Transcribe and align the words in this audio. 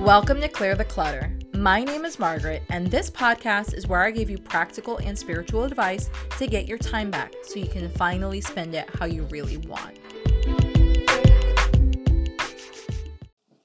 Welcome 0.00 0.40
to 0.40 0.48
Clear 0.48 0.76
the 0.76 0.84
Clutter. 0.86 1.30
My 1.52 1.84
name 1.84 2.06
is 2.06 2.18
Margaret, 2.18 2.62
and 2.70 2.90
this 2.90 3.10
podcast 3.10 3.74
is 3.74 3.86
where 3.86 4.00
I 4.00 4.10
give 4.10 4.30
you 4.30 4.38
practical 4.38 4.96
and 4.96 5.16
spiritual 5.16 5.64
advice 5.64 6.08
to 6.38 6.46
get 6.46 6.66
your 6.66 6.78
time 6.78 7.10
back 7.10 7.34
so 7.42 7.60
you 7.60 7.66
can 7.66 7.90
finally 7.90 8.40
spend 8.40 8.74
it 8.74 8.88
how 8.98 9.04
you 9.04 9.24
really 9.24 9.58
want. 9.58 9.98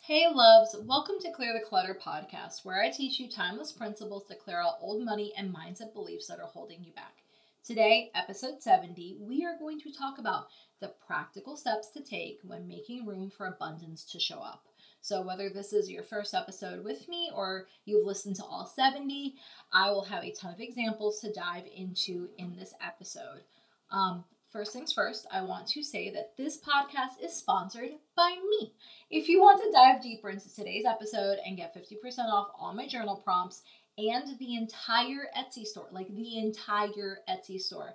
Hey, 0.03 0.27
loves, 0.29 0.75
welcome 0.83 1.15
to 1.21 1.31
Clear 1.31 1.53
the 1.53 1.65
Clutter 1.65 1.97
podcast, 2.05 2.65
where 2.65 2.83
I 2.83 2.89
teach 2.89 3.17
you 3.17 3.29
timeless 3.29 3.71
principles 3.71 4.25
to 4.25 4.35
clear 4.35 4.59
out 4.59 4.79
old 4.81 5.05
money 5.05 5.31
and 5.37 5.55
mindset 5.55 5.93
beliefs 5.93 6.27
that 6.27 6.41
are 6.41 6.47
holding 6.47 6.83
you 6.83 6.91
back. 6.91 7.23
Today, 7.63 8.11
episode 8.13 8.61
70, 8.61 9.19
we 9.21 9.45
are 9.45 9.57
going 9.57 9.79
to 9.79 9.91
talk 9.93 10.19
about 10.19 10.47
the 10.81 10.93
practical 11.07 11.55
steps 11.55 11.91
to 11.91 12.03
take 12.03 12.39
when 12.43 12.67
making 12.67 13.05
room 13.05 13.29
for 13.29 13.47
abundance 13.47 14.03
to 14.11 14.19
show 14.19 14.39
up. 14.39 14.65
So, 15.05 15.21
whether 15.21 15.51
this 15.51 15.71
is 15.71 15.87
your 15.87 16.01
first 16.01 16.33
episode 16.33 16.83
with 16.83 17.07
me 17.07 17.29
or 17.31 17.67
you've 17.85 18.07
listened 18.07 18.37
to 18.37 18.43
all 18.43 18.65
70, 18.65 19.35
I 19.71 19.91
will 19.91 20.05
have 20.05 20.23
a 20.23 20.31
ton 20.31 20.51
of 20.51 20.59
examples 20.59 21.19
to 21.19 21.31
dive 21.31 21.65
into 21.75 22.29
in 22.39 22.55
this 22.55 22.73
episode. 22.83 23.43
Um, 23.91 24.23
first 24.51 24.73
things 24.73 24.91
first, 24.91 25.27
I 25.31 25.43
want 25.43 25.67
to 25.67 25.83
say 25.83 26.09
that 26.09 26.35
this 26.37 26.57
podcast 26.59 27.23
is 27.23 27.35
sponsored 27.35 27.91
by 28.15 28.35
me. 28.49 28.73
If 29.11 29.29
you 29.29 29.41
want 29.41 29.61
to 29.61 29.71
dive 29.71 30.01
deeper 30.01 30.31
into 30.31 30.51
today's 30.51 30.85
episode 30.85 31.37
and 31.45 31.55
get 31.55 31.75
50% 31.75 31.93
off 32.25 32.47
all 32.59 32.73
my 32.73 32.87
journal 32.87 33.21
prompts 33.23 33.61
and 33.99 34.39
the 34.39 34.55
entire 34.55 35.27
Etsy 35.37 35.65
store, 35.65 35.85
like 35.91 36.07
the 36.15 36.39
entire 36.39 37.19
Etsy 37.29 37.61
store, 37.61 37.93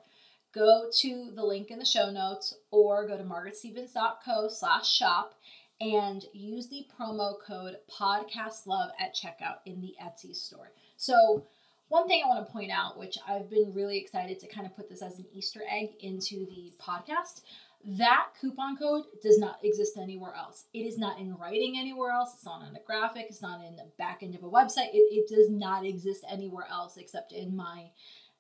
go 0.55 0.89
to 1.01 1.33
the 1.35 1.45
link 1.45 1.73
in 1.73 1.81
the 1.81 1.85
show 1.85 2.13
notes 2.13 2.55
or 2.71 3.09
go 3.09 3.17
to 3.17 3.25
margaretstevens.co 3.25 4.49
slash 4.49 4.89
shop 4.89 5.35
and 5.81 6.25
use 6.33 6.69
the 6.69 6.87
promo 6.99 7.35
code 7.41 7.77
podcastlove 7.91 8.91
at 8.99 9.15
checkout 9.15 9.59
in 9.65 9.81
the 9.81 9.95
Etsy 10.03 10.37
store. 10.37 10.73
So, 10.97 11.47
one 11.89 12.07
thing 12.07 12.23
I 12.25 12.29
want 12.29 12.47
to 12.47 12.53
point 12.53 12.71
out, 12.71 12.99
which 12.99 13.19
I've 13.27 13.51
been 13.51 13.73
really 13.75 13.99
excited 13.99 14.39
to 14.41 14.47
kind 14.47 14.67
of 14.67 14.77
put 14.77 14.89
this 14.89 15.03
as 15.03 15.19
an 15.19 15.27
Easter 15.33 15.63
egg 15.69 15.91
into 16.01 16.47
the 16.47 16.71
podcast, 16.81 17.41
that 17.85 18.29
coupon 18.41 18.77
code 18.77 19.05
does 19.23 19.39
not 19.39 19.59
exist 19.65 19.97
anywhere 19.97 20.35
else. 20.35 20.65
It 20.75 20.81
is 20.81 20.99
not 20.99 21.19
in 21.19 21.35
writing 21.37 21.79
anywhere 21.79 22.13
else. 22.13 22.35
It's 22.35 22.45
not 22.45 22.63
on 22.63 22.77
a 22.77 22.81
graphic. 22.87 23.27
It's 23.29 23.43
not 23.43 23.65
in 23.65 23.77
the 23.77 23.87
back 23.99 24.23
end 24.23 24.35
of 24.35 24.45
a 24.45 24.49
website. 24.49 24.93
It, 24.93 25.09
it 25.11 25.29
does 25.29 25.51
not 25.51 25.85
exist 25.85 26.25
anywhere 26.31 26.67
else 26.71 26.97
except 26.97 27.33
in 27.33 27.57
my 27.57 27.91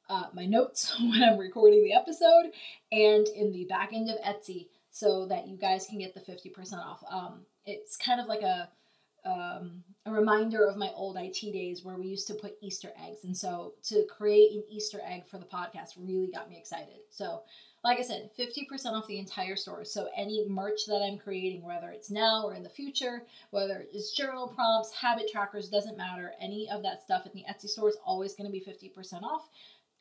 uh, 0.08 0.26
my 0.34 0.44
notes 0.44 0.94
when 1.00 1.22
I'm 1.22 1.38
recording 1.38 1.82
the 1.82 1.94
episode 1.94 2.52
and 2.92 3.26
in 3.28 3.52
the 3.52 3.64
back 3.64 3.92
end 3.92 4.10
of 4.10 4.18
Etsy 4.20 4.66
so 5.00 5.24
that 5.26 5.48
you 5.48 5.56
guys 5.56 5.86
can 5.86 5.98
get 5.98 6.12
the 6.12 6.20
50% 6.20 6.74
off. 6.74 7.02
Um, 7.10 7.40
it's 7.64 7.96
kind 7.96 8.20
of 8.20 8.26
like 8.26 8.42
a 8.42 8.68
um, 9.24 9.84
a 10.06 10.10
reminder 10.10 10.64
of 10.66 10.78
my 10.78 10.88
old 10.94 11.18
IT 11.18 11.40
days 11.52 11.84
where 11.84 11.96
we 11.96 12.06
used 12.06 12.26
to 12.28 12.34
put 12.34 12.56
Easter 12.62 12.90
eggs. 13.06 13.24
And 13.24 13.36
so 13.36 13.74
to 13.88 14.06
create 14.06 14.52
an 14.52 14.64
Easter 14.70 14.98
egg 15.04 15.26
for 15.26 15.36
the 15.36 15.44
podcast 15.44 15.90
really 15.98 16.30
got 16.32 16.48
me 16.48 16.56
excited. 16.56 17.00
So, 17.10 17.42
like 17.84 17.98
I 17.98 18.02
said, 18.02 18.30
50% 18.38 18.92
off 18.92 19.06
the 19.06 19.18
entire 19.18 19.56
store. 19.56 19.84
So, 19.84 20.08
any 20.16 20.46
merch 20.48 20.86
that 20.86 21.02
I'm 21.02 21.18
creating, 21.18 21.62
whether 21.62 21.90
it's 21.90 22.10
now 22.10 22.44
or 22.44 22.54
in 22.54 22.62
the 22.62 22.70
future, 22.70 23.24
whether 23.50 23.84
it's 23.92 24.12
journal 24.12 24.48
prompts, 24.48 24.92
habit 24.92 25.28
trackers, 25.30 25.68
doesn't 25.68 25.98
matter. 25.98 26.32
Any 26.40 26.68
of 26.70 26.82
that 26.82 27.02
stuff 27.02 27.26
in 27.26 27.32
the 27.34 27.44
Etsy 27.50 27.68
store 27.68 27.90
is 27.90 27.98
always 28.04 28.34
going 28.34 28.50
to 28.50 28.52
be 28.52 28.64
50% 28.64 29.22
off 29.22 29.48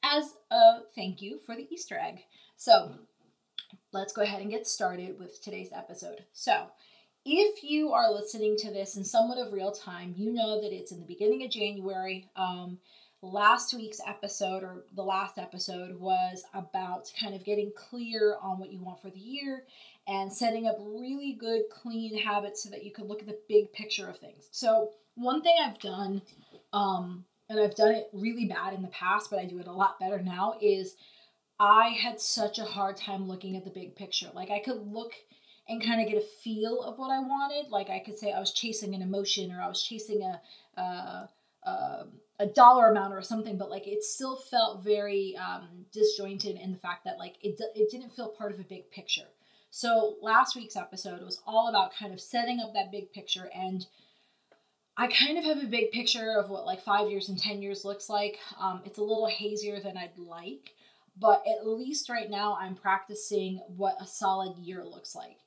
as 0.04 0.36
a 0.52 0.80
thank 0.96 1.22
you 1.22 1.40
for 1.40 1.56
the 1.56 1.68
Easter 1.70 1.98
egg. 1.98 2.20
So, 2.58 2.96
let's 3.92 4.14
go 4.14 4.22
ahead 4.22 4.42
and 4.42 4.52
get 4.52 4.68
started 4.68 5.20
with 5.20 5.42
today's 5.42 5.72
episode. 5.76 6.26
So, 6.34 6.68
if 7.26 7.64
you 7.64 7.92
are 7.92 8.12
listening 8.12 8.56
to 8.58 8.72
this 8.72 8.96
in 8.96 9.04
somewhat 9.04 9.38
of 9.38 9.54
real 9.54 9.72
time, 9.72 10.14
you 10.16 10.32
know 10.32 10.62
that 10.62 10.74
it's 10.74 10.92
in 10.92 11.00
the 11.00 11.06
beginning 11.06 11.44
of 11.44 11.52
January. 11.52 12.30
Um, 12.36 12.80
last 13.22 13.74
week's 13.74 14.00
episode, 14.08 14.64
or 14.64 14.86
the 14.96 15.04
last 15.04 15.38
episode, 15.38 16.00
was 16.00 16.44
about 16.54 17.12
kind 17.22 17.36
of 17.36 17.44
getting 17.44 17.72
clear 17.76 18.38
on 18.42 18.58
what 18.58 18.72
you 18.72 18.82
want 18.82 19.02
for 19.02 19.10
the 19.10 19.20
year 19.20 19.64
and 20.08 20.32
setting 20.32 20.66
up 20.66 20.78
really 20.80 21.34
good, 21.34 21.64
clean 21.70 22.18
habits 22.18 22.64
so 22.64 22.70
that 22.70 22.84
you 22.84 22.92
can 22.92 23.06
look 23.06 23.22
at 23.22 23.28
the 23.28 23.40
big 23.50 23.72
picture 23.74 24.08
of 24.08 24.18
things. 24.18 24.48
So, 24.52 24.92
one 25.16 25.42
thing 25.42 25.56
I've 25.62 25.80
done, 25.80 26.22
um, 26.72 27.26
and 27.50 27.60
I've 27.60 27.76
done 27.76 27.92
it 27.92 28.10
really 28.14 28.46
bad 28.46 28.74
in 28.74 28.82
the 28.82 28.88
past, 28.90 29.30
but 29.30 29.40
I 29.40 29.46
do 29.46 29.60
it 29.60 29.68
a 29.68 29.74
lot 29.74 30.00
better 30.00 30.22
now, 30.22 30.56
is 30.62 30.96
I 31.60 31.90
had 31.90 32.22
such 32.22 32.58
a 32.58 32.64
hard 32.64 32.96
time 32.96 33.28
looking 33.28 33.58
at 33.58 33.66
the 33.66 33.70
big 33.70 33.96
picture. 33.96 34.30
Like 34.34 34.50
I 34.50 34.60
could 34.60 34.88
look 34.88 35.14
and 35.68 35.84
kind 35.84 36.02
of 36.02 36.08
get 36.08 36.18
a 36.18 36.26
feel 36.26 36.82
of 36.82 36.98
what 36.98 37.12
I 37.12 37.20
wanted. 37.20 37.70
Like 37.70 37.90
I 37.90 38.00
could 38.00 38.18
say 38.18 38.32
I 38.32 38.40
was 38.40 38.54
chasing 38.54 38.96
an 38.96 39.02
emotion 39.02 39.52
or 39.52 39.62
I 39.62 39.68
was 39.68 39.84
chasing 39.84 40.24
a 40.24 40.42
a, 40.80 41.30
a 42.40 42.46
dollar 42.46 42.90
amount 42.90 43.14
or 43.14 43.22
something, 43.22 43.58
but 43.58 43.70
like 43.70 43.86
it 43.86 44.04
still 44.04 44.38
felt 44.38 44.84
very 44.84 45.36
um, 45.38 45.86
disjointed 45.92 46.56
in 46.56 46.72
the 46.72 46.78
fact 46.78 47.04
that 47.04 47.20
like 47.20 47.36
it 47.42 47.60
it 47.76 47.92
didn't 47.92 48.16
feel 48.16 48.30
part 48.30 48.54
of 48.54 48.60
a 48.60 48.64
big 48.64 48.90
picture. 48.92 49.28
So 49.70 50.16
last 50.22 50.56
week's 50.56 50.78
episode 50.78 51.22
was 51.22 51.42
all 51.46 51.68
about 51.68 51.94
kind 51.94 52.14
of 52.14 52.22
setting 52.22 52.60
up 52.60 52.74
that 52.74 52.92
big 52.92 53.12
picture 53.12 53.50
and. 53.54 53.86
I 54.98 55.08
kind 55.08 55.38
of 55.38 55.46
have 55.46 55.64
a 55.64 55.68
big 55.68 55.92
picture 55.92 56.34
of 56.38 56.50
what 56.50 56.66
like 56.66 56.82
five 56.82 57.10
years 57.10 57.30
and 57.30 57.38
10 57.38 57.62
years 57.62 57.86
looks 57.86 58.10
like. 58.10 58.38
Um, 58.60 58.82
it's 58.84 58.98
a 58.98 59.02
little 59.02 59.28
hazier 59.28 59.80
than 59.80 59.96
I'd 59.96 60.18
like 60.18 60.74
but 61.20 61.44
at 61.48 61.68
least 61.68 62.10
right 62.10 62.30
now 62.30 62.58
I'm 62.60 62.76
practicing 62.76 63.62
what 63.76 64.02
a 64.02 64.08
solid 64.08 64.58
year 64.58 64.86
looks 64.86 65.16
like. 65.16 65.38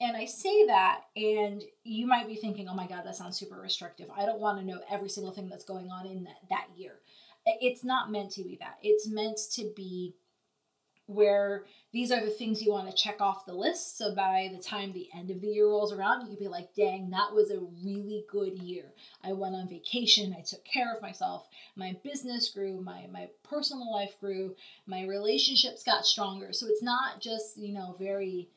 And 0.00 0.16
I 0.16 0.24
say 0.24 0.66
that, 0.66 1.02
and 1.14 1.62
you 1.84 2.06
might 2.06 2.26
be 2.26 2.34
thinking, 2.34 2.68
oh 2.68 2.74
my 2.74 2.88
God, 2.88 3.02
that 3.04 3.14
sounds 3.14 3.38
super 3.38 3.56
restrictive. 3.56 4.08
I 4.16 4.26
don't 4.26 4.40
want 4.40 4.58
to 4.58 4.64
know 4.64 4.80
every 4.90 5.08
single 5.08 5.32
thing 5.32 5.48
that's 5.48 5.64
going 5.64 5.90
on 5.90 6.06
in 6.06 6.24
that, 6.24 6.36
that 6.50 6.66
year. 6.76 6.94
It's 7.46 7.84
not 7.84 8.10
meant 8.10 8.32
to 8.32 8.42
be 8.42 8.56
that. 8.60 8.78
It's 8.82 9.08
meant 9.08 9.38
to 9.54 9.70
be 9.76 10.14
where 11.06 11.64
these 11.92 12.10
are 12.12 12.24
the 12.24 12.30
things 12.30 12.62
you 12.62 12.72
want 12.72 12.88
to 12.88 12.96
check 12.96 13.20
off 13.20 13.44
the 13.44 13.52
list. 13.52 13.98
So 13.98 14.14
by 14.14 14.50
the 14.54 14.62
time 14.62 14.92
the 14.92 15.08
end 15.14 15.30
of 15.30 15.40
the 15.40 15.48
year 15.48 15.66
rolls 15.68 15.92
around, 15.92 16.22
you 16.22 16.30
would 16.30 16.38
be 16.38 16.48
like, 16.48 16.74
dang, 16.74 17.10
that 17.10 17.32
was 17.34 17.50
a 17.50 17.66
really 17.84 18.24
good 18.30 18.56
year. 18.58 18.92
I 19.22 19.32
went 19.32 19.54
on 19.54 19.68
vacation, 19.68 20.34
I 20.38 20.42
took 20.42 20.64
care 20.64 20.94
of 20.94 21.02
myself, 21.02 21.48
my 21.76 21.96
business 22.02 22.48
grew, 22.48 22.80
my, 22.80 23.06
my 23.12 23.28
personal 23.42 23.92
life 23.92 24.18
grew, 24.20 24.54
my 24.86 25.04
relationships 25.04 25.82
got 25.82 26.06
stronger. 26.06 26.52
So 26.52 26.66
it's 26.68 26.82
not 26.82 27.20
just, 27.20 27.58
you 27.58 27.74
know, 27.74 27.94
very 27.98 28.48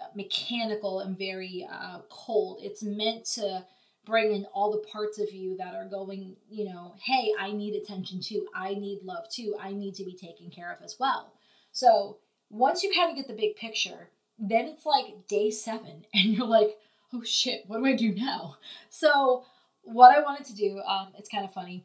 uh, 0.00 0.06
mechanical 0.16 1.00
and 1.00 1.16
very 1.16 1.68
uh, 1.70 2.00
cold. 2.08 2.60
It's 2.62 2.82
meant 2.82 3.26
to 3.34 3.64
bring 4.04 4.32
in 4.32 4.46
all 4.46 4.72
the 4.72 4.84
parts 4.88 5.20
of 5.20 5.30
you 5.32 5.56
that 5.58 5.74
are 5.74 5.86
going, 5.86 6.34
you 6.50 6.64
know, 6.64 6.94
hey, 7.04 7.32
I 7.38 7.52
need 7.52 7.76
attention 7.76 8.20
too. 8.20 8.48
I 8.54 8.74
need 8.74 9.02
love 9.04 9.28
too. 9.30 9.54
I 9.60 9.72
need 9.72 9.94
to 9.96 10.04
be 10.04 10.16
taken 10.16 10.50
care 10.50 10.72
of 10.72 10.82
as 10.82 10.96
well. 10.98 11.32
So 11.72 12.18
once 12.50 12.82
you 12.82 12.92
kind 12.94 13.10
of 13.10 13.16
get 13.16 13.26
the 13.26 13.34
big 13.34 13.56
picture, 13.56 14.10
then 14.38 14.66
it's 14.66 14.86
like 14.86 15.26
day 15.26 15.50
seven, 15.50 16.04
and 16.14 16.26
you're 16.26 16.46
like, 16.46 16.78
oh 17.12 17.22
shit, 17.22 17.64
what 17.66 17.78
do 17.78 17.86
I 17.86 17.96
do 17.96 18.14
now? 18.14 18.56
So 18.90 19.44
what 19.82 20.16
I 20.16 20.20
wanted 20.20 20.46
to 20.46 20.54
do, 20.54 20.80
um, 20.80 21.08
it's 21.18 21.28
kind 21.28 21.44
of 21.44 21.52
funny. 21.52 21.84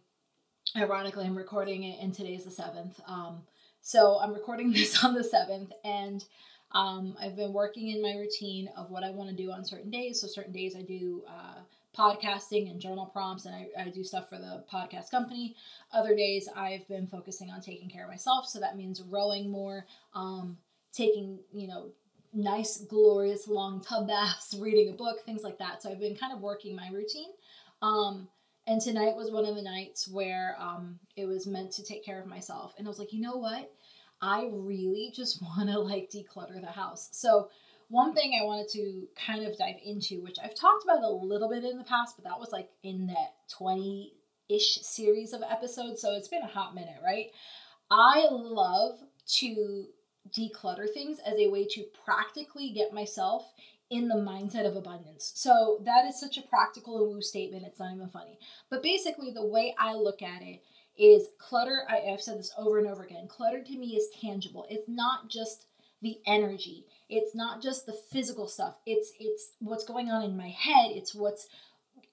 Ironically, 0.75 1.25
I'm 1.25 1.37
recording 1.37 1.83
it, 1.83 1.99
and 2.01 2.13
today's 2.13 2.43
the 2.43 2.51
seventh. 2.51 2.99
Um, 3.07 3.41
so 3.81 4.19
I'm 4.21 4.33
recording 4.33 4.71
this 4.73 5.03
on 5.03 5.13
the 5.13 5.23
seventh, 5.23 5.71
and 5.83 6.23
um, 6.73 7.15
I've 7.19 7.35
been 7.35 7.53
working 7.53 7.89
in 7.89 8.01
my 8.01 8.15
routine 8.15 8.69
of 8.75 8.91
what 8.91 9.03
I 9.03 9.11
want 9.11 9.29
to 9.29 9.35
do 9.35 9.51
on 9.51 9.63
certain 9.63 9.89
days. 9.89 10.21
So 10.21 10.27
certain 10.27 10.51
days 10.51 10.75
I 10.75 10.81
do 10.81 11.23
uh, 11.27 11.61
podcasting 11.95 12.69
and 12.69 12.79
journal 12.79 13.05
prompts, 13.05 13.45
and 13.45 13.55
I, 13.55 13.67
I 13.79 13.89
do 13.89 14.03
stuff 14.03 14.29
for 14.29 14.37
the 14.37 14.63
podcast 14.71 15.11
company. 15.11 15.55
Other 15.93 16.15
days, 16.15 16.49
I've 16.55 16.87
been 16.87 17.07
focusing 17.07 17.49
on 17.49 17.61
taking 17.61 17.89
care 17.89 18.03
of 18.03 18.09
myself, 18.09 18.47
so 18.47 18.59
that 18.59 18.77
means 18.77 19.01
rowing 19.01 19.49
more, 19.49 19.85
um, 20.13 20.57
taking, 20.93 21.39
you 21.53 21.67
know, 21.67 21.91
nice, 22.33 22.77
glorious 22.81 23.47
long 23.47 23.81
tub 23.81 24.07
baths, 24.07 24.55
reading 24.59 24.89
a 24.89 24.93
book, 24.93 25.17
things 25.25 25.43
like 25.43 25.57
that. 25.59 25.81
So 25.81 25.91
I've 25.91 25.99
been 25.99 26.15
kind 26.15 26.33
of 26.33 26.41
working 26.41 26.75
my 26.75 26.89
routine. 26.91 27.31
Um, 27.81 28.27
and 28.67 28.81
tonight 28.81 29.15
was 29.15 29.31
one 29.31 29.45
of 29.45 29.55
the 29.55 29.61
nights 29.61 30.09
where 30.09 30.55
um, 30.59 30.99
it 31.15 31.25
was 31.25 31.47
meant 31.47 31.71
to 31.71 31.83
take 31.83 32.03
care 32.03 32.19
of 32.19 32.27
myself. 32.27 32.73
And 32.77 32.85
I 32.85 32.89
was 32.89 32.99
like, 32.99 33.13
you 33.13 33.21
know 33.21 33.37
what? 33.37 33.71
I 34.21 34.49
really 34.51 35.11
just 35.15 35.41
want 35.57 35.69
to 35.69 35.79
like 35.79 36.11
declutter 36.11 36.59
the 36.59 36.67
house. 36.67 37.09
So 37.11 37.49
one 37.89 38.13
thing 38.13 38.37
I 38.39 38.45
wanted 38.45 38.69
to 38.73 39.07
kind 39.15 39.45
of 39.45 39.57
dive 39.57 39.77
into, 39.83 40.21
which 40.21 40.37
I've 40.43 40.55
talked 40.55 40.83
about 40.83 41.03
a 41.03 41.09
little 41.09 41.49
bit 41.49 41.63
in 41.63 41.77
the 41.77 41.83
past, 41.83 42.15
but 42.17 42.25
that 42.25 42.39
was 42.39 42.51
like 42.51 42.69
in 42.83 43.07
that 43.07 43.35
20 43.57 44.13
ish 44.49 44.79
series 44.81 45.33
of 45.33 45.41
episodes. 45.49 46.01
So 46.01 46.13
it's 46.13 46.27
been 46.27 46.41
a 46.41 46.47
hot 46.47 46.75
minute, 46.75 46.99
right? 47.03 47.27
I 47.89 48.27
love 48.29 48.99
to 49.37 49.85
declutter 50.37 50.91
things 50.93 51.19
as 51.25 51.35
a 51.39 51.47
way 51.47 51.65
to 51.65 51.85
practically 52.03 52.71
get 52.71 52.93
myself 52.93 53.53
in 53.89 54.09
the 54.09 54.15
mindset 54.15 54.67
of 54.67 54.75
abundance. 54.75 55.31
So 55.35 55.81
that 55.85 56.05
is 56.05 56.19
such 56.19 56.37
a 56.37 56.41
practical 56.41 56.97
and 56.97 57.07
woo 57.07 57.21
statement. 57.21 57.65
It's 57.65 57.79
not 57.79 57.95
even 57.95 58.09
funny. 58.09 58.37
But 58.69 58.83
basically, 58.83 59.31
the 59.31 59.45
way 59.45 59.73
I 59.79 59.93
look 59.93 60.21
at 60.21 60.41
it 60.41 60.61
is 60.97 61.29
clutter. 61.37 61.83
I, 61.89 62.09
have 62.09 62.21
said 62.21 62.39
this 62.39 62.51
over 62.57 62.79
and 62.79 62.87
over 62.87 63.03
again. 63.03 63.27
Clutter 63.29 63.63
to 63.63 63.77
me 63.77 63.95
is 63.95 64.09
tangible. 64.19 64.65
It's 64.69 64.89
not 64.89 65.29
just 65.29 65.67
the 66.01 66.17
energy. 66.25 66.85
It's 67.09 67.33
not 67.33 67.61
just 67.61 67.85
the 67.85 67.93
physical 67.93 68.47
stuff. 68.47 68.77
It's 68.85 69.13
it's 69.19 69.51
what's 69.59 69.85
going 69.85 70.09
on 70.09 70.23
in 70.23 70.35
my 70.37 70.49
head. 70.49 70.91
It's 70.91 71.15
what's 71.15 71.47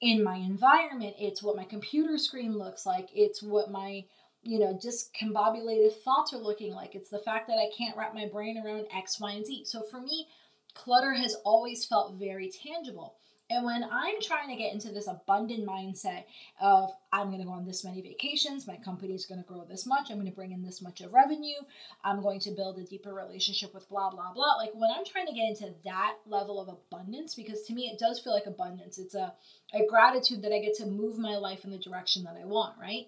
in 0.01 0.23
my 0.23 0.37
environment, 0.37 1.15
it's 1.19 1.43
what 1.43 1.57
my 1.57 1.65
computer 1.65 2.19
screen 2.19 2.59
looks 2.59 2.85
like, 2.85 3.09
it's 3.15 3.43
what 3.43 3.71
my 3.71 4.05
you 4.45 4.59
know, 4.59 4.75
discombobulated 4.75 5.93
thoughts 6.05 6.35
are 6.35 6.39
looking 6.39 6.75
like. 6.75 6.95
It's 6.95 7.09
the 7.09 7.19
fact 7.19 7.49
that 7.49 7.55
I 7.55 7.71
can't 7.77 7.97
wrap 7.97 8.15
my 8.15 8.29
brain 8.29 8.63
around 8.63 8.87
X, 8.95 9.19
Y, 9.19 9.33
and 9.33 9.47
Z. 9.47 9.65
So 9.65 9.83
for 9.91 10.01
me, 10.01 10.29
clutter 10.75 11.15
has 11.15 11.35
always 11.45 11.87
felt 11.87 12.15
very 12.15 12.51
tangible. 12.51 13.15
And 13.51 13.65
when 13.65 13.85
I'm 13.85 14.21
trying 14.23 14.49
to 14.49 14.57
get 14.57 14.73
into 14.73 14.89
this 14.89 15.07
abundant 15.07 15.67
mindset 15.69 16.25
of 16.63 16.91
I'm 17.13 17.29
going 17.29 17.41
to 17.41 17.45
go 17.45 17.53
on 17.53 17.67
this 17.67 17.85
many 17.85 18.01
vacations, 18.01 18.67
my 18.67 18.77
company 18.79 19.15
is 19.15 19.27
going 19.27 19.43
to 19.43 19.47
grow 19.47 19.67
this 19.69 19.87
much, 19.87 20.11
I'm 20.11 20.17
going 20.17 20.31
to 20.31 20.35
bring 20.35 20.53
in 20.53 20.63
this 20.63 20.81
much 20.81 21.03
of 21.03 21.13
revenue, 21.13 21.61
I'm 22.03 22.23
going 22.23 22.41
to 22.41 22.53
build 22.53 22.79
a 22.79 22.85
deeper 22.85 23.13
relationship 23.13 23.75
with 23.75 23.89
blah 23.91 24.11
blah 24.11 24.33
blah. 24.33 24.57
Like 24.57 24.71
when 24.73 24.91
I'm 24.91 25.05
trying 25.05 25.27
to 25.27 25.35
get 25.35 25.51
into 25.51 25.75
that 25.85 26.15
level 26.27 26.59
of 26.59 26.69
abundance 26.69 27.35
because 27.35 27.63
to 27.65 27.75
me 27.75 27.83
it 27.83 27.99
does 27.99 28.19
feel 28.19 28.33
like 28.33 28.47
abundance. 28.47 28.99
It's 28.99 29.15
a 29.15 29.35
a 29.75 29.87
gratitude 29.89 30.43
that 30.43 30.53
I 30.53 30.61
get 30.61 30.75
to 30.77 30.87
move 30.87 31.19
my 31.19 31.37
life 31.37 31.65
in 31.65 31.71
the 31.71 31.79
direction 31.79 32.25
that 32.25 32.39
I 32.41 32.47
want, 32.47 32.79
right? 32.81 33.07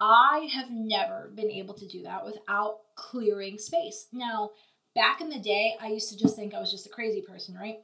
I 0.00 0.48
have 0.52 0.70
never 0.70 1.30
been 1.34 1.50
able 1.50 1.74
to 1.74 1.86
do 1.86 2.02
that 2.04 2.24
without 2.24 2.78
clearing 2.96 3.58
space. 3.58 4.06
Now, 4.12 4.50
back 4.94 5.20
in 5.20 5.28
the 5.28 5.38
day, 5.38 5.76
I 5.80 5.88
used 5.88 6.08
to 6.10 6.18
just 6.18 6.36
think 6.36 6.54
I 6.54 6.60
was 6.60 6.70
just 6.70 6.86
a 6.86 6.90
crazy 6.90 7.20
person, 7.20 7.54
right? 7.54 7.80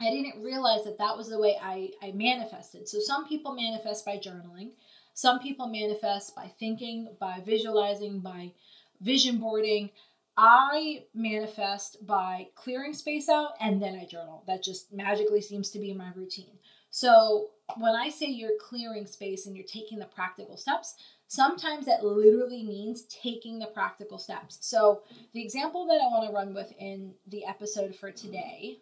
I 0.00 0.10
didn't 0.10 0.42
realize 0.42 0.84
that 0.84 0.98
that 0.98 1.16
was 1.16 1.28
the 1.28 1.38
way 1.38 1.56
I, 1.62 1.90
I 2.02 2.12
manifested. 2.12 2.88
So, 2.88 2.98
some 3.00 3.28
people 3.28 3.54
manifest 3.54 4.04
by 4.04 4.16
journaling, 4.16 4.70
some 5.14 5.38
people 5.38 5.68
manifest 5.68 6.34
by 6.34 6.50
thinking, 6.58 7.14
by 7.20 7.40
visualizing, 7.44 8.20
by 8.20 8.52
vision 9.00 9.38
boarding. 9.38 9.90
I 10.36 11.04
manifest 11.14 12.06
by 12.06 12.48
clearing 12.54 12.94
space 12.94 13.28
out 13.28 13.50
and 13.60 13.82
then 13.82 13.96
I 13.96 14.06
journal. 14.06 14.44
That 14.46 14.62
just 14.62 14.90
magically 14.90 15.42
seems 15.42 15.68
to 15.70 15.78
be 15.78 15.92
my 15.92 16.10
routine. 16.16 16.58
So, 16.90 17.50
when 17.78 17.94
I 17.94 18.10
say 18.10 18.26
you're 18.26 18.58
clearing 18.60 19.06
space 19.06 19.46
and 19.46 19.56
you're 19.56 19.66
taking 19.66 19.98
the 19.98 20.06
practical 20.06 20.56
steps, 20.56 20.94
sometimes 21.26 21.86
that 21.86 22.04
literally 22.04 22.62
means 22.62 23.04
taking 23.04 23.58
the 23.58 23.66
practical 23.66 24.18
steps. 24.18 24.58
So, 24.60 25.02
the 25.32 25.42
example 25.42 25.86
that 25.86 26.00
I 26.02 26.08
want 26.08 26.28
to 26.28 26.34
run 26.34 26.54
with 26.54 26.72
in 26.78 27.14
the 27.26 27.46
episode 27.46 27.94
for 27.94 28.10
today 28.10 28.80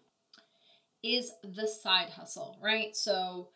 is 1.03 1.33
the 1.43 1.67
side 1.67 2.11
hustle, 2.11 2.59
right? 2.63 2.97
So, 2.97 3.49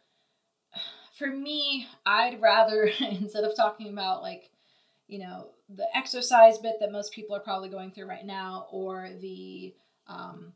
for 1.19 1.29
me, 1.29 1.87
I'd 2.06 2.41
rather, 2.41 2.91
instead 3.00 3.44
of 3.44 3.56
talking 3.56 3.91
about 3.91 4.23
like, 4.23 4.50
you 5.06 5.19
know, 5.19 5.49
the 5.69 5.87
exercise 5.94 6.58
bit 6.58 6.76
that 6.81 6.93
most 6.93 7.12
people 7.12 7.37
are 7.37 7.41
probably 7.41 7.69
going 7.69 7.91
through 7.91 8.08
right 8.08 8.25
now, 8.25 8.67
or 8.70 9.11
the, 9.20 9.75
um, 10.06 10.52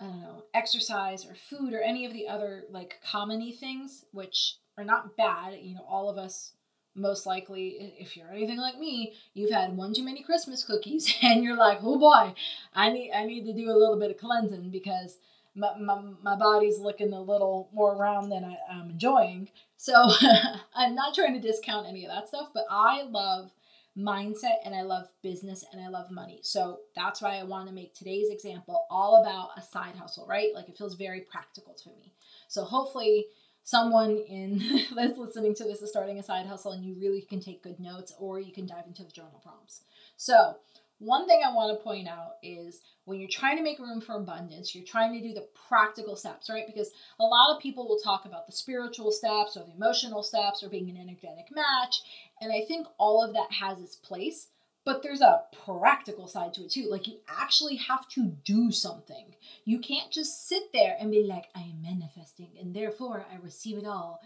I 0.00 0.04
don't 0.04 0.20
know, 0.20 0.44
exercise 0.54 1.26
or 1.26 1.34
food 1.34 1.72
or 1.72 1.80
any 1.80 2.04
of 2.04 2.12
the 2.12 2.28
other 2.28 2.64
like 2.70 3.00
commony 3.06 3.56
things, 3.58 4.04
which 4.12 4.56
are 4.78 4.84
not 4.84 5.16
bad. 5.16 5.58
You 5.60 5.74
know, 5.74 5.84
all 5.88 6.08
of 6.08 6.18
us 6.18 6.52
most 6.96 7.26
likely 7.26 7.94
if 7.98 8.16
you're 8.16 8.30
anything 8.30 8.56
like 8.56 8.78
me 8.78 9.12
you've 9.34 9.50
had 9.50 9.76
one 9.76 9.92
too 9.92 10.02
many 10.02 10.22
christmas 10.22 10.64
cookies 10.64 11.14
and 11.22 11.44
you're 11.44 11.56
like 11.56 11.78
oh 11.82 11.98
boy 11.98 12.32
i 12.74 12.90
need 12.90 13.12
i 13.12 13.24
need 13.24 13.44
to 13.44 13.52
do 13.52 13.70
a 13.70 13.76
little 13.76 13.98
bit 13.98 14.10
of 14.10 14.16
cleansing 14.16 14.70
because 14.70 15.18
my, 15.56 15.76
my, 15.78 16.00
my 16.22 16.36
body's 16.36 16.78
looking 16.78 17.12
a 17.12 17.20
little 17.20 17.68
more 17.72 17.96
round 17.96 18.30
than 18.30 18.44
I, 18.44 18.56
i'm 18.70 18.90
enjoying. 18.90 19.48
So 19.76 19.94
i'm 20.74 20.94
not 20.94 21.14
trying 21.14 21.34
to 21.34 21.40
discount 21.40 21.86
any 21.88 22.04
of 22.04 22.12
that 22.12 22.28
stuff 22.28 22.48
but 22.54 22.64
i 22.70 23.02
love 23.02 23.50
mindset 23.96 24.56
and 24.64 24.74
i 24.74 24.82
love 24.82 25.06
business 25.22 25.64
and 25.72 25.82
i 25.82 25.88
love 25.88 26.10
money. 26.10 26.40
So 26.42 26.80
that's 26.94 27.22
why 27.22 27.36
i 27.36 27.44
want 27.44 27.68
to 27.68 27.74
make 27.74 27.94
today's 27.94 28.28
example 28.30 28.86
all 28.90 29.22
about 29.22 29.50
a 29.56 29.62
side 29.62 29.96
hustle 29.96 30.26
right? 30.28 30.50
Like 30.54 30.68
it 30.68 30.76
feels 30.76 30.94
very 30.94 31.22
practical 31.22 31.74
to 31.74 31.90
me. 31.90 32.12
So 32.48 32.64
hopefully 32.64 33.26
someone 33.66 34.16
in 34.28 34.62
that's 34.94 35.18
listening 35.18 35.54
to 35.56 35.64
this 35.64 35.82
is 35.82 35.90
starting 35.90 36.18
a 36.18 36.22
side 36.22 36.46
hustle 36.46 36.72
and 36.72 36.84
you 36.84 36.94
really 36.98 37.20
can 37.20 37.40
take 37.40 37.62
good 37.62 37.80
notes 37.80 38.14
or 38.18 38.38
you 38.40 38.52
can 38.52 38.64
dive 38.64 38.84
into 38.86 39.02
the 39.02 39.10
journal 39.10 39.40
prompts. 39.42 39.82
So, 40.16 40.56
one 40.98 41.26
thing 41.26 41.42
I 41.44 41.52
want 41.52 41.76
to 41.76 41.84
point 41.84 42.08
out 42.08 42.36
is 42.42 42.80
when 43.04 43.20
you're 43.20 43.28
trying 43.28 43.56
to 43.56 43.62
make 43.62 43.78
room 43.78 44.00
for 44.00 44.14
abundance, 44.14 44.74
you're 44.74 44.84
trying 44.84 45.12
to 45.12 45.26
do 45.26 45.34
the 45.34 45.46
practical 45.68 46.16
steps, 46.16 46.48
right? 46.48 46.66
Because 46.66 46.90
a 47.20 47.24
lot 47.24 47.54
of 47.54 47.62
people 47.62 47.86
will 47.86 47.98
talk 47.98 48.24
about 48.24 48.46
the 48.46 48.52
spiritual 48.52 49.12
steps 49.12 49.56
or 49.56 49.64
the 49.64 49.74
emotional 49.76 50.22
steps 50.22 50.62
or 50.62 50.68
being 50.68 50.88
an 50.88 50.96
energetic 50.96 51.46
match. 51.54 52.02
And 52.40 52.52
I 52.52 52.64
think 52.66 52.86
all 52.98 53.22
of 53.22 53.34
that 53.34 53.52
has 53.52 53.80
its 53.80 53.96
place 53.96 54.48
but 54.86 55.02
there's 55.02 55.20
a 55.20 55.42
practical 55.66 56.28
side 56.28 56.54
to 56.54 56.62
it 56.62 56.70
too. 56.70 56.86
Like 56.88 57.08
you 57.08 57.16
actually 57.28 57.74
have 57.74 58.08
to 58.10 58.32
do 58.44 58.70
something. 58.70 59.34
You 59.64 59.80
can't 59.80 60.12
just 60.12 60.48
sit 60.48 60.72
there 60.72 60.96
and 60.98 61.10
be 61.10 61.24
like, 61.24 61.46
I 61.56 61.62
am 61.62 61.82
manifesting 61.82 62.50
and 62.58 62.72
therefore 62.72 63.26
I 63.30 63.42
receive 63.42 63.78
it 63.78 63.84
all. 63.84 64.20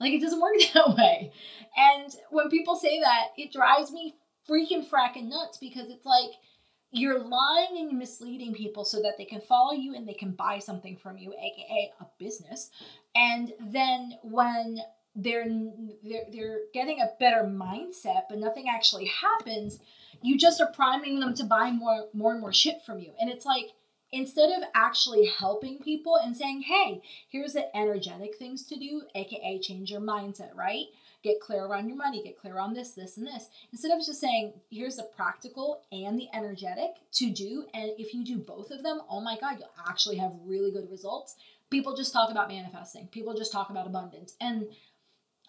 Like 0.00 0.14
it 0.14 0.22
doesn't 0.22 0.40
work 0.40 0.54
that 0.74 0.96
way. 0.96 1.30
And 1.76 2.10
when 2.30 2.48
people 2.48 2.74
say 2.74 3.00
that, 3.00 3.28
it 3.36 3.52
drives 3.52 3.92
me 3.92 4.14
freaking 4.48 4.88
fracking 4.88 5.28
nuts 5.28 5.58
because 5.58 5.90
it's 5.90 6.06
like 6.06 6.30
you're 6.90 7.18
lying 7.18 7.76
and 7.78 7.98
misleading 7.98 8.54
people 8.54 8.84
so 8.84 9.02
that 9.02 9.18
they 9.18 9.24
can 9.24 9.40
follow 9.40 9.72
you 9.72 9.94
and 9.94 10.08
they 10.08 10.14
can 10.14 10.30
buy 10.32 10.58
something 10.58 10.96
from 10.96 11.18
you, 11.18 11.32
aka 11.32 11.92
a 12.00 12.06
business. 12.18 12.70
And 13.14 13.52
then 13.60 14.14
when 14.22 14.78
they're 15.14 15.46
they're, 16.02 16.24
they're 16.32 16.60
getting 16.72 17.00
a 17.00 17.10
better 17.20 17.42
mindset, 17.44 18.22
but 18.28 18.38
nothing 18.38 18.66
actually 18.68 19.06
happens, 19.06 19.80
you 20.22 20.38
just 20.38 20.60
are 20.60 20.72
priming 20.72 21.20
them 21.20 21.34
to 21.34 21.44
buy 21.44 21.70
more 21.70 22.06
more 22.14 22.32
and 22.32 22.40
more 22.40 22.52
shit 22.52 22.82
from 22.86 23.00
you. 23.00 23.12
And 23.20 23.28
it's 23.28 23.44
like 23.44 23.72
instead 24.10 24.50
of 24.50 24.64
actually 24.74 25.26
helping 25.26 25.78
people 25.80 26.16
and 26.16 26.34
saying, 26.34 26.62
"Hey, 26.62 27.02
here's 27.28 27.52
the 27.52 27.76
energetic 27.76 28.36
things 28.36 28.64
to 28.66 28.78
do," 28.78 29.02
aka 29.14 29.58
change 29.58 29.90
your 29.90 30.00
mindset, 30.00 30.54
right? 30.54 30.86
Get 31.22 31.40
clear 31.40 31.64
around 31.64 31.88
your 31.88 31.96
money, 31.96 32.22
get 32.22 32.38
clear 32.38 32.58
on 32.58 32.74
this, 32.74 32.92
this, 32.92 33.16
and 33.16 33.26
this. 33.26 33.48
Instead 33.72 33.90
of 33.90 34.04
just 34.04 34.20
saying, 34.20 34.52
"Here's 34.70 34.96
the 34.96 35.02
practical 35.02 35.82
and 35.90 36.18
the 36.18 36.28
energetic 36.32 36.96
to 37.12 37.30
do," 37.30 37.66
and 37.74 37.90
if 37.98 38.14
you 38.14 38.24
do 38.24 38.38
both 38.38 38.70
of 38.70 38.82
them, 38.82 39.00
oh 39.08 39.20
my 39.20 39.36
god, 39.38 39.58
you'll 39.58 39.88
actually 39.88 40.16
have 40.16 40.32
really 40.44 40.70
good 40.70 40.90
results. 40.90 41.36
People 41.70 41.96
just 41.96 42.12
talk 42.12 42.30
about 42.30 42.48
manifesting. 42.48 43.08
People 43.08 43.34
just 43.34 43.52
talk 43.52 43.70
about 43.70 43.86
abundance. 43.86 44.36
And 44.40 44.68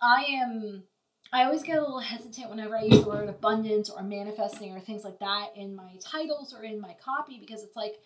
I 0.01 0.23
am 0.23 0.83
I 1.31 1.43
always 1.43 1.61
get 1.61 1.77
a 1.77 1.81
little 1.81 1.99
hesitant 1.99 2.49
whenever 2.49 2.75
I 2.75 2.83
use 2.83 3.03
the 3.03 3.09
word 3.09 3.29
abundance 3.29 3.89
or 3.89 4.01
manifesting 4.01 4.73
or 4.73 4.79
things 4.79 5.03
like 5.03 5.19
that 5.19 5.49
in 5.55 5.75
my 5.75 5.91
titles 5.99 6.55
or 6.55 6.63
in 6.63 6.81
my 6.81 6.95
copy 7.03 7.37
because 7.39 7.63
it's 7.63 7.75
like 7.75 7.99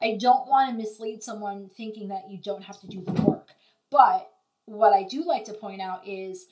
I 0.00 0.16
don't 0.18 0.48
want 0.48 0.70
to 0.70 0.76
mislead 0.76 1.22
someone 1.22 1.68
thinking 1.76 2.08
that 2.08 2.30
you 2.30 2.38
don't 2.38 2.64
have 2.64 2.80
to 2.80 2.86
do 2.86 3.02
the 3.02 3.12
work. 3.12 3.48
But 3.90 4.30
what 4.64 4.94
I 4.94 5.02
do 5.02 5.24
like 5.24 5.44
to 5.44 5.52
point 5.52 5.82
out 5.82 6.06
is 6.08 6.46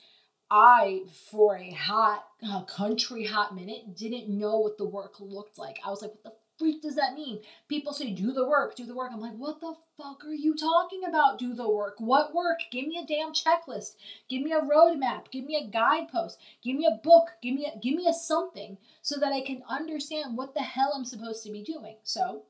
I, 0.51 1.01
for 1.29 1.57
a 1.57 1.71
hot 1.71 2.25
uh, 2.47 2.63
country 2.63 3.25
hot 3.25 3.55
minute, 3.55 3.95
didn't 3.95 4.29
know 4.29 4.59
what 4.59 4.77
the 4.77 4.85
work 4.85 5.15
looked 5.19 5.57
like. 5.57 5.79
I 5.85 5.89
was 5.89 6.01
like, 6.01 6.11
what 6.11 6.23
the 6.23 6.33
freak 6.57 6.81
does 6.81 6.95
that 6.95 7.13
mean? 7.13 7.39
People 7.67 7.93
say, 7.93 8.11
do 8.11 8.31
the 8.31 8.47
work, 8.47 8.75
do 8.75 8.85
the 8.85 8.95
work. 8.95 9.11
I'm 9.13 9.21
like, 9.21 9.37
what 9.37 9.61
the 9.61 9.75
fuck 9.95 10.25
are 10.25 10.33
you 10.33 10.55
talking 10.55 11.01
about? 11.07 11.37
Do 11.37 11.53
the 11.53 11.69
work. 11.69 11.95
What 11.99 12.33
work? 12.33 12.59
Give 12.71 12.87
me 12.87 12.97
a 12.97 13.05
damn 13.05 13.31
checklist. 13.31 13.95
Give 14.27 14.41
me 14.41 14.51
a 14.51 14.61
roadmap. 14.61 15.31
Give 15.31 15.45
me 15.45 15.55
a 15.55 15.69
guidepost. 15.69 16.39
Give 16.63 16.75
me 16.75 16.85
a 16.85 16.99
book. 17.03 17.29
Give 17.41 17.55
me 17.55 17.71
a 17.73 17.77
give 17.79 17.95
me 17.95 18.07
a 18.07 18.13
something 18.13 18.77
so 19.01 19.19
that 19.19 19.31
I 19.31 19.41
can 19.41 19.63
understand 19.69 20.35
what 20.35 20.53
the 20.53 20.61
hell 20.61 20.93
I'm 20.95 21.05
supposed 21.05 21.43
to 21.43 21.51
be 21.51 21.63
doing. 21.63 21.95
So, 22.03 22.43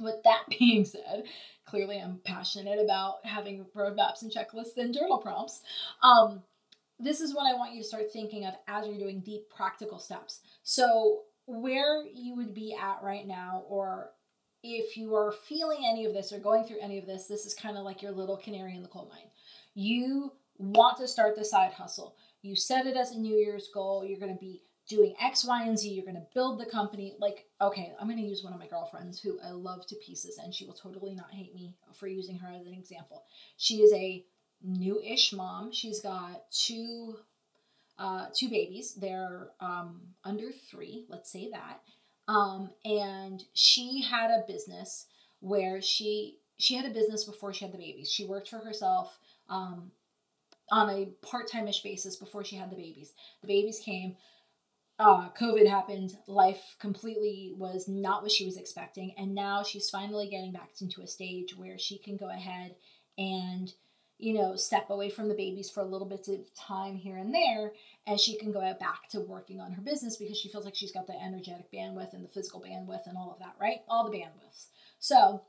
with 0.00 0.22
that 0.24 0.44
being 0.58 0.84
said, 0.84 1.24
clearly 1.66 1.98
I'm 1.98 2.20
passionate 2.24 2.78
about 2.82 3.24
having 3.24 3.66
roadmaps 3.76 4.22
and 4.22 4.32
checklists 4.32 4.76
and 4.76 4.94
journal 4.94 5.18
prompts. 5.18 5.60
Um, 6.02 6.42
this 6.98 7.20
is 7.20 7.34
what 7.34 7.46
I 7.46 7.56
want 7.56 7.74
you 7.74 7.82
to 7.82 7.88
start 7.88 8.10
thinking 8.12 8.46
of 8.46 8.54
as 8.68 8.86
you're 8.86 8.98
doing 8.98 9.20
deep 9.20 9.50
practical 9.54 9.98
steps. 9.98 10.40
So 10.62 11.22
where 11.46 12.04
you 12.04 12.34
would 12.36 12.54
be 12.54 12.76
at 12.80 13.02
right 13.02 13.26
now, 13.26 13.64
or 13.68 14.10
if 14.62 14.96
you 14.96 15.14
are 15.14 15.32
feeling 15.32 15.84
any 15.86 16.06
of 16.06 16.14
this 16.14 16.32
or 16.32 16.38
going 16.38 16.64
through 16.64 16.80
any 16.80 16.98
of 16.98 17.06
this, 17.06 17.26
this 17.26 17.46
is 17.46 17.54
kind 17.54 17.76
of 17.76 17.84
like 17.84 18.02
your 18.02 18.12
little 18.12 18.36
canary 18.36 18.74
in 18.74 18.82
the 18.82 18.88
coal 18.88 19.08
mine. 19.10 19.30
You 19.74 20.32
want 20.58 20.96
to 20.98 21.08
start 21.08 21.36
the 21.36 21.44
side 21.44 21.72
hustle. 21.72 22.16
You 22.42 22.56
set 22.56 22.86
it 22.86 22.96
as 22.96 23.12
a 23.12 23.18
New 23.18 23.36
Year's 23.36 23.68
goal. 23.72 24.04
You're 24.04 24.18
going 24.18 24.34
to 24.34 24.40
be 24.40 24.62
doing 24.88 25.14
X, 25.20 25.44
Y, 25.44 25.64
and 25.64 25.78
Z. 25.78 25.88
You're 25.90 26.04
going 26.04 26.16
to 26.16 26.26
build 26.34 26.58
the 26.58 26.66
company. 26.66 27.14
Like, 27.20 27.46
okay, 27.60 27.92
I'm 28.00 28.06
going 28.06 28.18
to 28.18 28.24
use 28.24 28.42
one 28.42 28.52
of 28.52 28.58
my 28.58 28.68
girlfriends 28.68 29.20
who 29.20 29.38
I 29.44 29.50
love 29.50 29.86
to 29.86 29.96
pieces, 29.96 30.38
and 30.42 30.54
she 30.54 30.64
will 30.64 30.74
totally 30.74 31.14
not 31.14 31.32
hate 31.32 31.54
me 31.54 31.74
for 31.92 32.06
using 32.06 32.38
her 32.38 32.48
as 32.48 32.66
an 32.66 32.72
example. 32.72 33.24
She 33.56 33.76
is 33.76 33.92
a 33.92 34.24
new 34.62 35.00
ish 35.02 35.32
mom. 35.32 35.72
She's 35.72 36.00
got 36.00 36.50
two 36.50 37.16
uh, 37.98 38.26
two 38.34 38.48
babies. 38.48 38.94
They're 38.94 39.48
um, 39.60 40.00
under 40.24 40.50
three, 40.52 41.06
let's 41.08 41.30
say 41.32 41.50
that. 41.50 41.80
Um, 42.28 42.70
and 42.84 43.42
she 43.54 44.02
had 44.02 44.30
a 44.30 44.44
business 44.46 45.06
where 45.40 45.80
she 45.80 46.38
she 46.58 46.74
had 46.74 46.86
a 46.86 46.94
business 46.94 47.24
before 47.24 47.52
she 47.52 47.64
had 47.64 47.72
the 47.72 47.78
babies. 47.78 48.10
She 48.10 48.26
worked 48.26 48.48
for 48.48 48.58
herself 48.58 49.18
um, 49.48 49.90
on 50.70 50.90
a 50.90 51.06
part 51.26 51.50
timeish 51.50 51.82
basis 51.82 52.16
before 52.16 52.44
she 52.44 52.56
had 52.56 52.70
the 52.70 52.76
babies. 52.76 53.12
The 53.42 53.48
babies 53.48 53.78
came. 53.78 54.16
Uh, 54.98 55.28
COVID 55.38 55.68
happened. 55.68 56.16
Life 56.26 56.76
completely 56.80 57.54
was 57.56 57.86
not 57.86 58.22
what 58.22 58.32
she 58.32 58.46
was 58.46 58.56
expecting, 58.56 59.14
and 59.18 59.34
now 59.34 59.62
she's 59.62 59.90
finally 59.90 60.28
getting 60.28 60.52
back 60.52 60.70
into 60.80 61.02
a 61.02 61.06
stage 61.06 61.54
where 61.56 61.78
she 61.78 61.98
can 61.98 62.16
go 62.16 62.30
ahead 62.30 62.74
and 63.18 63.72
you 64.18 64.32
know, 64.32 64.56
step 64.56 64.88
away 64.88 65.10
from 65.10 65.28
the 65.28 65.34
babies 65.34 65.70
for 65.70 65.80
a 65.80 65.86
little 65.86 66.06
bit 66.06 66.28
of 66.28 66.54
time 66.54 66.96
here 66.96 67.18
and 67.18 67.34
there, 67.34 67.72
and 68.06 68.18
she 68.18 68.38
can 68.38 68.52
go 68.52 68.62
out 68.62 68.80
back 68.80 69.08
to 69.10 69.20
working 69.20 69.60
on 69.60 69.72
her 69.72 69.82
business 69.82 70.16
because 70.16 70.38
she 70.38 70.48
feels 70.48 70.64
like 70.64 70.74
she's 70.74 70.92
got 70.92 71.06
the 71.06 71.22
energetic 71.22 71.70
bandwidth 71.70 72.14
and 72.14 72.24
the 72.24 72.28
physical 72.28 72.62
bandwidth 72.62 73.06
and 73.06 73.16
all 73.16 73.32
of 73.32 73.38
that, 73.38 73.54
right? 73.60 73.80
All 73.88 74.10
the 74.10 74.16
bandwidths. 74.16 74.68
So 74.98 75.42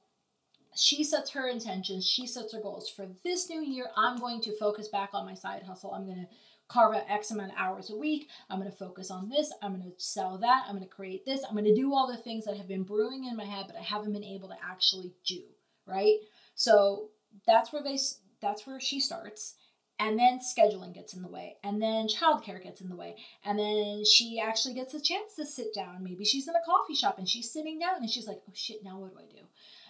she 0.75 1.03
sets 1.03 1.31
her 1.31 1.47
intentions, 1.47 2.05
she 2.05 2.27
sets 2.27 2.53
her 2.53 2.61
goals. 2.61 2.89
For 2.89 3.07
this 3.23 3.49
new 3.49 3.61
year, 3.63 3.87
I'm 3.95 4.17
going 4.17 4.41
to 4.41 4.57
focus 4.57 4.89
back 4.89 5.09
on 5.13 5.25
my 5.25 5.33
side 5.33 5.63
hustle. 5.63 5.93
I'm 5.93 6.05
going 6.05 6.17
to 6.17 6.27
carve 6.67 6.95
out 6.95 7.09
X 7.09 7.31
amount 7.31 7.51
of 7.51 7.57
hours 7.57 7.89
a 7.89 7.95
week. 7.95 8.27
I'm 8.49 8.59
going 8.59 8.69
to 8.69 8.77
focus 8.77 9.09
on 9.09 9.29
this. 9.29 9.53
I'm 9.61 9.71
going 9.71 9.89
to 9.89 9.93
sell 9.97 10.37
that. 10.39 10.65
I'm 10.67 10.75
going 10.75 10.87
to 10.87 10.93
create 10.93 11.25
this. 11.25 11.41
I'm 11.45 11.55
going 11.55 11.63
to 11.65 11.73
do 11.73 11.93
all 11.93 12.07
the 12.07 12.21
things 12.21 12.45
that 12.45 12.57
have 12.57 12.67
been 12.67 12.83
brewing 12.83 13.23
in 13.23 13.37
my 13.37 13.45
head, 13.45 13.65
but 13.67 13.77
I 13.77 13.81
haven't 13.81 14.11
been 14.11 14.23
able 14.23 14.49
to 14.49 14.55
actually 14.69 15.13
do, 15.25 15.41
right? 15.85 16.17
So 16.55 17.09
that's 17.45 17.71
where 17.71 17.83
they 17.83 17.97
that's 18.41 18.65
where 18.65 18.79
she 18.79 18.99
starts. 18.99 19.55
And 19.99 20.19
then 20.19 20.39
scheduling 20.39 20.93
gets 20.93 21.15
in 21.15 21.23
the 21.23 21.27
way, 21.27 21.55
and 21.63 21.81
then 21.81 22.07
childcare 22.07 22.61
gets 22.61 22.81
in 22.81 22.89
the 22.89 22.95
way, 22.95 23.15
and 23.43 23.57
then 23.57 24.05
she 24.05 24.39
actually 24.39 24.75
gets 24.75 24.93
a 24.93 25.01
chance 25.01 25.35
to 25.35 25.45
sit 25.45 25.73
down. 25.73 26.03
Maybe 26.03 26.23
she's 26.23 26.47
in 26.47 26.53
a 26.53 26.63
coffee 26.63 26.93
shop 26.93 27.17
and 27.17 27.27
she's 27.27 27.51
sitting 27.51 27.79
down 27.79 27.95
and 28.01 28.09
she's 28.09 28.27
like, 28.27 28.39
"Oh 28.47 28.53
shit, 28.53 28.83
now 28.83 28.99
what 28.99 29.11
do 29.11 29.19
I 29.19 29.25
do?" 29.25 29.47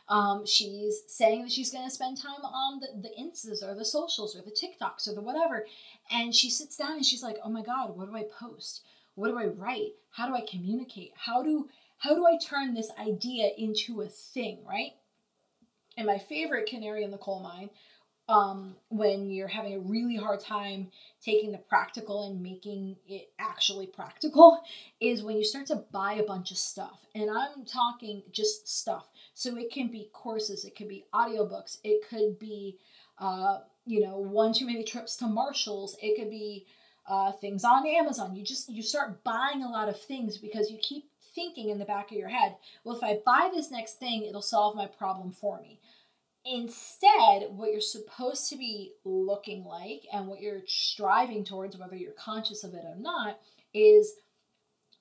Um, 0.09 0.45
she's 0.45 1.03
saying 1.07 1.41
that 1.41 1.51
she's 1.51 1.71
going 1.71 1.83
to 1.83 1.93
spend 1.93 2.17
time 2.17 2.43
on 2.43 2.79
the, 2.79 2.87
the 3.01 3.21
Instas 3.21 3.61
or 3.61 3.75
the 3.75 3.83
socials 3.83 4.35
or 4.35 4.41
the 4.41 4.51
TikToks 4.51 5.07
or 5.07 5.13
the 5.13 5.21
whatever. 5.21 5.65
And 6.09 6.33
she 6.33 6.49
sits 6.49 6.77
down 6.77 6.93
and 6.93 7.05
she's 7.05 7.23
like, 7.23 7.37
oh 7.43 7.49
my 7.49 7.61
God, 7.61 7.95
what 7.95 8.09
do 8.09 8.15
I 8.15 8.23
post? 8.39 8.83
What 9.15 9.29
do 9.29 9.37
I 9.37 9.47
write? 9.47 9.93
How 10.11 10.27
do 10.27 10.35
I 10.35 10.45
communicate? 10.49 11.11
How 11.15 11.43
do 11.43 11.67
how 11.99 12.13
do 12.13 12.27
I 12.27 12.37
turn 12.37 12.75
this 12.75 12.91
idea 12.99 13.49
into 13.57 14.01
a 14.01 14.07
thing, 14.07 14.59
right? 14.67 14.91
And 15.97 16.05
my 16.05 16.19
favorite 16.19 16.69
canary 16.69 17.03
in 17.03 17.09
the 17.09 17.17
coal 17.17 17.39
mine, 17.39 17.71
um, 18.29 18.75
when 18.89 19.29
you're 19.29 19.47
having 19.47 19.73
a 19.73 19.79
really 19.79 20.17
hard 20.17 20.39
time 20.39 20.87
taking 21.21 21.51
the 21.51 21.57
practical 21.57 22.27
and 22.27 22.41
making 22.41 22.97
it 23.07 23.29
actually 23.39 23.87
practical, 23.87 24.61
is 24.99 25.23
when 25.23 25.37
you 25.37 25.45
start 25.45 25.67
to 25.67 25.83
buy 25.91 26.13
a 26.13 26.23
bunch 26.23 26.51
of 26.51 26.57
stuff. 26.57 27.05
And 27.15 27.29
I'm 27.29 27.65
talking 27.65 28.23
just 28.31 28.67
stuff. 28.67 29.09
So 29.33 29.57
it 29.57 29.71
can 29.71 29.87
be 29.89 30.09
courses, 30.13 30.65
it 30.65 30.75
could 30.75 30.89
be 30.89 31.05
audiobooks, 31.13 31.77
it 31.83 32.07
could 32.09 32.37
be, 32.39 32.77
uh, 33.17 33.59
you 33.85 34.01
know, 34.01 34.17
one 34.17 34.53
too 34.53 34.65
many 34.65 34.83
trips 34.83 35.15
to 35.17 35.27
Marshalls, 35.27 35.95
it 36.01 36.17
could 36.17 36.29
be 36.29 36.65
uh, 37.07 37.31
things 37.31 37.63
on 37.63 37.87
Amazon. 37.87 38.35
You 38.35 38.43
just 38.43 38.69
you 38.69 38.81
start 38.81 39.23
buying 39.23 39.63
a 39.63 39.69
lot 39.69 39.87
of 39.87 39.99
things 39.99 40.37
because 40.37 40.69
you 40.69 40.77
keep 40.77 41.05
thinking 41.33 41.69
in 41.69 41.77
the 41.77 41.85
back 41.85 42.11
of 42.11 42.17
your 42.17 42.29
head, 42.29 42.55
well, 42.83 42.97
if 42.97 43.03
I 43.03 43.19
buy 43.25 43.49
this 43.53 43.71
next 43.71 43.99
thing, 43.99 44.23
it'll 44.23 44.41
solve 44.41 44.75
my 44.75 44.87
problem 44.87 45.31
for 45.31 45.61
me. 45.61 45.79
Instead, 46.49 47.49
what 47.51 47.71
you're 47.71 47.81
supposed 47.81 48.49
to 48.49 48.55
be 48.55 48.93
looking 49.03 49.65
like 49.65 50.05
and 50.13 50.27
what 50.27 50.41
you're 50.41 50.61
striving 50.65 51.43
towards, 51.43 51.77
whether 51.77 51.95
you're 51.95 52.13
conscious 52.13 52.63
of 52.63 52.73
it 52.73 52.85
or 52.85 52.95
not, 52.97 53.39
is 53.73 54.13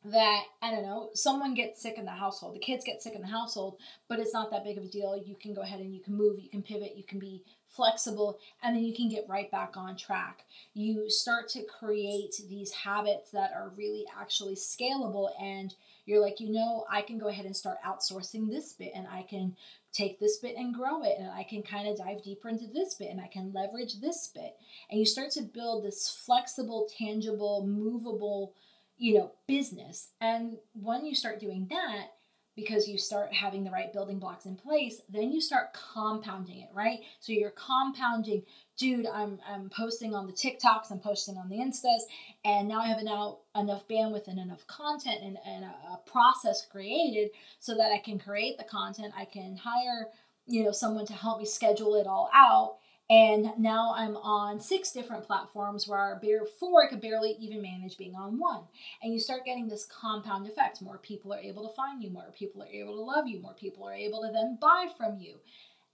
that 0.05 0.45
I 0.63 0.71
don't 0.71 0.85
know, 0.85 1.11
someone 1.15 1.55
gets 1.55 1.83
sick 1.83 1.99
in 1.99 2.05
the 2.05 2.13
household, 2.13 2.55
the 2.55 2.61
kids 2.61 2.85
get 2.85 3.03
sick 3.03 3.15
in 3.15 3.21
the 3.21 3.27
household, 3.27 3.79
but 4.09 4.19
it's 4.19 4.33
not 4.33 4.51
that 4.51 4.65
big 4.65 4.79
of 4.79 4.85
a 4.85 4.89
deal. 4.89 5.17
You 5.17 5.35
can 5.35 5.53
go 5.53 5.63
ahead 5.63 5.81
and 5.81 5.93
you 5.93 6.01
can 6.01 6.15
move, 6.15 6.39
you 6.39 6.49
can 6.49 6.63
pivot, 6.63 6.97
you 6.97 7.03
can 7.03 7.19
be 7.19 7.43
flexible, 7.67 8.39
and 8.63 8.75
then 8.75 8.85
you 8.85 8.95
can 8.95 9.09
get 9.09 9.29
right 9.29 9.51
back 9.51 9.77
on 9.77 9.97
track. 9.97 10.45
You 10.75 11.11
start 11.11 11.49
to 11.51 11.65
create 11.65 12.41
these 12.49 12.71
habits 12.71 13.31
that 13.33 13.53
are 13.55 13.73
really 13.77 14.05
actually 14.19 14.55
scalable, 14.55 15.31
and 15.41 15.75
you're 16.07 16.23
like, 16.23 16.41
you 16.41 16.51
know, 16.51 16.87
I 16.91 17.03
can 17.03 17.19
go 17.19 17.29
ahead 17.29 17.45
and 17.45 17.57
start 17.57 17.79
outsourcing 17.85 18.49
this 18.49 18.73
bit, 18.73 18.93
and 18.95 19.07
I 19.09 19.23
can 19.23 19.57
take 19.97 20.21
this 20.21 20.39
bit 20.39 20.57
and 20.57 20.75
grow 20.75 21.03
it, 21.03 21.17
and 21.19 21.31
I 21.31 21.45
can 21.45 21.63
kind 21.63 21.89
of 21.89 21.97
dive 21.97 22.23
deeper 22.23 22.49
into 22.49 22.67
this 22.67 22.95
bit, 22.95 23.11
and 23.11 23.21
I 23.21 23.29
can 23.29 23.53
leverage 23.53 24.01
this 24.01 24.31
bit. 24.35 24.57
And 24.91 25.01
you 25.01 25.07
start 25.07 25.31
to 25.33 25.43
build 25.43 25.85
this 25.85 26.23
flexible, 26.27 26.89
tangible, 26.99 27.67
movable 27.67 28.55
you 28.99 29.15
know, 29.15 29.33
business. 29.47 30.09
And 30.21 30.57
when 30.73 31.05
you 31.05 31.15
start 31.15 31.41
doing 31.41 31.67
that, 31.71 32.09
because 32.55 32.89
you 32.89 32.97
start 32.97 33.35
having 33.35 33.65
the 33.65 33.71
right 33.71 33.93
building 33.93 34.19
blocks 34.19 34.47
in 34.47 34.57
place, 34.57 35.03
then 35.11 35.31
you 35.31 35.43
start 35.43 35.77
compounding 35.93 36.61
it, 36.61 36.71
right? 36.73 37.01
So 37.21 37.33
you're 37.33 37.51
compounding, 37.51 38.45
dude, 38.77 39.07
I'm 39.07 39.39
I'm 39.47 39.71
posting 39.71 40.15
on 40.15 40.27
the 40.27 40.33
TikToks, 40.33 40.91
I'm 40.91 41.01
posting 41.01 41.37
on 41.37 41.49
the 41.49 41.57
Instas, 41.57 42.03
and 42.45 42.69
now 42.69 42.81
I 42.81 42.89
have 42.89 43.03
now 43.03 43.39
enough 43.55 43.89
bandwidth 43.89 44.29
and 44.29 44.39
enough 44.39 44.67
content 44.67 45.21
and, 45.23 45.39
and 45.47 45.65
a, 45.65 45.93
a 45.93 46.01
process 46.07 46.67
created 46.71 47.31
so 47.59 47.75
that 47.77 47.93
I 47.93 47.99
can 47.99 48.19
create 48.19 48.59
the 48.59 48.65
content, 48.65 49.15
I 49.17 49.25
can 49.25 49.57
hire, 49.57 50.09
you 50.47 50.65
know, 50.65 50.73
someone 50.73 51.07
to 51.07 51.13
help 51.13 51.39
me 51.39 51.47
schedule 51.47 51.95
it 51.97 52.07
all 52.07 52.31
out 52.35 52.77
and 53.09 53.53
now 53.57 53.95
I'm 53.97 54.17
on 54.17 54.59
six 54.59 54.91
different 54.91 55.25
platforms 55.25 55.87
where 55.87 56.19
before 56.21 56.85
I 56.85 56.89
could 56.89 57.01
barely 57.01 57.37
even 57.39 57.63
manage 57.63 57.97
being 57.97 58.17
on 58.17 58.39
one. 58.39 58.63
And 59.01 59.13
you 59.13 59.21
start 59.21 59.45
getting 59.45 59.69
this 59.69 59.87
compound 59.87 60.49
effect. 60.49 60.83
More 60.83 60.99
people 60.99 61.33
are 61.33 61.39
able 61.39 61.69
to 61.69 61.75
find 61.75 62.03
you, 62.03 62.11
more 62.11 62.33
people 62.37 62.63
are 62.63 62.69
able 62.69 62.97
to 62.97 63.03
love 63.03 63.29
you, 63.29 63.41
more 63.41 63.55
people 63.55 63.87
are 63.87 63.95
able 63.95 64.23
to 64.23 64.33
then 64.33 64.59
buy 64.61 64.87
from 64.97 65.21
you. 65.21 65.37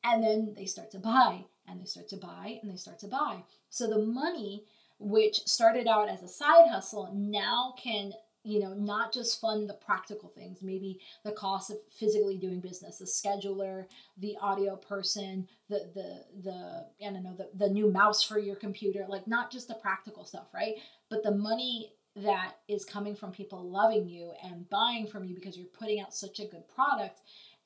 And 0.03 0.25
then 0.25 0.55
they 0.57 0.65
start 0.65 0.91
to 0.93 0.99
buy, 0.99 1.45
and 1.69 1.81
they 1.81 1.85
start 1.85 2.09
to 2.09 2.17
buy, 2.17 2.59
and 2.63 2.71
they 2.71 2.77
start 2.77 2.99
to 3.01 3.09
buy. 3.09 3.43
So 3.71 3.89
the 3.89 3.99
money, 3.99 4.65
which 4.99 5.47
started 5.47 5.87
out 5.87 6.09
as 6.09 6.23
a 6.23 6.29
side 6.29 6.69
hustle, 6.69 7.11
now 7.15 7.75
can 7.83 8.13
you 8.45 8.59
know, 8.59 8.75
not 8.75 9.13
just 9.13 9.41
fund 9.41 9.69
the 9.69 9.75
practical 9.75 10.29
things, 10.29 10.63
maybe 10.63 11.01
the 11.25 11.31
cost 11.31 11.71
of 11.71 11.77
physically 11.89 12.37
doing 12.37 12.61
business, 12.61 12.99
the 12.99 13.05
scheduler, 13.05 13.87
the 14.19 14.37
audio 14.41 14.75
person, 14.75 15.47
the 15.69 15.89
the 15.95 16.25
the 16.43 16.87
I 17.07 17.13
don't 17.13 17.23
know, 17.23 17.37
the, 17.37 17.51
the 17.55 17.73
new 17.73 17.91
mouse 17.91 18.23
for 18.23 18.39
your 18.39 18.57
computer, 18.57 19.07
like 19.09 19.29
not 19.29 19.53
just 19.53 19.69
the 19.69 19.75
practical 19.75 20.25
stuff, 20.25 20.49
right? 20.53 20.75
But 21.09 21.23
the 21.23 21.31
money 21.31 21.93
that 22.17 22.57
is 22.69 22.85
coming 22.85 23.15
from 23.15 23.31
people 23.31 23.63
loving 23.63 24.09
you 24.09 24.33
and 24.45 24.69
buying 24.69 25.07
from 25.07 25.25
you 25.25 25.35
because 25.35 25.57
you're 25.57 25.67
putting 25.67 26.01
out 26.01 26.13
such 26.13 26.41
a 26.41 26.45
good 26.45 26.69
product 26.69 27.21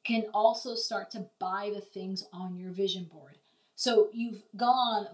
can 0.04 0.24
also 0.32 0.74
start 0.74 1.10
to 1.10 1.26
buy 1.40 1.72
the 1.74 1.80
things 1.80 2.24
on 2.32 2.54
your 2.54 2.70
vision 2.70 3.04
board. 3.12 3.35
So 3.76 4.08
you've 4.12 4.42
gone 4.56 5.06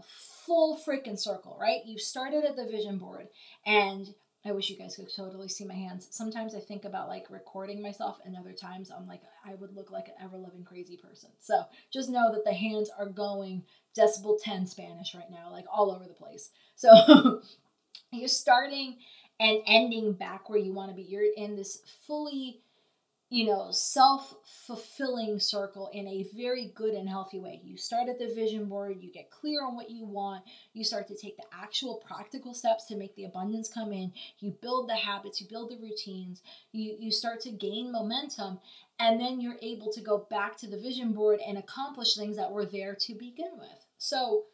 full 0.46 0.78
freaking 0.78 1.18
circle, 1.18 1.58
right? 1.60 1.84
You 1.84 1.98
started 1.98 2.44
at 2.44 2.56
the 2.56 2.64
vision 2.64 2.96
board 2.96 3.28
and 3.66 4.14
I 4.44 4.52
wish 4.52 4.70
you 4.70 4.76
guys 4.76 4.96
could 4.96 5.14
totally 5.14 5.48
see 5.48 5.64
my 5.64 5.74
hands. 5.74 6.08
Sometimes 6.10 6.54
I 6.54 6.60
think 6.60 6.84
about 6.84 7.08
like 7.08 7.26
recording 7.30 7.80
myself, 7.80 8.18
and 8.24 8.36
other 8.36 8.52
times 8.52 8.90
I'm 8.90 9.06
like, 9.06 9.22
I 9.46 9.54
would 9.54 9.74
look 9.76 9.92
like 9.92 10.08
an 10.08 10.14
ever 10.20 10.36
loving 10.36 10.64
crazy 10.64 10.96
person. 10.96 11.30
So 11.38 11.62
just 11.92 12.10
know 12.10 12.32
that 12.32 12.44
the 12.44 12.52
hands 12.52 12.90
are 12.98 13.06
going 13.06 13.62
decibel 13.96 14.42
10 14.42 14.66
Spanish 14.66 15.14
right 15.14 15.30
now, 15.30 15.50
like 15.52 15.66
all 15.72 15.92
over 15.92 16.04
the 16.04 16.14
place. 16.14 16.50
So 16.74 17.42
you're 18.12 18.28
starting 18.28 18.96
and 19.38 19.58
ending 19.66 20.12
back 20.12 20.50
where 20.50 20.58
you 20.58 20.72
want 20.72 20.90
to 20.90 20.96
be. 20.96 21.02
You're 21.02 21.32
in 21.36 21.54
this 21.54 21.82
fully 22.06 22.60
you 23.32 23.46
know, 23.46 23.68
self 23.70 24.34
fulfilling 24.66 25.40
circle 25.40 25.88
in 25.94 26.06
a 26.06 26.26
very 26.36 26.70
good 26.74 26.92
and 26.92 27.08
healthy 27.08 27.38
way. 27.38 27.62
You 27.64 27.78
start 27.78 28.10
at 28.10 28.18
the 28.18 28.26
vision 28.26 28.66
board, 28.66 28.98
you 29.00 29.10
get 29.10 29.30
clear 29.30 29.64
on 29.64 29.74
what 29.74 29.88
you 29.88 30.04
want, 30.04 30.44
you 30.74 30.84
start 30.84 31.08
to 31.08 31.16
take 31.16 31.38
the 31.38 31.46
actual 31.50 32.04
practical 32.06 32.52
steps 32.52 32.84
to 32.88 32.94
make 32.94 33.16
the 33.16 33.24
abundance 33.24 33.72
come 33.72 33.90
in, 33.90 34.12
you 34.40 34.50
build 34.60 34.86
the 34.86 34.96
habits, 34.96 35.40
you 35.40 35.46
build 35.48 35.70
the 35.70 35.78
routines, 35.78 36.42
you, 36.72 36.94
you 37.00 37.10
start 37.10 37.40
to 37.40 37.50
gain 37.50 37.90
momentum, 37.90 38.60
and 39.00 39.18
then 39.18 39.40
you're 39.40 39.56
able 39.62 39.90
to 39.94 40.02
go 40.02 40.26
back 40.28 40.58
to 40.58 40.66
the 40.66 40.78
vision 40.78 41.14
board 41.14 41.40
and 41.40 41.56
accomplish 41.56 42.14
things 42.14 42.36
that 42.36 42.52
were 42.52 42.66
there 42.66 42.94
to 42.94 43.14
begin 43.14 43.52
with. 43.58 43.86
So, 43.96 44.44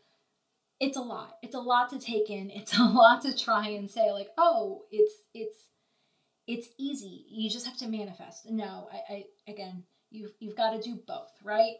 it's 0.78 0.97
a 0.97 1.00
lot. 1.00 1.38
It's 1.42 1.56
a 1.56 1.61
lot 1.61 1.90
to 1.90 1.99
take 1.99 2.30
in. 2.30 2.49
It's 2.50 2.78
a 2.78 2.85
lot 2.85 3.23
to 3.23 3.37
try 3.37 3.70
and 3.70 3.90
say 3.90 4.12
like, 4.12 4.28
"Oh, 4.38 4.85
it's 4.92 5.14
it's 5.35 5.56
it's 6.49 6.71
easy. 6.78 7.26
You 7.28 7.50
just 7.50 7.67
have 7.67 7.76
to 7.76 7.87
manifest. 7.87 8.50
No, 8.50 8.88
I, 8.90 9.12
I 9.12 9.25
again, 9.47 9.85
you've 10.11 10.33
you've 10.40 10.57
got 10.57 10.71
to 10.71 10.83
do 10.83 10.99
both, 11.07 11.31
right? 11.45 11.75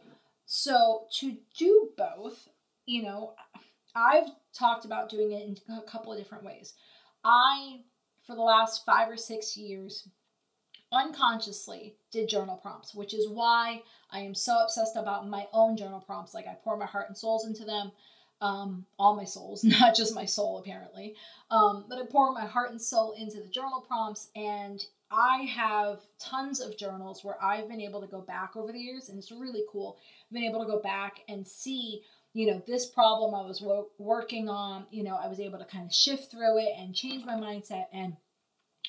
So 0.45 1.07
to 1.19 1.37
do 1.59 1.91
both, 1.97 2.49
you 2.87 3.03
know, 3.03 3.35
I've 3.97 4.29
talked 4.57 4.85
about 4.85 5.09
doing 5.09 5.33
it 5.33 5.43
in 5.43 5.75
a 5.75 5.83
couple 5.83 6.13
of 6.13 6.19
different 6.19 6.45
ways. 6.45 6.75
I, 7.25 7.81
for 8.27 8.37
the 8.37 8.43
last 8.43 8.85
five 8.85 9.09
or 9.09 9.17
six 9.17 9.57
years, 9.57 10.07
unconsciously 10.93 11.97
did 12.11 12.29
journal 12.29 12.57
prompts, 12.57 12.95
which 12.95 13.13
is 13.15 13.29
why 13.29 13.83
I 14.11 14.21
am 14.21 14.35
so 14.35 14.59
obsessed 14.59 14.97
about 14.97 15.29
my 15.29 15.47
own 15.53 15.77
journal 15.77 16.01
prompts. 16.01 16.35
Like 16.35 16.47
I 16.47 16.57
pour 16.63 16.77
my 16.77 16.87
heart 16.87 17.09
and 17.09 17.17
souls 17.17 17.47
into 17.47 17.65
them 17.65 17.93
um, 18.41 18.87
all 18.99 19.17
my 19.17 19.25
souls, 19.25 19.65
not 19.65 19.95
just 19.95 20.15
my 20.15 20.25
soul, 20.25 20.59
apparently. 20.59 21.15
Um, 21.51 21.87
but 21.89 21.99
I 21.99 22.05
pour 22.07 22.33
my 22.33 22.47
heart 22.47 22.71
and 22.71 22.81
soul 22.81 23.13
into 23.13 23.41
the 23.41 23.49
journal 23.49 23.85
prompts, 23.87 24.29
and 24.37 24.83
I 25.11 25.39
have 25.45 26.01
tons 26.19 26.61
of 26.61 26.77
journals 26.77 27.25
where 27.25 27.43
I've 27.43 27.69
been 27.69 27.81
able 27.81 28.01
to 28.01 28.07
go 28.07 28.21
back 28.21 28.57
over 28.57 28.73
the 28.73 28.79
years, 28.79 29.09
and 29.09 29.19
it's 29.19 29.33
really 29.33 29.65
cool. 29.71 29.99
I've 30.29 30.35
been 30.35 30.45
able 30.45 30.61
to 30.61 30.71
go 30.71 30.81
back 30.81 31.21
and 31.29 31.47
see, 31.47 32.03
you 32.35 32.47
know, 32.47 32.63
this 32.67 32.87
problem 32.87 33.35
I 33.35 33.47
was 33.47 33.61
wo- 33.61 33.89
working 33.99 34.49
on. 34.49 34.87
You 34.91 35.05
know, 35.05 35.17
I 35.17 35.29
was 35.29 35.41
able 35.41 35.59
to 35.59 35.65
kind 35.65 35.87
of 35.87 35.95
shift 35.95 36.31
through 36.31 36.59
it 36.59 36.73
and 36.79 36.95
change 36.95 37.25
my 37.25 37.35
mindset, 37.35 37.87
and 37.93 38.17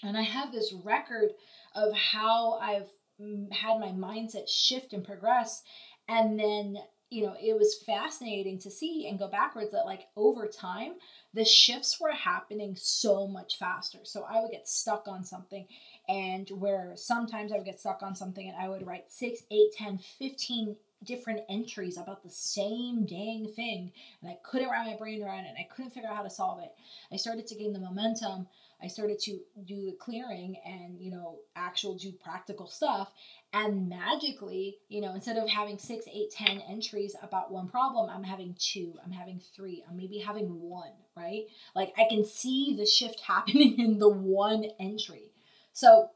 and 0.03 0.17
I 0.17 0.21
have 0.21 0.51
this 0.51 0.73
record 0.83 1.31
of 1.75 1.93
how 1.93 2.53
I've 2.53 2.89
mm, 3.21 3.51
had 3.53 3.79
my 3.79 3.89
mindset 3.89 4.49
shift 4.49 4.91
and 4.93 5.05
progress, 5.05 5.63
and 6.09 6.37
then 6.37 6.77
you 7.09 7.25
know, 7.25 7.35
it 7.41 7.57
was 7.57 7.81
fascinating 7.85 8.59
to 8.59 8.69
see 8.69 9.07
and 9.07 9.17
go 9.17 9.27
backwards 9.27 9.71
that 9.71 9.85
like 9.85 10.07
over 10.15 10.47
time, 10.47 10.93
the 11.33 11.45
shifts 11.45 11.99
were 11.99 12.11
happening 12.11 12.75
so 12.77 13.27
much 13.27 13.57
faster. 13.57 13.99
So 14.03 14.25
I 14.29 14.41
would 14.41 14.51
get 14.51 14.67
stuck 14.67 15.07
on 15.07 15.23
something 15.23 15.65
and 16.07 16.47
where 16.49 16.93
sometimes 16.95 17.51
I 17.51 17.57
would 17.57 17.65
get 17.65 17.79
stuck 17.79 18.03
on 18.03 18.15
something 18.15 18.47
and 18.47 18.57
I 18.57 18.69
would 18.69 18.85
write 18.85 19.09
6, 19.09 19.41
8, 19.49 19.71
10, 19.75 19.97
15 19.97 20.75
different 21.03 21.41
entries 21.49 21.97
about 21.97 22.23
the 22.23 22.29
same 22.29 23.05
dang 23.05 23.47
thing 23.47 23.91
and 24.21 24.29
I 24.29 24.37
couldn't 24.43 24.69
wrap 24.69 24.85
my 24.85 24.97
brain 24.97 25.23
around 25.23 25.45
it 25.45 25.49
and 25.49 25.57
I 25.57 25.67
couldn't 25.73 25.91
figure 25.91 26.09
out 26.09 26.15
how 26.17 26.23
to 26.23 26.29
solve 26.29 26.61
it. 26.61 26.71
I 27.11 27.15
started 27.15 27.47
to 27.47 27.55
gain 27.55 27.73
the 27.73 27.79
momentum. 27.79 28.47
I 28.81 28.87
started 28.87 29.19
to 29.19 29.39
do 29.65 29.85
the 29.85 29.95
clearing 29.99 30.55
and, 30.65 30.99
you 30.99 31.11
know, 31.11 31.39
actual 31.55 31.95
do 31.95 32.11
practical 32.11 32.67
stuff. 32.67 33.11
And 33.51 33.89
magically, 33.89 34.77
you 34.87 35.01
know, 35.01 35.13
instead 35.13 35.37
of 35.37 35.49
having 35.49 35.77
six, 35.77 36.05
eight, 36.11 36.31
ten 36.31 36.61
entries 36.69 37.15
about 37.21 37.51
one 37.51 37.67
problem, 37.67 38.09
I'm 38.09 38.23
having 38.23 38.55
two, 38.59 38.93
I'm 39.03 39.11
having 39.11 39.41
three, 39.55 39.83
I'm 39.89 39.97
maybe 39.97 40.19
having 40.19 40.61
one, 40.61 40.93
right? 41.17 41.45
Like 41.75 41.93
I 41.97 42.05
can 42.09 42.23
see 42.23 42.75
the 42.77 42.85
shift 42.85 43.19
happening 43.27 43.79
in 43.79 43.99
the 43.99 44.09
one 44.09 44.65
entry. 44.79 45.31
So 45.73 46.09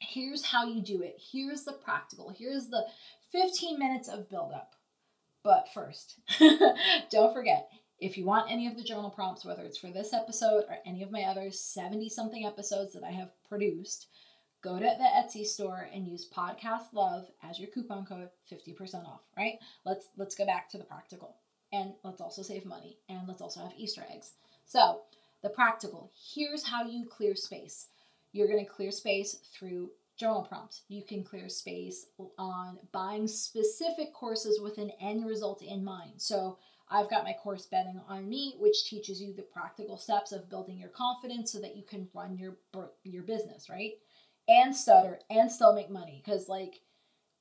here's 0.00 0.44
how 0.44 0.66
you 0.66 0.82
do 0.82 1.02
it. 1.02 1.20
Here's 1.32 1.64
the 1.64 1.72
practical. 1.72 2.34
Here's 2.36 2.68
the 2.68 2.86
15 3.32 3.78
minutes 3.78 4.08
of 4.08 4.28
buildup. 4.28 4.74
But 5.44 5.68
first, 5.74 6.20
don't 7.10 7.34
forget, 7.34 7.68
if 8.02 8.18
you 8.18 8.24
want 8.24 8.50
any 8.50 8.66
of 8.66 8.76
the 8.76 8.82
journal 8.82 9.10
prompts, 9.10 9.44
whether 9.44 9.62
it's 9.62 9.78
for 9.78 9.90
this 9.90 10.12
episode 10.12 10.64
or 10.68 10.78
any 10.84 11.04
of 11.04 11.12
my 11.12 11.22
other 11.22 11.52
70 11.52 12.08
something 12.08 12.44
episodes 12.44 12.92
that 12.94 13.04
I 13.04 13.12
have 13.12 13.30
produced, 13.48 14.08
go 14.60 14.78
to 14.78 14.84
the 14.84 15.04
Etsy 15.04 15.46
store 15.46 15.88
and 15.94 16.08
use 16.08 16.28
podcast 16.28 16.92
love 16.92 17.28
as 17.44 17.60
your 17.60 17.68
coupon 17.70 18.04
code 18.04 18.28
50% 18.50 19.06
off, 19.06 19.20
right? 19.36 19.58
Let's 19.86 20.08
let's 20.16 20.34
go 20.34 20.44
back 20.44 20.68
to 20.70 20.78
the 20.78 20.84
practical. 20.84 21.36
And 21.72 21.94
let's 22.02 22.20
also 22.20 22.42
save 22.42 22.66
money 22.66 22.98
and 23.08 23.26
let's 23.28 23.40
also 23.40 23.60
have 23.60 23.72
Easter 23.78 24.04
eggs. 24.12 24.32
So, 24.66 25.02
the 25.42 25.48
practical, 25.48 26.10
here's 26.34 26.64
how 26.64 26.84
you 26.84 27.06
clear 27.06 27.34
space. 27.34 27.86
You're 28.32 28.48
going 28.48 28.64
to 28.64 28.70
clear 28.70 28.90
space 28.90 29.36
through 29.52 29.90
journal 30.16 30.42
prompts. 30.42 30.82
You 30.88 31.02
can 31.02 31.24
clear 31.24 31.48
space 31.48 32.06
on 32.38 32.78
buying 32.92 33.26
specific 33.26 34.12
courses 34.12 34.60
with 34.60 34.78
an 34.78 34.90
end 35.00 35.26
result 35.26 35.62
in 35.62 35.84
mind. 35.84 36.14
So, 36.16 36.58
I've 36.92 37.10
got 37.10 37.24
my 37.24 37.32
course 37.32 37.66
Betting 37.66 38.00
on 38.08 38.28
Me, 38.28 38.54
which 38.58 38.84
teaches 38.84 39.20
you 39.20 39.32
the 39.32 39.42
practical 39.42 39.96
steps 39.96 40.30
of 40.32 40.50
building 40.50 40.78
your 40.78 40.90
confidence 40.90 41.50
so 41.50 41.60
that 41.60 41.76
you 41.76 41.82
can 41.82 42.08
run 42.14 42.36
your 42.36 42.56
your 43.02 43.22
business, 43.22 43.68
right? 43.70 43.92
And 44.48 44.74
stutter 44.74 45.20
and 45.30 45.50
still 45.50 45.74
make 45.74 45.90
money 45.90 46.22
cuz 46.24 46.48
like 46.48 46.80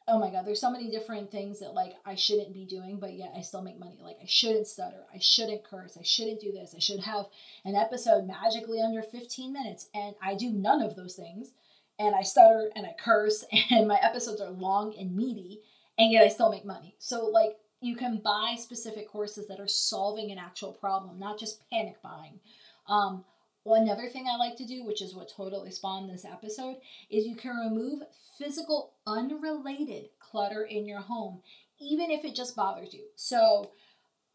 oh 0.08 0.20
my 0.20 0.30
god, 0.30 0.46
there's 0.46 0.60
so 0.60 0.72
many 0.72 0.90
different 0.90 1.32
things 1.32 1.60
that 1.60 1.74
like 1.74 1.94
I 2.06 2.16
shouldn't 2.16 2.54
be 2.54 2.66
doing, 2.66 3.00
but 3.00 3.14
yet 3.14 3.34
I 3.36 3.42
still 3.42 3.62
make 3.62 3.80
money. 3.80 4.00
Like 4.02 4.18
I 4.22 4.26
shouldn't 4.26 4.68
stutter, 4.68 5.06
I 5.14 5.20
shouldn't 5.20 5.64
curse, 5.64 5.98
I 5.98 6.04
shouldn't 6.04 6.42
do 6.42 6.52
this. 6.52 6.74
I 6.76 6.80
should 6.80 7.02
have 7.02 7.26
an 7.66 7.76
episode 7.76 8.28
magically 8.28 8.82
under 8.82 9.02
15 9.02 9.54
minutes 9.54 9.90
and 9.94 10.16
I 10.22 10.36
do 10.36 10.50
none 10.50 10.82
of 10.82 10.96
those 10.96 11.16
things. 11.16 11.52
And 12.00 12.16
I 12.16 12.24
stutter 12.24 12.72
and 12.76 12.86
I 12.86 12.96
curse 13.00 13.46
and 13.72 13.88
my 13.88 14.00
episodes 14.02 14.42
are 14.42 14.50
long 14.50 14.96
and 14.98 15.16
meaty 15.16 15.62
and 15.98 16.12
yet 16.12 16.24
I 16.24 16.30
still 16.30 16.52
make 16.52 16.66
money. 16.66 16.96
So 17.00 17.26
like 17.28 17.58
you 17.82 17.96
can 17.96 18.22
buy 18.24 18.56
specific 18.58 19.10
courses 19.10 19.48
that 19.48 19.60
are 19.60 19.68
solving 19.68 20.32
an 20.32 20.38
actual 20.38 20.72
problem, 20.72 21.20
not 21.20 21.40
just 21.40 21.68
panic 21.70 22.02
buying. 22.02 22.40
Um, 22.88 23.26
another 23.66 24.08
thing 24.08 24.28
I 24.28 24.38
like 24.38 24.56
to 24.58 24.66
do, 24.66 24.86
which 24.86 25.02
is 25.02 25.16
what 25.16 25.32
totally 25.36 25.72
spawned 25.72 26.10
this 26.10 26.26
episode, 26.26 26.78
is 27.10 27.26
you 27.26 27.36
can 27.36 27.56
remove 27.56 28.04
physical, 28.38 28.94
unrelated 29.08 30.10
clutter 30.20 30.64
in 30.64 30.86
your 30.86 31.02
home, 31.02 31.42
even 31.80 32.12
if 32.12 32.24
it 32.24 32.36
just 32.36 32.56
bothers 32.56 32.94
you. 32.94 33.06
So 33.16 33.72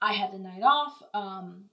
I 0.02 0.12
had 0.12 0.32
the 0.32 0.38
night 0.38 0.62
off. 0.62 1.00
Um, 1.14 1.66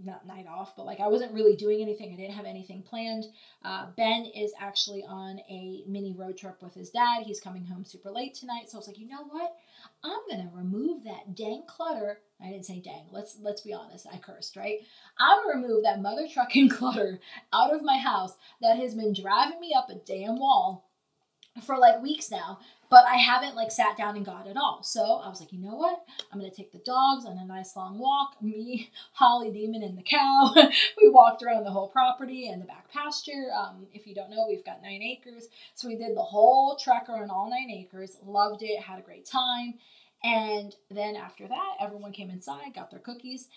not 0.00 0.26
night 0.26 0.46
off, 0.48 0.74
but 0.76 0.86
like 0.86 1.00
I 1.00 1.08
wasn't 1.08 1.32
really 1.32 1.56
doing 1.56 1.80
anything. 1.80 2.12
I 2.12 2.16
didn't 2.16 2.34
have 2.34 2.46
anything 2.46 2.82
planned. 2.82 3.24
Uh, 3.64 3.86
ben 3.96 4.26
is 4.34 4.52
actually 4.60 5.04
on 5.04 5.38
a 5.48 5.84
mini 5.86 6.14
road 6.16 6.36
trip 6.36 6.62
with 6.62 6.74
his 6.74 6.90
dad. 6.90 7.22
He's 7.24 7.40
coming 7.40 7.64
home 7.64 7.84
super 7.84 8.10
late 8.10 8.34
tonight, 8.34 8.68
so 8.68 8.76
I 8.76 8.80
was 8.80 8.88
like, 8.88 8.98
you 8.98 9.08
know 9.08 9.24
what? 9.28 9.54
I'm 10.02 10.20
gonna 10.28 10.50
remove 10.54 11.04
that 11.04 11.34
dang 11.34 11.62
clutter. 11.66 12.18
I 12.42 12.50
didn't 12.50 12.66
say 12.66 12.80
dang. 12.80 13.06
Let's 13.10 13.38
let's 13.40 13.62
be 13.62 13.72
honest. 13.72 14.06
I 14.12 14.18
cursed, 14.18 14.56
right? 14.56 14.80
I'm 15.18 15.44
gonna 15.44 15.60
remove 15.60 15.84
that 15.84 16.02
mother 16.02 16.26
trucking 16.32 16.68
clutter 16.70 17.20
out 17.52 17.74
of 17.74 17.82
my 17.82 17.98
house 17.98 18.34
that 18.60 18.78
has 18.78 18.94
been 18.94 19.14
driving 19.14 19.60
me 19.60 19.74
up 19.76 19.90
a 19.90 19.94
damn 19.94 20.38
wall 20.38 20.88
for 21.62 21.78
like 21.78 22.02
weeks 22.02 22.30
now 22.30 22.58
but 22.94 23.06
I 23.06 23.16
haven't 23.16 23.56
like 23.56 23.72
sat 23.72 23.96
down 23.96 24.14
and 24.14 24.24
got 24.24 24.46
it 24.46 24.56
all. 24.56 24.80
So 24.84 25.02
I 25.16 25.28
was 25.28 25.40
like, 25.40 25.52
you 25.52 25.58
know 25.58 25.74
what? 25.74 26.04
I'm 26.30 26.38
gonna 26.38 26.52
take 26.52 26.70
the 26.70 26.78
dogs 26.78 27.24
on 27.24 27.36
a 27.38 27.44
nice 27.44 27.74
long 27.74 27.98
walk. 27.98 28.40
Me, 28.40 28.88
Holly 29.12 29.50
Demon, 29.50 29.82
and 29.82 29.98
the 29.98 30.02
cow. 30.02 30.54
we 31.02 31.08
walked 31.08 31.42
around 31.42 31.64
the 31.64 31.72
whole 31.72 31.88
property 31.88 32.48
and 32.48 32.62
the 32.62 32.66
back 32.66 32.88
pasture. 32.92 33.50
Um, 33.52 33.88
if 33.92 34.06
you 34.06 34.14
don't 34.14 34.30
know, 34.30 34.46
we've 34.48 34.64
got 34.64 34.80
nine 34.80 35.02
acres. 35.02 35.48
So 35.74 35.88
we 35.88 35.96
did 35.96 36.16
the 36.16 36.22
whole 36.22 36.76
trek 36.76 37.08
around 37.08 37.30
all 37.32 37.50
nine 37.50 37.68
acres. 37.68 38.16
Loved 38.24 38.62
it. 38.62 38.80
Had 38.80 39.00
a 39.00 39.02
great 39.02 39.26
time. 39.26 39.74
And 40.22 40.72
then 40.88 41.16
after 41.16 41.48
that, 41.48 41.72
everyone 41.80 42.12
came 42.12 42.30
inside, 42.30 42.74
got 42.74 42.92
their 42.92 43.00
cookies. 43.00 43.48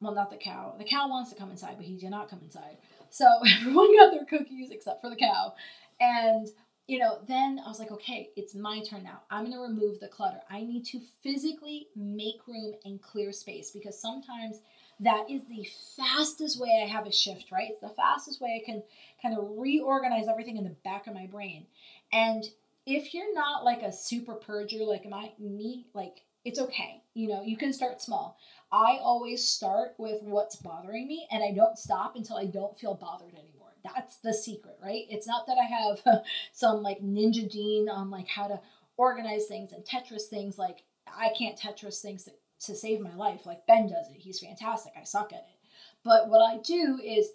Well, 0.00 0.14
not 0.14 0.30
the 0.30 0.36
cow. 0.36 0.76
The 0.78 0.84
cow 0.84 1.08
wants 1.08 1.30
to 1.32 1.36
come 1.36 1.50
inside, 1.50 1.74
but 1.78 1.86
he 1.86 1.96
did 1.96 2.10
not 2.10 2.30
come 2.30 2.42
inside. 2.44 2.76
So 3.10 3.26
everyone 3.60 3.96
got 3.96 4.12
their 4.12 4.24
cookies 4.24 4.70
except 4.70 5.00
for 5.00 5.10
the 5.10 5.16
cow. 5.16 5.54
And 6.00 6.48
you 6.86 6.98
know, 6.98 7.18
then 7.26 7.60
I 7.64 7.68
was 7.68 7.78
like, 7.78 7.90
okay, 7.92 8.30
it's 8.36 8.54
my 8.54 8.80
turn 8.80 9.04
now. 9.04 9.22
I'm 9.30 9.44
going 9.44 9.56
to 9.56 9.60
remove 9.60 10.00
the 10.00 10.08
clutter. 10.08 10.40
I 10.50 10.60
need 10.60 10.84
to 10.86 11.00
physically 11.22 11.88
make 11.96 12.46
room 12.46 12.74
and 12.84 13.00
clear 13.00 13.32
space 13.32 13.70
because 13.70 13.98
sometimes 13.98 14.60
that 15.00 15.24
is 15.30 15.42
the 15.48 15.66
fastest 15.96 16.60
way 16.60 16.82
I 16.84 16.88
have 16.88 17.06
a 17.06 17.12
shift, 17.12 17.50
right? 17.50 17.68
It's 17.70 17.80
the 17.80 17.88
fastest 17.88 18.40
way 18.40 18.60
I 18.62 18.66
can 18.66 18.82
kind 19.22 19.36
of 19.36 19.48
reorganize 19.56 20.28
everything 20.28 20.56
in 20.58 20.64
the 20.64 20.76
back 20.84 21.06
of 21.06 21.14
my 21.14 21.26
brain. 21.26 21.66
And 22.12 22.44
if 22.86 23.14
you're 23.14 23.34
not 23.34 23.64
like 23.64 23.82
a 23.82 23.92
super 23.92 24.34
purger 24.34 24.86
like 24.86 25.08
my 25.08 25.32
me, 25.38 25.86
like 25.94 26.22
it's 26.44 26.60
okay. 26.60 27.02
You 27.14 27.28
know, 27.28 27.42
you 27.42 27.56
can 27.56 27.72
start 27.72 28.02
small. 28.02 28.36
I 28.70 28.98
always 29.00 29.42
start 29.42 29.94
with 29.96 30.22
what's 30.22 30.56
bothering 30.56 31.06
me 31.06 31.26
and 31.30 31.42
I 31.42 31.52
don't 31.52 31.78
stop 31.78 32.14
until 32.16 32.36
I 32.36 32.44
don't 32.44 32.78
feel 32.78 32.94
bothered 32.94 33.32
anymore. 33.32 33.63
That's 33.84 34.16
the 34.16 34.32
secret, 34.32 34.78
right? 34.82 35.04
It's 35.10 35.26
not 35.26 35.46
that 35.46 35.58
I 35.58 35.64
have 35.64 36.24
some 36.52 36.82
like 36.82 37.00
ninja 37.00 37.50
gene 37.50 37.88
on 37.88 38.10
like 38.10 38.28
how 38.28 38.46
to 38.48 38.60
organize 38.96 39.46
things 39.46 39.72
and 39.72 39.84
Tetris 39.84 40.22
things. 40.22 40.58
Like 40.58 40.84
I 41.06 41.30
can't 41.36 41.58
Tetris 41.58 42.00
things 42.00 42.24
to, 42.24 42.32
to 42.66 42.74
save 42.74 43.00
my 43.00 43.14
life. 43.14 43.46
Like 43.46 43.66
Ben 43.66 43.88
does 43.88 44.08
it. 44.08 44.16
He's 44.18 44.40
fantastic. 44.40 44.94
I 44.98 45.04
suck 45.04 45.32
at 45.32 45.40
it. 45.40 45.68
But 46.02 46.28
what 46.28 46.40
I 46.40 46.58
do 46.58 46.98
is 47.02 47.28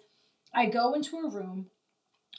I 0.52 0.66
go 0.66 0.94
into 0.94 1.18
a 1.18 1.30
room 1.30 1.66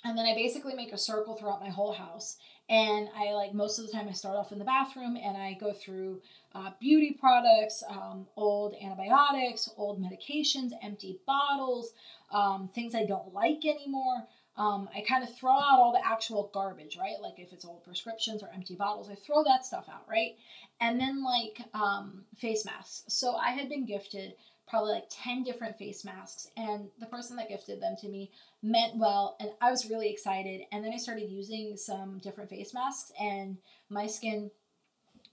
and 0.03 0.17
then 0.17 0.25
I 0.25 0.33
basically 0.35 0.73
make 0.73 0.91
a 0.93 0.97
circle 0.97 1.35
throughout 1.35 1.61
my 1.61 1.69
whole 1.69 1.93
house. 1.93 2.37
And 2.71 3.09
I 3.17 3.33
like 3.33 3.53
most 3.53 3.79
of 3.79 3.85
the 3.85 3.91
time 3.91 4.07
I 4.07 4.13
start 4.13 4.37
off 4.37 4.53
in 4.53 4.57
the 4.57 4.63
bathroom 4.63 5.17
and 5.21 5.35
I 5.35 5.57
go 5.59 5.73
through 5.73 6.21
uh, 6.55 6.71
beauty 6.79 7.17
products, 7.19 7.83
um, 7.89 8.27
old 8.37 8.75
antibiotics, 8.81 9.69
old 9.75 10.01
medications, 10.01 10.71
empty 10.81 11.19
bottles, 11.27 11.91
um, 12.31 12.69
things 12.73 12.95
I 12.95 13.05
don't 13.05 13.33
like 13.33 13.65
anymore. 13.65 14.25
Um, 14.55 14.87
I 14.95 15.01
kind 15.01 15.21
of 15.21 15.35
throw 15.35 15.51
out 15.51 15.79
all 15.79 15.91
the 15.91 16.05
actual 16.05 16.49
garbage, 16.53 16.97
right? 16.97 17.15
Like 17.21 17.39
if 17.39 17.51
it's 17.51 17.65
old 17.65 17.83
prescriptions 17.83 18.41
or 18.41 18.49
empty 18.53 18.75
bottles, 18.75 19.09
I 19.09 19.15
throw 19.15 19.43
that 19.43 19.65
stuff 19.65 19.89
out, 19.91 20.05
right? 20.09 20.37
And 20.79 20.97
then 20.97 21.25
like 21.25 21.61
um, 21.73 22.23
face 22.37 22.63
masks. 22.63 23.03
So 23.09 23.35
I 23.35 23.51
had 23.51 23.67
been 23.67 23.85
gifted 23.85 24.35
probably 24.71 24.93
like 24.93 25.09
10 25.09 25.43
different 25.43 25.75
face 25.75 26.05
masks, 26.05 26.49
and 26.55 26.87
the 26.97 27.05
person 27.05 27.35
that 27.35 27.49
gifted 27.49 27.81
them 27.81 27.95
to 27.99 28.07
me 28.07 28.31
meant 28.63 28.97
well, 28.97 29.35
and 29.41 29.51
I 29.59 29.69
was 29.69 29.89
really 29.89 30.09
excited. 30.09 30.61
And 30.71 30.83
then 30.83 30.93
I 30.93 30.97
started 30.97 31.29
using 31.29 31.75
some 31.75 32.19
different 32.19 32.49
face 32.49 32.73
masks, 32.73 33.11
and 33.19 33.57
my 33.89 34.07
skin 34.07 34.49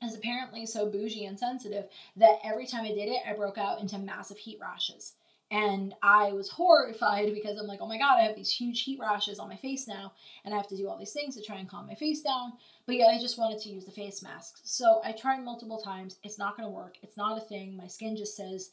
is 0.03 0.16
apparently 0.16 0.66
so 0.66 0.90
bougie 0.90 1.24
and 1.24 1.38
sensitive 1.38 1.85
that 2.16 2.40
every 2.44 2.66
time 2.66 2.85
I 2.85 2.88
did 2.88 3.09
it, 3.09 3.20
I 3.27 3.33
broke 3.33 3.59
out 3.59 3.81
into 3.81 3.96
massive 3.98 4.38
heat 4.38 4.59
rashes. 4.61 5.14
And 5.51 5.94
I 6.03 6.33
was 6.33 6.51
horrified 6.51 7.33
because 7.33 7.59
I'm 7.59 7.66
like, 7.66 7.81
oh 7.81 7.88
my 7.88 7.96
God, 7.96 8.18
I 8.18 8.24
have 8.24 8.37
these 8.37 8.51
huge 8.51 8.83
heat 8.83 8.98
rashes 9.01 9.38
on 9.38 9.48
my 9.48 9.57
face 9.57 9.87
now, 9.88 10.12
and 10.44 10.53
I 10.53 10.57
have 10.57 10.68
to 10.68 10.77
do 10.77 10.88
all 10.88 10.98
these 10.98 11.12
things 11.12 11.37
to 11.37 11.42
try 11.42 11.57
and 11.57 11.68
calm 11.68 11.87
my 11.87 11.94
face 11.94 12.22
down. 12.22 12.55
But 12.87 12.96
yet, 12.96 13.09
I 13.09 13.18
just 13.20 13.38
wanted 13.38 13.61
to 13.61 13.70
use 13.70 13.85
the 13.85 13.92
face 13.92 14.20
masks. 14.20 14.61
So 14.64 15.01
I 15.05 15.12
tried 15.12 15.44
multiple 15.44 15.79
times. 15.79 16.18
It's 16.24 16.38
not 16.38 16.57
going 16.57 16.68
to 16.68 16.74
work. 16.74 16.96
It's 17.03 17.16
not 17.16 17.38
a 17.38 17.40
thing. 17.40 17.77
My 17.77 17.87
skin 17.87 18.16
just 18.16 18.37
says, 18.37 18.70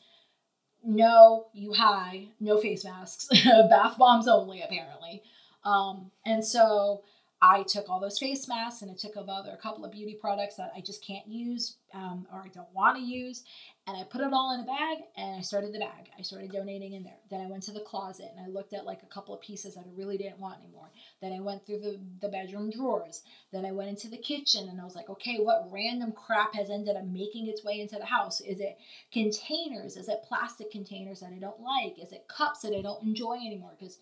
no, 0.86 1.48
you 1.54 1.74
high, 1.74 2.28
no 2.40 2.58
face 2.58 2.84
masks, 2.86 3.28
bath 3.70 3.98
bombs 3.98 4.28
only, 4.28 4.62
apparently. 4.62 5.24
Um, 5.64 6.12
and 6.26 6.46
so 6.46 7.04
I 7.46 7.62
took 7.62 7.90
all 7.90 8.00
those 8.00 8.18
face 8.18 8.48
masks 8.48 8.82
and 8.82 8.90
I 8.90 8.96
took 8.96 9.16
other 9.16 9.52
a 9.52 9.58
couple 9.58 9.86
of 9.86 9.92
beauty 9.92 10.18
products 10.20 10.56
that 10.56 10.72
I 10.76 10.82
just 10.82 11.06
can't 11.06 11.28
use 11.28 11.78
um, 11.94 12.26
or 12.34 12.42
I 12.42 12.48
don't 12.48 12.74
want 12.74 12.98
to 12.98 13.04
use, 13.04 13.44
and 13.88 13.96
I 13.96 14.04
put 14.04 14.22
it 14.22 14.34
all 14.34 14.54
in 14.56 14.62
a 14.62 14.66
bag 14.66 15.06
and 15.16 15.38
I 15.38 15.42
started 15.42 15.72
the 15.72 15.80
bag. 15.80 16.10
I 16.18 16.24
started 16.24 16.52
donating 16.52 16.94
in 16.94 17.04
there. 17.04 17.20
Then 17.30 17.42
I 17.42 17.50
went 17.50 17.62
to 17.64 17.72
the 17.72 17.82
closet 17.82 18.32
and 18.36 18.44
I 18.44 18.50
looked 18.50 18.74
at 18.74 18.86
like 18.86 19.04
a 19.04 19.14
couple 19.14 19.34
of 19.36 19.42
pieces 19.42 19.76
that 19.76 19.86
I 19.86 19.96
really 19.96 20.18
didn't 20.18 20.40
want 20.40 20.60
anymore. 20.60 20.90
Then 21.22 21.34
I 21.34 21.40
went 21.40 21.66
through 21.66 21.82
the, 21.82 22.00
the 22.20 22.30
bedroom 22.30 22.72
drawers. 22.72 23.22
Then 23.54 23.64
I 23.64 23.72
went 23.72 23.90
into 23.90 24.10
the 24.10 24.18
kitchen 24.18 24.68
and 24.68 24.82
I 24.82 24.84
was 24.84 24.96
like, 24.96 25.10
okay, 25.10 25.38
what 25.38 25.70
random 25.72 26.14
crap 26.14 26.56
has 26.56 26.72
ended 26.72 26.96
up 26.96 27.06
making 27.06 27.48
its 27.48 27.64
way 27.64 27.80
into 27.80 27.98
the 27.98 28.06
house? 28.06 28.42
Is 28.42 28.60
it 28.60 28.78
containers? 29.14 29.98
Is 29.98 30.10
it 30.10 30.26
plastic 30.28 30.72
containers 30.72 31.20
that 31.20 31.32
I 31.32 31.40
don't 31.40 31.62
like? 31.62 32.00
Is 32.02 32.12
it 32.12 32.28
cups 32.28 32.62
that 32.62 32.76
I 32.76 32.82
don't 32.82 33.04
enjoy 33.04 33.36
anymore? 33.36 33.76
Because 33.80 34.00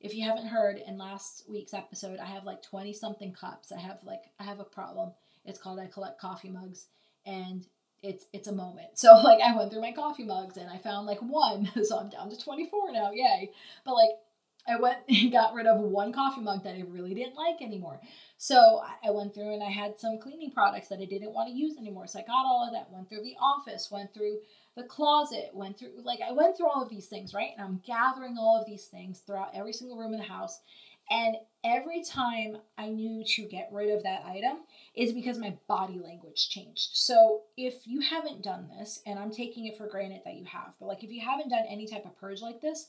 if 0.00 0.14
you 0.14 0.24
haven't 0.24 0.46
heard 0.46 0.78
in 0.86 0.98
last 0.98 1.44
week's 1.48 1.74
episode, 1.74 2.18
I 2.18 2.26
have 2.26 2.44
like 2.44 2.62
20 2.62 2.92
something 2.92 3.32
cups. 3.32 3.72
I 3.72 3.80
have 3.80 3.98
like 4.04 4.24
I 4.38 4.44
have 4.44 4.60
a 4.60 4.64
problem. 4.64 5.12
It's 5.44 5.58
called 5.58 5.78
I 5.78 5.86
collect 5.86 6.20
coffee 6.20 6.50
mugs 6.50 6.86
and 7.24 7.66
it's 8.02 8.26
it's 8.32 8.48
a 8.48 8.52
moment. 8.52 8.88
So 8.94 9.14
like 9.14 9.40
I 9.40 9.56
went 9.56 9.72
through 9.72 9.80
my 9.80 9.92
coffee 9.92 10.24
mugs 10.24 10.56
and 10.56 10.68
I 10.70 10.78
found 10.78 11.06
like 11.06 11.20
one. 11.20 11.70
So 11.84 11.98
I'm 11.98 12.10
down 12.10 12.30
to 12.30 12.38
24 12.38 12.92
now. 12.92 13.10
Yay. 13.12 13.50
But 13.84 13.94
like 13.94 14.10
I 14.68 14.76
went 14.76 14.98
and 15.08 15.32
got 15.32 15.54
rid 15.54 15.66
of 15.66 15.80
one 15.80 16.12
coffee 16.12 16.40
mug 16.40 16.64
that 16.64 16.74
I 16.74 16.84
really 16.88 17.14
didn't 17.14 17.36
like 17.36 17.60
anymore. 17.60 18.00
So 18.38 18.82
I 19.04 19.10
went 19.10 19.34
through 19.34 19.54
and 19.54 19.62
I 19.62 19.70
had 19.70 19.98
some 19.98 20.18
cleaning 20.18 20.50
products 20.50 20.88
that 20.88 21.00
I 21.00 21.06
didn't 21.06 21.32
want 21.32 21.48
to 21.48 21.54
use 21.54 21.76
anymore. 21.78 22.06
So 22.06 22.18
I 22.18 22.22
got 22.22 22.44
all 22.44 22.66
of 22.66 22.72
that, 22.72 22.90
went 22.92 23.08
through 23.08 23.22
the 23.22 23.36
office, 23.40 23.90
went 23.90 24.12
through 24.12 24.38
the 24.76 24.84
closet, 24.84 25.50
went 25.54 25.78
through, 25.78 25.92
like, 26.04 26.20
I 26.20 26.32
went 26.32 26.56
through 26.56 26.68
all 26.68 26.82
of 26.82 26.90
these 26.90 27.06
things, 27.06 27.32
right? 27.32 27.50
And 27.56 27.64
I'm 27.64 27.80
gathering 27.86 28.36
all 28.38 28.60
of 28.60 28.66
these 28.66 28.86
things 28.86 29.20
throughout 29.20 29.54
every 29.54 29.72
single 29.72 29.96
room 29.96 30.12
in 30.12 30.20
the 30.20 30.26
house. 30.26 30.60
And 31.08 31.36
every 31.64 32.02
time 32.02 32.58
I 32.76 32.88
knew 32.88 33.24
to 33.24 33.42
get 33.42 33.70
rid 33.72 33.90
of 33.90 34.02
that 34.02 34.24
item 34.26 34.58
is 34.94 35.12
because 35.12 35.38
my 35.38 35.56
body 35.68 36.00
language 36.02 36.48
changed. 36.48 36.90
So 36.94 37.42
if 37.56 37.86
you 37.86 38.00
haven't 38.00 38.42
done 38.42 38.68
this, 38.76 39.02
and 39.06 39.18
I'm 39.18 39.30
taking 39.30 39.66
it 39.66 39.78
for 39.78 39.86
granted 39.86 40.22
that 40.24 40.34
you 40.34 40.44
have, 40.46 40.74
but 40.80 40.86
like 40.86 41.04
if 41.04 41.10
you 41.10 41.20
haven't 41.24 41.48
done 41.48 41.64
any 41.68 41.86
type 41.86 42.04
of 42.04 42.18
purge 42.18 42.42
like 42.42 42.60
this, 42.60 42.88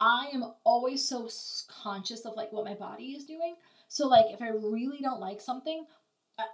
I 0.00 0.28
am 0.32 0.44
always 0.64 1.06
so 1.06 1.28
conscious 1.68 2.24
of 2.24 2.34
like 2.34 2.52
what 2.52 2.64
my 2.64 2.74
body 2.74 3.12
is 3.12 3.24
doing. 3.24 3.56
So 3.88 4.06
like 4.06 4.26
if 4.30 4.40
I 4.40 4.48
really 4.48 5.00
don't 5.02 5.20
like 5.20 5.40
something, 5.40 5.84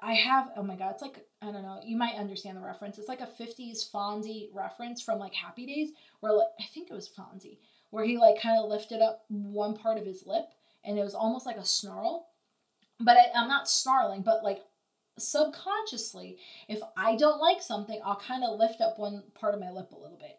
I 0.02 0.14
have 0.14 0.50
oh 0.56 0.62
my 0.62 0.74
god, 0.74 0.92
it's 0.92 1.02
like 1.02 1.24
I 1.40 1.46
don't 1.52 1.62
know, 1.62 1.80
you 1.84 1.96
might 1.96 2.16
understand 2.16 2.56
the 2.56 2.62
reference. 2.62 2.98
It's 2.98 3.08
like 3.08 3.20
a 3.20 3.26
50s 3.26 3.90
Fonzie 3.90 4.48
reference 4.52 5.00
from 5.00 5.18
like 5.18 5.34
Happy 5.34 5.66
Days, 5.66 5.90
where 6.20 6.32
like 6.32 6.48
I 6.60 6.64
think 6.64 6.90
it 6.90 6.94
was 6.94 7.08
Fonzie, 7.08 7.58
where 7.90 8.04
he 8.04 8.18
like 8.18 8.40
kind 8.40 8.58
of 8.58 8.68
lifted 8.68 9.00
up 9.00 9.24
one 9.28 9.76
part 9.76 9.98
of 9.98 10.06
his 10.06 10.26
lip 10.26 10.46
and 10.84 10.98
it 10.98 11.02
was 11.02 11.14
almost 11.14 11.46
like 11.46 11.56
a 11.56 11.64
snarl. 11.64 12.28
But 12.98 13.16
I, 13.16 13.26
I'm 13.34 13.48
not 13.48 13.68
snarling, 13.68 14.22
but 14.22 14.42
like 14.42 14.62
subconsciously, 15.18 16.38
if 16.68 16.80
I 16.96 17.16
don't 17.16 17.40
like 17.40 17.62
something, 17.62 18.00
I'll 18.04 18.16
kind 18.16 18.44
of 18.44 18.58
lift 18.58 18.80
up 18.80 18.98
one 18.98 19.22
part 19.34 19.54
of 19.54 19.60
my 19.60 19.70
lip 19.70 19.92
a 19.92 19.98
little 19.98 20.18
bit. 20.18 20.38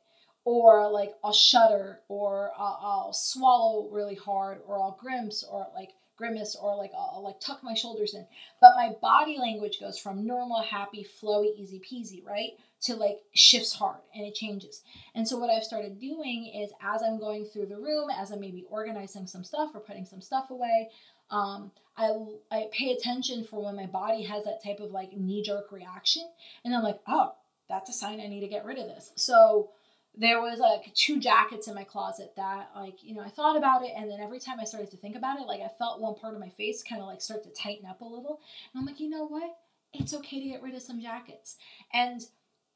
Or 0.50 0.90
like 0.90 1.14
I'll 1.26 1.34
shudder, 1.34 2.00
or 2.08 2.52
I'll, 2.58 2.80
I'll 2.82 3.14
swallow 3.14 3.90
really 3.90 4.16
hard, 4.16 4.60
or 4.66 4.80
I'll 4.82 4.98
grimace, 4.98 5.44
or 5.44 5.68
like 5.76 5.90
grimace 6.18 6.56
or 6.60 6.76
like 6.76 6.92
I'll, 6.94 7.12
I'll, 7.16 7.24
like 7.24 7.40
tuck 7.40 7.64
my 7.64 7.74
shoulders 7.74 8.14
in. 8.14 8.26
But 8.60 8.76
my 8.76 8.96
body 9.02 9.38
language 9.38 9.80
goes 9.80 10.00
from 10.00 10.26
normal, 10.26 10.62
happy, 10.62 11.06
flowy, 11.22 11.56
easy 11.58 11.80
peasy, 11.80 12.26
right? 12.26 12.52
To 12.84 12.96
like 12.96 13.20
shifts 13.34 13.74
hard 13.74 14.00
and 14.16 14.26
it 14.26 14.36
changes. 14.36 14.84
And 15.16 15.28
so 15.28 15.38
what 15.38 15.50
I've 15.50 15.64
started 15.64 16.00
doing 16.00 16.52
is 16.56 16.72
as 16.82 17.02
I'm 17.04 17.20
going 17.20 17.46
through 17.46 17.68
the 17.68 17.78
room, 17.78 18.10
as 18.10 18.32
I'm 18.32 18.40
maybe 18.40 18.66
organizing 18.70 19.28
some 19.28 19.44
stuff 19.44 19.72
or 19.74 19.80
putting 19.80 20.06
some 20.06 20.22
stuff 20.22 20.50
away, 20.50 20.90
um, 21.30 21.72
I, 21.98 22.14
I 22.52 22.68
pay 22.72 22.92
attention 22.92 23.44
for 23.44 23.64
when 23.64 23.76
my 23.76 23.86
body 23.86 24.24
has 24.24 24.44
that 24.46 24.64
type 24.64 24.80
of 24.80 24.92
like 24.92 25.16
knee 25.16 25.44
jerk 25.44 25.72
reaction. 25.72 26.24
And 26.64 26.76
I'm 26.76 26.84
like, 26.84 27.00
oh, 27.08 27.34
that's 27.70 27.90
a 27.90 27.94
sign 27.94 28.22
I 28.22 28.28
need 28.28 28.42
to 28.42 28.48
get 28.48 28.66
rid 28.66 28.80
of 28.80 28.88
this. 28.88 29.12
So 29.16 29.72
there 30.20 30.42
was 30.42 30.60
like 30.60 30.94
two 30.96 31.20
jackets 31.20 31.68
in 31.68 31.76
my 31.76 31.84
closet 31.84 32.34
that 32.36 32.72
like 32.76 33.04
you 33.04 33.14
know 33.14 33.22
i 33.22 33.30
thought 33.30 33.56
about 33.56 33.84
it 33.84 33.92
and 33.96 34.10
then 34.10 34.20
every 34.20 34.40
time 34.40 34.60
i 34.60 34.64
started 34.64 34.90
to 34.90 34.98
think 34.98 35.16
about 35.16 35.40
it 35.40 35.46
like 35.46 35.62
i 35.62 35.70
felt 35.78 36.02
one 36.02 36.16
part 36.16 36.34
of 36.34 36.40
my 36.40 36.50
face 36.50 36.84
kind 36.84 37.02
of 37.02 37.08
like 37.08 37.22
start 37.22 37.44
to 37.44 37.50
tighten 37.52 37.86
up 37.86 38.02
a 38.02 38.06
little. 38.06 38.40
And 38.74 38.80
i'm 38.80 38.86
like 38.86 39.00
you 39.00 39.10
know 39.10 39.26
what? 39.26 39.58
It's 39.94 40.14
okay 40.14 40.42
to 40.42 40.50
get 40.50 40.62
rid 40.62 40.76
of 40.76 40.82
some 40.82 41.02
jackets. 41.02 41.56
And 41.94 42.22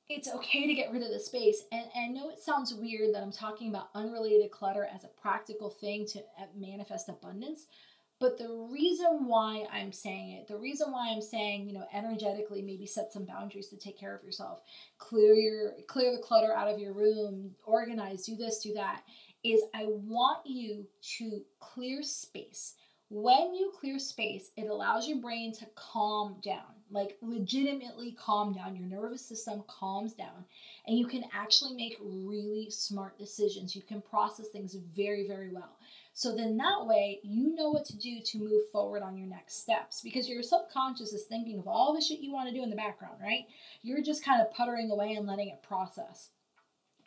it's 0.08 0.30
okay 0.30 0.66
to 0.66 0.74
get 0.74 0.92
rid 0.92 1.04
of 1.04 1.10
the 1.10 1.20
space. 1.20 1.64
And, 1.72 1.86
and 1.96 2.18
i 2.18 2.20
know 2.20 2.30
it 2.30 2.40
sounds 2.40 2.74
weird 2.74 3.14
that 3.16 3.24
i'm 3.24 3.32
talking 3.32 3.70
about 3.70 3.90
unrelated 3.96 4.52
clutter 4.52 4.88
as 4.94 5.04
a 5.04 5.22
practical 5.22 5.70
thing 5.70 6.06
to 6.08 6.20
uh, 6.20 6.46
manifest 6.56 7.10
abundance 7.10 7.66
but 8.22 8.38
the 8.38 8.68
reason 8.72 9.26
why 9.26 9.66
I'm 9.74 9.92
saying 9.92 10.34
it, 10.34 10.48
the 10.48 10.56
reason 10.56 10.92
why 10.92 11.10
I'm 11.10 11.24
saying, 11.24 11.68
you 11.68 11.74
know, 11.74 11.88
energetically 11.92 12.62
maybe 12.62 12.86
set 12.86 13.12
some 13.12 13.26
boundaries 13.26 13.68
to 13.70 13.78
take 13.78 14.00
care 14.00 14.16
of 14.16 14.24
yourself, 14.24 14.62
clear 15.00 15.34
your 15.34 15.72
clear 15.88 16.16
the 16.16 16.22
clutter 16.22 16.54
out 16.54 16.70
of 16.70 16.80
your 16.80 16.94
room, 16.94 17.56
organize, 17.66 18.24
do 18.24 18.36
this, 18.36 18.62
do 18.62 18.74
that, 18.76 19.02
is 19.44 19.64
I 19.74 19.86
want 19.88 20.46
you 20.46 20.86
to 21.18 21.42
clear 21.60 22.04
space. 22.04 22.76
When 23.10 23.56
you 23.56 23.74
clear 23.78 23.98
space, 23.98 24.52
it 24.56 24.70
allows 24.70 25.08
your 25.08 25.20
brain 25.20 25.52
to 25.56 25.66
calm 25.76 26.38
down, 26.42 26.76
like 26.92 27.18
legitimately 27.22 28.12
calm 28.14 28.54
down. 28.54 28.76
Your 28.76 28.86
nervous 28.86 29.26
system 29.26 29.64
calms 29.68 30.14
down, 30.14 30.46
and 30.86 30.98
you 30.98 31.08
can 31.08 31.24
actually 31.34 31.76
make 31.76 31.98
really 32.00 32.70
smart 32.70 33.18
decisions. 33.18 33.76
You 33.76 33.82
can 33.82 34.02
process 34.02 34.50
things 34.50 34.78
very, 34.96 35.28
very 35.28 35.50
well. 35.52 35.76
So 36.13 36.36
then 36.36 36.58
that 36.58 36.86
way 36.86 37.19
you 37.24 37.56
know 37.56 37.69
what 37.69 37.86
to 37.86 37.97
do 37.97 38.19
to 38.19 38.38
move 38.39 38.69
forward 38.71 39.02
on 39.02 39.17
your 39.17 39.28
next 39.28 39.62
steps 39.62 40.02
because 40.02 40.30
your 40.30 40.43
subconscious 40.43 41.13
is 41.13 41.24
thinking 41.24 41.58
of 41.60 41.67
all 41.67 41.93
the 41.93 42.02
shit 42.02 42.19
you 42.19 42.34
want 42.34 42.50
to 42.50 42.56
do 42.56 42.63
in 42.63 42.69
the 42.69 42.76
background, 42.76 43.15
right? 43.21 43.45
You're 43.82 44.02
just 44.02 44.24
kind 44.24 44.41
of 44.41 44.54
puttering 44.54 44.91
away 44.91 45.13
and 45.13 45.26
letting 45.26 45.50
it 45.50 45.63
process. 45.63 46.30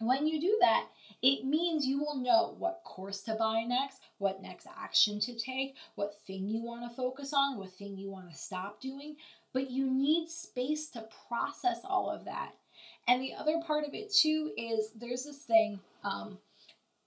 When 0.01 0.27
you 0.27 0.41
do 0.41 0.57
that, 0.61 0.89
it 1.23 1.45
means 1.45 1.87
you 1.87 2.01
will 2.01 2.17
know 2.17 2.57
what 2.59 2.83
course 2.85 3.21
to 3.23 3.35
buy 3.35 3.63
next, 3.63 4.01
what 4.19 4.43
next 4.43 4.67
action 4.77 5.21
to 5.21 5.39
take, 5.39 5.77
what 5.95 6.19
thing 6.27 6.49
you 6.49 6.63
want 6.63 6.89
to 6.89 6.97
focus 6.97 7.33
on, 7.33 7.59
what 7.59 7.71
thing 7.71 7.97
you 7.97 8.11
want 8.11 8.31
to 8.31 8.37
stop 8.37 8.81
doing. 8.81 9.17
But 9.53 9.71
you 9.71 9.89
need 9.89 10.29
space 10.29 10.89
to 10.91 11.09
process 11.29 11.81
all 11.85 12.11
of 12.11 12.25
that. 12.25 12.53
And 13.07 13.23
the 13.23 13.35
other 13.35 13.61
part 13.65 13.87
of 13.87 13.95
it 13.95 14.13
too 14.13 14.53
is 14.57 14.91
there's 14.97 15.25
this 15.25 15.45
thing, 15.45 15.79
um, 16.03 16.39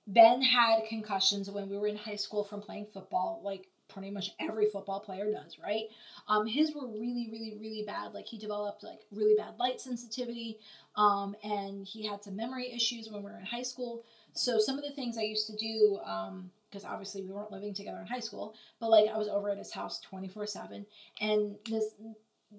Ben 0.07 0.41
had 0.41 0.85
concussions 0.87 1.51
when 1.51 1.69
we 1.69 1.77
were 1.77 1.87
in 1.87 1.97
high 1.97 2.15
school 2.15 2.43
from 2.43 2.61
playing 2.61 2.85
football, 2.85 3.41
like 3.43 3.67
pretty 3.89 4.09
much 4.09 4.31
every 4.39 4.65
football 4.65 4.99
player 4.99 5.31
does, 5.31 5.57
right? 5.63 5.85
Um, 6.27 6.47
his 6.47 6.73
were 6.73 6.87
really, 6.87 7.29
really, 7.31 7.57
really 7.59 7.83
bad. 7.85 8.13
Like 8.13 8.25
he 8.25 8.37
developed 8.37 8.83
like 8.83 9.01
really 9.11 9.35
bad 9.35 9.53
light 9.59 9.81
sensitivity, 9.81 10.59
um, 10.95 11.35
and 11.43 11.85
he 11.85 12.05
had 12.05 12.23
some 12.23 12.35
memory 12.35 12.71
issues 12.71 13.09
when 13.09 13.23
we 13.23 13.31
were 13.31 13.37
in 13.37 13.45
high 13.45 13.63
school. 13.63 14.03
So 14.33 14.59
some 14.59 14.77
of 14.77 14.83
the 14.83 14.91
things 14.91 15.17
I 15.17 15.23
used 15.23 15.47
to 15.47 15.55
do, 15.55 15.99
because 16.69 16.83
um, 16.85 16.91
obviously 16.91 17.23
we 17.23 17.31
weren't 17.31 17.51
living 17.51 17.73
together 17.73 17.99
in 17.99 18.07
high 18.07 18.19
school, 18.19 18.55
but 18.79 18.89
like 18.89 19.09
I 19.09 19.17
was 19.17 19.27
over 19.27 19.49
at 19.49 19.57
his 19.57 19.71
house 19.71 19.99
twenty 19.99 20.27
four 20.27 20.45
seven, 20.45 20.85
and 21.19 21.55
this 21.69 21.95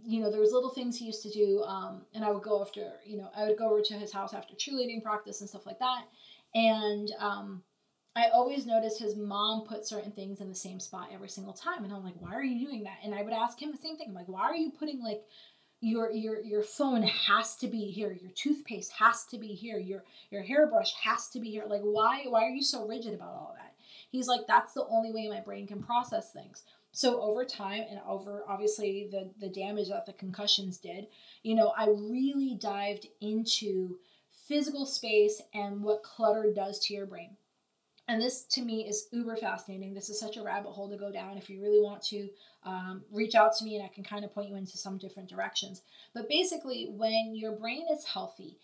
you 0.04 0.20
know, 0.20 0.30
there 0.30 0.40
was 0.40 0.52
little 0.52 0.70
things 0.70 0.98
he 0.98 1.06
used 1.06 1.22
to 1.22 1.30
do, 1.30 1.62
um, 1.62 2.02
and 2.14 2.24
I 2.24 2.30
would 2.30 2.42
go 2.42 2.60
after, 2.60 2.92
you 3.06 3.16
know, 3.16 3.30
I 3.34 3.44
would 3.44 3.56
go 3.56 3.70
over 3.70 3.80
to 3.80 3.94
his 3.94 4.12
house 4.12 4.34
after 4.34 4.54
cheerleading 4.54 5.02
practice 5.02 5.40
and 5.40 5.48
stuff 5.48 5.64
like 5.64 5.78
that, 5.78 6.02
and 6.54 7.10
um, 7.18 7.62
I 8.16 8.28
always 8.28 8.66
noticed 8.66 8.98
his 8.98 9.16
mom 9.16 9.64
put 9.64 9.86
certain 9.86 10.12
things 10.12 10.40
in 10.40 10.48
the 10.48 10.54
same 10.54 10.80
spot 10.80 11.10
every 11.12 11.28
single 11.28 11.52
time. 11.52 11.84
And 11.84 11.92
I'm 11.92 12.02
like, 12.02 12.20
why 12.20 12.34
are 12.34 12.42
you 12.42 12.66
doing 12.66 12.82
that? 12.84 12.98
And 13.04 13.14
I 13.14 13.22
would 13.22 13.32
ask 13.32 13.60
him 13.60 13.70
the 13.70 13.78
same 13.78 13.96
thing. 13.96 14.08
I'm 14.08 14.14
like, 14.14 14.28
why 14.28 14.42
are 14.42 14.56
you 14.56 14.72
putting 14.76 15.02
like 15.02 15.22
your 15.80 16.10
your 16.10 16.40
your 16.42 16.62
phone 16.62 17.02
has 17.02 17.54
to 17.56 17.68
be 17.68 17.92
here, 17.92 18.10
your 18.20 18.32
toothpaste 18.32 18.92
has 18.98 19.24
to 19.26 19.38
be 19.38 19.48
here, 19.48 19.78
your 19.78 20.04
your 20.30 20.42
hairbrush 20.42 20.92
has 21.04 21.28
to 21.30 21.40
be 21.40 21.50
here. 21.50 21.64
Like 21.66 21.82
why 21.82 22.24
why 22.26 22.44
are 22.44 22.50
you 22.50 22.64
so 22.64 22.86
rigid 22.86 23.14
about 23.14 23.34
all 23.34 23.54
that? 23.56 23.74
He's 24.10 24.26
like, 24.26 24.46
that's 24.48 24.72
the 24.72 24.86
only 24.86 25.12
way 25.12 25.28
my 25.28 25.40
brain 25.40 25.66
can 25.66 25.82
process 25.82 26.32
things. 26.32 26.64
So 26.90 27.20
over 27.20 27.44
time 27.44 27.84
and 27.88 28.00
over 28.08 28.42
obviously 28.48 29.08
the 29.12 29.30
the 29.38 29.52
damage 29.52 29.90
that 29.90 30.06
the 30.06 30.12
concussions 30.14 30.78
did, 30.78 31.06
you 31.44 31.54
know, 31.54 31.72
I 31.78 31.86
really 31.86 32.58
dived 32.60 33.06
into 33.20 33.98
physical 34.48 34.86
space 34.86 35.40
and 35.52 35.82
what 35.82 36.02
clutter 36.02 36.52
does 36.54 36.80
to 36.80 36.94
your 36.94 37.06
brain. 37.06 37.36
And 38.08 38.22
this 38.22 38.44
to 38.52 38.62
me 38.62 38.88
is 38.88 39.06
uber 39.12 39.36
fascinating. 39.36 39.92
This 39.92 40.08
is 40.08 40.18
such 40.18 40.38
a 40.38 40.42
rabbit 40.42 40.70
hole 40.70 40.88
to 40.88 40.96
go 40.96 41.12
down. 41.12 41.36
If 41.36 41.50
you 41.50 41.60
really 41.62 41.82
want 41.82 42.02
to 42.04 42.30
um, 42.64 43.02
reach 43.12 43.34
out 43.34 43.54
to 43.56 43.64
me, 43.64 43.76
and 43.76 43.84
I 43.84 43.88
can 43.88 44.02
kind 44.02 44.24
of 44.24 44.32
point 44.32 44.48
you 44.48 44.56
into 44.56 44.78
some 44.78 44.96
different 44.96 45.28
directions. 45.28 45.82
But 46.14 46.28
basically, 46.28 46.88
when 46.90 47.34
your 47.34 47.52
brain 47.52 47.84
is 47.92 48.06
healthy, 48.06 48.56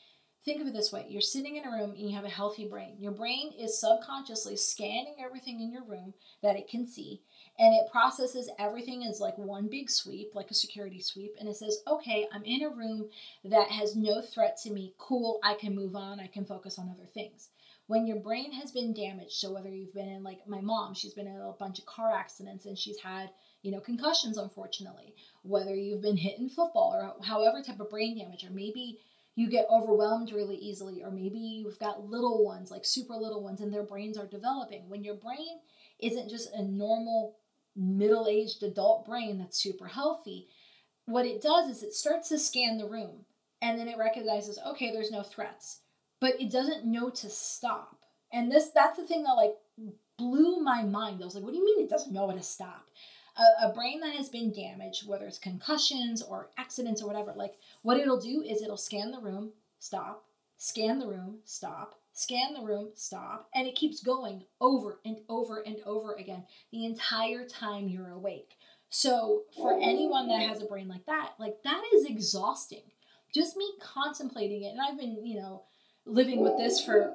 think 0.44 0.62
of 0.62 0.66
it 0.66 0.72
this 0.72 0.92
way 0.92 1.06
you're 1.08 1.22
sitting 1.22 1.56
in 1.56 1.66
a 1.66 1.70
room 1.70 1.90
and 1.90 2.08
you 2.08 2.14
have 2.14 2.24
a 2.24 2.30
healthy 2.30 2.66
brain. 2.66 2.96
Your 2.98 3.12
brain 3.12 3.52
is 3.58 3.78
subconsciously 3.78 4.56
scanning 4.56 5.16
everything 5.22 5.60
in 5.60 5.70
your 5.70 5.84
room 5.84 6.14
that 6.42 6.56
it 6.56 6.68
can 6.68 6.86
see 6.86 7.22
and 7.58 7.74
it 7.74 7.90
processes 7.90 8.50
everything 8.58 9.04
as 9.04 9.20
like 9.20 9.38
one 9.38 9.68
big 9.68 9.90
sweep, 9.90 10.34
like 10.34 10.50
a 10.50 10.54
security 10.54 11.00
sweep, 11.00 11.34
and 11.38 11.48
it 11.48 11.56
says, 11.56 11.82
okay, 11.86 12.26
I'm 12.32 12.44
in 12.44 12.62
a 12.62 12.70
room 12.70 13.08
that 13.44 13.70
has 13.70 13.94
no 13.96 14.20
threat 14.20 14.58
to 14.62 14.70
me. 14.70 14.94
Cool, 14.98 15.38
I 15.42 15.54
can 15.54 15.74
move 15.74 15.94
on, 15.94 16.20
I 16.20 16.26
can 16.26 16.44
focus 16.44 16.78
on 16.78 16.88
other 16.88 17.06
things. 17.06 17.50
When 17.86 18.06
your 18.06 18.16
brain 18.16 18.52
has 18.52 18.72
been 18.72 18.94
damaged, 18.94 19.32
so 19.32 19.52
whether 19.52 19.68
you've 19.68 19.94
been 19.94 20.08
in 20.08 20.22
like 20.22 20.48
my 20.48 20.60
mom, 20.60 20.94
she's 20.94 21.14
been 21.14 21.26
in 21.26 21.36
a 21.36 21.52
bunch 21.58 21.78
of 21.78 21.86
car 21.86 22.12
accidents 22.12 22.64
and 22.64 22.78
she's 22.78 22.98
had 23.00 23.30
you 23.64 23.70
know, 23.70 23.80
concussions, 23.80 24.36
unfortunately, 24.36 25.14
whether 25.42 25.74
you've 25.74 26.02
been 26.02 26.18
hit 26.18 26.38
in 26.38 26.50
football 26.50 26.92
or 26.94 27.24
however 27.24 27.62
type 27.62 27.80
of 27.80 27.88
brain 27.88 28.18
damage, 28.18 28.44
or 28.44 28.50
maybe 28.50 28.98
you 29.36 29.48
get 29.48 29.66
overwhelmed 29.70 30.32
really 30.32 30.56
easily, 30.56 31.02
or 31.02 31.10
maybe 31.10 31.38
you've 31.38 31.78
got 31.78 32.04
little 32.04 32.44
ones, 32.44 32.70
like 32.70 32.84
super 32.84 33.14
little 33.14 33.42
ones, 33.42 33.62
and 33.62 33.72
their 33.72 33.82
brains 33.82 34.18
are 34.18 34.26
developing. 34.26 34.86
When 34.90 35.02
your 35.02 35.14
brain 35.14 35.60
isn't 35.98 36.28
just 36.28 36.52
a 36.52 36.62
normal 36.62 37.36
middle 37.76 38.26
aged 38.28 38.62
adult 38.62 39.06
brain 39.06 39.38
that's 39.38 39.62
super 39.62 39.86
healthy, 39.86 40.48
what 41.06 41.26
it 41.26 41.42
does 41.42 41.68
is 41.68 41.82
it 41.82 41.94
starts 41.94 42.28
to 42.28 42.38
scan 42.38 42.78
the 42.78 42.88
room 42.88 43.24
and 43.60 43.78
then 43.78 43.88
it 43.88 43.98
recognizes, 43.98 44.58
okay, 44.66 44.92
there's 44.92 45.10
no 45.10 45.22
threats, 45.22 45.80
but 46.20 46.40
it 46.40 46.50
doesn't 46.50 46.84
know 46.84 47.10
to 47.10 47.28
stop. 47.28 47.98
And 48.32 48.50
this 48.50 48.70
that's 48.70 48.96
the 48.96 49.06
thing 49.06 49.22
that 49.24 49.32
like 49.32 49.54
blew 50.18 50.60
my 50.60 50.82
mind. 50.82 51.20
I 51.20 51.24
was 51.24 51.34
like, 51.34 51.44
what 51.44 51.52
do 51.52 51.58
you 51.58 51.64
mean 51.64 51.84
it 51.84 51.90
doesn't 51.90 52.12
know 52.12 52.28
how 52.28 52.34
to 52.34 52.42
stop? 52.42 52.86
A, 53.36 53.66
a, 53.66 53.72
brain 53.72 54.00
that 54.00 54.14
has 54.14 54.28
been 54.28 54.52
damaged, 54.52 55.08
whether 55.08 55.26
it's 55.26 55.38
concussions 55.38 56.22
or 56.22 56.50
accidents 56.56 57.02
or 57.02 57.08
whatever, 57.08 57.32
like 57.34 57.54
what 57.82 57.96
it'll 57.96 58.20
do 58.20 58.42
is 58.42 58.62
it'll 58.62 58.76
scan 58.76 59.10
the 59.10 59.18
room, 59.18 59.50
stop, 59.80 60.24
scan 60.56 61.00
the 61.00 61.08
room, 61.08 61.38
stop, 61.44 61.96
scan 62.14 62.54
the 62.54 62.62
room, 62.62 62.90
stop, 62.94 63.48
and 63.54 63.66
it 63.66 63.74
keeps 63.74 64.02
going 64.02 64.44
over 64.60 65.00
and 65.04 65.18
over 65.28 65.60
and 65.60 65.76
over 65.84 66.14
again 66.14 66.44
the 66.72 66.86
entire 66.86 67.44
time 67.46 67.88
you're 67.88 68.10
awake. 68.10 68.56
So, 68.88 69.42
for 69.56 69.74
anyone 69.74 70.28
that 70.28 70.48
has 70.48 70.62
a 70.62 70.66
brain 70.66 70.88
like 70.88 71.04
that, 71.06 71.32
like 71.38 71.56
that 71.64 71.82
is 71.94 72.06
exhausting. 72.06 72.84
Just 73.34 73.56
me 73.56 73.68
contemplating 73.80 74.62
it, 74.62 74.68
and 74.68 74.80
I've 74.80 74.96
been, 74.96 75.26
you 75.26 75.40
know, 75.40 75.64
living 76.06 76.40
with 76.40 76.56
this 76.56 76.80
for 76.80 77.12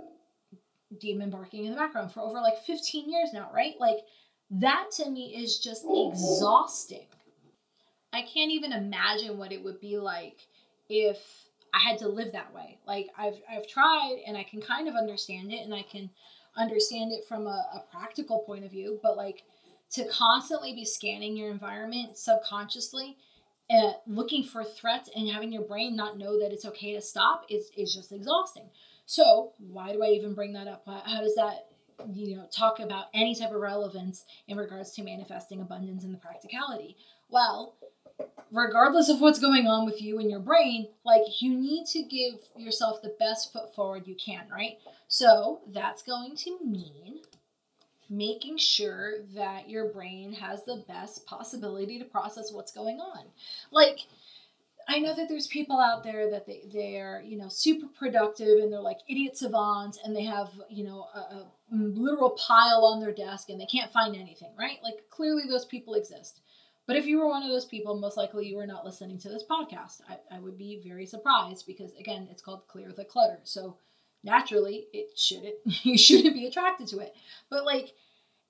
demon 0.99 1.29
barking 1.29 1.65
in 1.65 1.71
the 1.71 1.77
background 1.77 2.11
for 2.11 2.19
over 2.19 2.41
like 2.41 2.59
15 2.59 3.09
years 3.09 3.29
now, 3.31 3.49
right? 3.53 3.75
Like 3.79 3.99
that 4.51 4.87
to 4.97 5.09
me 5.09 5.35
is 5.41 5.59
just 5.59 5.85
exhausting. 5.85 7.05
I 8.11 8.23
can't 8.23 8.51
even 8.51 8.73
imagine 8.73 9.37
what 9.37 9.51
it 9.51 9.63
would 9.63 9.79
be 9.79 9.97
like 9.97 10.47
if 10.89 11.19
I 11.73 11.79
had 11.79 11.99
to 11.99 12.07
live 12.07 12.31
that 12.33 12.53
way. 12.53 12.77
Like 12.87 13.07
I've 13.17 13.39
I've 13.49 13.67
tried 13.67 14.17
and 14.25 14.37
I 14.37 14.43
can 14.43 14.61
kind 14.61 14.87
of 14.87 14.95
understand 14.95 15.51
it 15.51 15.63
and 15.63 15.73
I 15.73 15.83
can 15.83 16.09
understand 16.57 17.11
it 17.11 17.25
from 17.27 17.47
a, 17.47 17.65
a 17.73 17.83
practical 17.91 18.39
point 18.39 18.65
of 18.65 18.71
view, 18.71 18.99
but 19.01 19.17
like 19.17 19.43
to 19.91 20.07
constantly 20.07 20.73
be 20.73 20.85
scanning 20.85 21.35
your 21.35 21.49
environment 21.49 22.17
subconsciously 22.17 23.17
and 23.69 23.93
looking 24.07 24.43
for 24.43 24.63
threats 24.63 25.09
and 25.15 25.29
having 25.29 25.51
your 25.51 25.63
brain 25.63 25.95
not 25.95 26.17
know 26.17 26.39
that 26.39 26.51
it's 26.51 26.65
okay 26.65 26.93
to 26.93 27.01
stop 27.01 27.45
is, 27.49 27.69
is 27.77 27.93
just 27.93 28.11
exhausting. 28.11 28.69
So 29.05 29.53
why 29.57 29.91
do 29.93 30.03
I 30.03 30.07
even 30.07 30.33
bring 30.33 30.53
that 30.53 30.67
up? 30.67 30.83
How 30.85 31.21
does 31.21 31.35
that 31.35 31.67
you 32.13 32.37
know 32.37 32.47
talk 32.51 32.79
about 32.79 33.05
any 33.13 33.35
type 33.35 33.51
of 33.51 33.59
relevance 33.59 34.25
in 34.47 34.57
regards 34.57 34.91
to 34.93 35.03
manifesting 35.03 35.61
abundance 35.61 36.03
and 36.03 36.13
the 36.13 36.17
practicality? 36.17 36.97
Well, 37.29 37.75
regardless 38.51 39.09
of 39.09 39.21
what's 39.21 39.39
going 39.39 39.67
on 39.67 39.85
with 39.85 40.01
you 40.01 40.19
and 40.19 40.29
your 40.29 40.39
brain, 40.39 40.87
like 41.05 41.41
you 41.41 41.53
need 41.53 41.85
to 41.87 42.03
give 42.03 42.33
yourself 42.55 43.01
the 43.01 43.15
best 43.19 43.53
foot 43.53 43.73
forward 43.73 44.07
you 44.07 44.15
can, 44.15 44.47
right? 44.51 44.77
So 45.07 45.61
that's 45.67 46.01
going 46.01 46.35
to 46.37 46.59
mean 46.63 47.21
making 48.09 48.57
sure 48.57 49.19
that 49.35 49.69
your 49.69 49.89
brain 49.89 50.33
has 50.33 50.65
the 50.65 50.83
best 50.87 51.25
possibility 51.25 51.99
to 51.99 52.05
process 52.05 52.51
what's 52.51 52.71
going 52.71 52.99
on. 52.99 53.25
Like, 53.71 53.99
I 54.87 54.97
know 54.97 55.13
that 55.13 55.29
there's 55.29 55.45
people 55.45 55.79
out 55.79 56.03
there 56.03 56.31
that 56.31 56.47
they, 56.47 56.63
they're, 56.73 57.21
you 57.23 57.37
know, 57.37 57.47
super 57.47 57.85
productive 57.87 58.57
and 58.59 58.73
they're 58.73 58.81
like 58.81 58.97
idiot 59.07 59.37
savants 59.37 59.99
and 60.03 60.15
they 60.15 60.23
have, 60.23 60.49
you 60.67 60.83
know, 60.83 61.05
a, 61.13 61.19
a 61.19 61.47
literal 61.71 62.31
pile 62.31 62.83
on 62.83 62.99
their 62.99 63.13
desk 63.13 63.49
and 63.49 63.61
they 63.61 63.67
can't 63.67 63.93
find 63.93 64.15
anything, 64.15 64.49
right? 64.57 64.79
Like, 64.81 65.03
clearly 65.11 65.43
those 65.47 65.65
people 65.65 65.93
exist. 65.93 66.41
But 66.89 66.97
if 66.97 67.05
you 67.05 67.19
were 67.19 67.27
one 67.27 67.43
of 67.43 67.49
those 67.49 67.65
people, 67.65 67.99
most 67.99 68.17
likely 68.17 68.47
you 68.47 68.57
were 68.57 68.65
not 68.65 68.83
listening 68.83 69.19
to 69.19 69.29
this 69.29 69.43
podcast. 69.47 70.01
I, 70.09 70.17
I 70.35 70.39
would 70.39 70.57
be 70.57 70.81
very 70.83 71.05
surprised 71.05 71.67
because, 71.67 71.93
again, 71.99 72.27
it's 72.31 72.41
called 72.41 72.67
Clear 72.67 72.91
the 72.91 73.05
Clutter. 73.05 73.41
So 73.43 73.77
naturally, 74.23 74.87
it 74.91 75.15
shouldn't, 75.15 75.53
you 75.85 75.99
shouldn't 75.99 76.33
be 76.33 76.47
attracted 76.47 76.87
to 76.87 76.97
it. 76.97 77.13
But 77.47 77.63
like, 77.63 77.93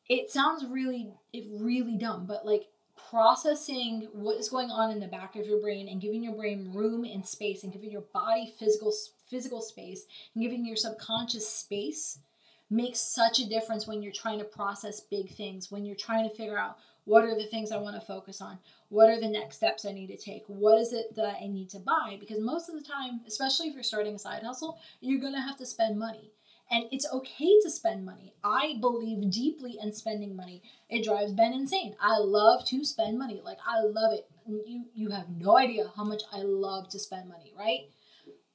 it 0.08 0.32
sounds 0.32 0.65
really, 0.65 1.12
it 1.34 1.47
really 1.52 1.97
dumb, 1.97 2.28
but 2.28 2.45
like 2.45 2.67
processing 3.10 4.08
what 4.13 4.39
is 4.39 4.47
going 4.47 4.71
on 4.71 4.89
in 4.89 5.02
the 5.02 5.08
back 5.08 5.36
of 5.36 5.45
your 5.45 5.60
brain 5.60 5.89
and 5.89 5.99
giving 5.99 6.23
your 6.23 6.36
brain 6.36 6.71
room 6.73 7.04
and 7.04 7.25
space 7.25 7.65
and 7.65 7.73
giving 7.73 7.91
your 7.91 8.06
body 8.13 8.54
physical 8.58 8.93
physical 9.30 9.62
space 9.62 10.06
and 10.34 10.41
giving 10.41 10.65
your 10.65 10.78
subconscious 10.78 11.47
space 11.47 12.19
makes 12.69 12.99
such 12.99 13.39
a 13.39 13.49
difference 13.49 13.86
when 13.86 14.02
you're 14.02 14.13
trying 14.13 14.39
to 14.39 14.45
process 14.45 14.99
big 14.99 15.30
things 15.30 15.71
when 15.71 15.86
you're 15.86 15.95
trying 15.95 16.28
to 16.28 16.36
figure 16.36 16.58
out 16.58 16.78
what 17.05 17.23
are 17.23 17.35
the 17.35 17.47
things 17.47 17.71
I 17.71 17.77
want 17.77 17.95
to 17.95 18.05
focus 18.05 18.41
on? 18.41 18.59
What 18.89 19.09
are 19.09 19.19
the 19.19 19.29
next 19.29 19.57
steps 19.57 19.85
I 19.85 19.91
need 19.91 20.07
to 20.07 20.17
take? 20.17 20.43
What 20.47 20.79
is 20.79 20.93
it 20.93 21.15
that 21.15 21.38
I 21.41 21.47
need 21.47 21.69
to 21.71 21.79
buy? 21.79 22.17
Because 22.19 22.39
most 22.39 22.69
of 22.69 22.75
the 22.75 22.88
time, 22.88 23.21
especially 23.27 23.67
if 23.67 23.73
you're 23.73 23.83
starting 23.83 24.15
a 24.15 24.19
side 24.19 24.43
hustle, 24.43 24.79
you're 24.99 25.21
going 25.21 25.33
to 25.33 25.41
have 25.41 25.57
to 25.57 25.65
spend 25.65 25.97
money. 25.97 26.31
And 26.71 26.85
it's 26.91 27.07
okay 27.12 27.59
to 27.63 27.69
spend 27.69 28.05
money. 28.05 28.33
I 28.43 28.77
believe 28.79 29.31
deeply 29.31 29.77
in 29.81 29.91
spending 29.91 30.35
money. 30.35 30.62
It 30.88 31.03
drives 31.03 31.33
Ben 31.33 31.51
insane. 31.51 31.95
I 31.99 32.19
love 32.19 32.63
to 32.65 32.85
spend 32.85 33.17
money. 33.17 33.41
Like 33.43 33.57
I 33.67 33.81
love 33.81 34.13
it. 34.13 34.29
You 34.47 34.85
you 34.93 35.09
have 35.09 35.29
no 35.29 35.57
idea 35.57 35.91
how 35.95 36.03
much 36.03 36.21
I 36.31 36.43
love 36.43 36.89
to 36.89 36.99
spend 36.99 37.27
money, 37.27 37.53
right? 37.57 37.89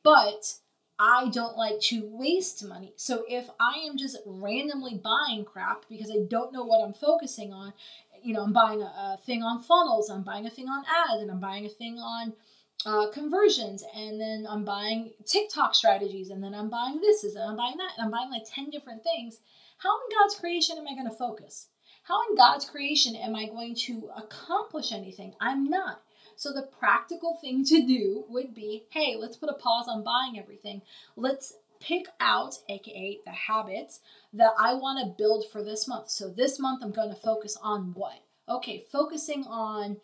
But 0.05 0.59
I 0.99 1.29
don't 1.31 1.57
like 1.57 1.81
to 1.81 2.07
waste 2.07 2.65
money. 2.65 2.93
So 2.97 3.25
if 3.29 3.51
I 3.59 3.81
am 3.81 3.97
just 3.97 4.19
randomly 4.25 5.01
buying 5.03 5.45
crap 5.45 5.87
because 5.89 6.11
I 6.11 6.25
don't 6.29 6.53
know 6.53 6.65
what 6.65 6.85
I'm 6.85 6.93
focusing 6.93 7.53
on, 7.53 7.73
you 8.25 8.35
know, 8.35 8.43
I'm 8.43 8.53
buying 8.53 8.81
a, 8.83 8.87
a 8.87 9.19
thing 9.25 9.43
on 9.43 9.63
funnels, 9.63 10.11
I'm 10.11 10.23
buying 10.23 10.47
a 10.47 10.51
thing 10.51 10.69
on 10.69 10.85
ads, 10.85 11.23
and 11.23 11.31
I'm 11.31 11.41
buying 11.41 11.67
a 11.67 11.69
thing 11.69 11.99
on 11.99 12.33
uh, 12.87 13.11
conversions, 13.11 13.85
and 13.95 14.21
then 14.21 14.47
I'm 14.49 14.65
buying 14.65 15.13
TikTok 15.27 15.75
strategies, 15.75 16.31
and 16.31 16.43
then 16.43 16.55
I'm 16.55 16.71
buying 16.71 17.01
this, 17.01 17.23
and 17.25 17.39
I'm 17.39 17.57
buying 17.57 17.77
that, 17.77 17.93
and 17.97 18.05
I'm 18.05 18.11
buying 18.11 18.31
like 18.31 18.45
10 18.53 18.71
different 18.71 19.03
things. 19.03 19.41
How 19.79 19.91
in 19.91 20.17
God's 20.19 20.37
creation 20.37 20.79
am 20.79 20.89
I 20.89 20.95
going 20.95 21.11
to 21.11 21.17
focus? 21.17 21.69
How 22.05 22.21
in 22.29 22.37
God's 22.37 22.69
creation 22.69 23.17
am 23.17 23.35
I 23.35 23.47
going 23.47 23.75
to 23.87 24.11
accomplish 24.17 24.93
anything? 24.93 25.35
I'm 25.41 25.65
not. 25.65 26.03
So 26.37 26.53
the 26.53 26.69
practical 26.79 27.39
thing 27.41 27.65
to 27.67 27.87
do 27.87 28.25
would 28.29 28.55
be 28.55 28.85
hey, 28.91 29.17
let's 29.19 29.37
put 29.37 29.51
a 29.51 29.55
pause 29.55 29.87
on 29.89 30.03
buying 30.03 30.39
everything. 30.39 30.83
Let's 31.17 31.55
pick 31.87 32.07
out, 32.21 32.59
aka 32.69 33.19
the 33.25 33.33
habits, 33.33 34.01
that 34.33 34.53
I 34.59 34.75
want 34.75 34.99
to 35.01 35.23
build 35.23 35.45
for 35.53 35.63
this 35.63 35.87
month. 35.87 36.11
So 36.11 36.29
this 36.29 36.59
month 36.59 36.83
I'm 36.83 36.93
going 36.93 37.11
to 37.11 37.17
focus 37.21 37.57
on 37.63 37.93
what? 37.95 38.23
Okay, 38.49 38.85
focusing 38.91 39.45
on 39.45 39.99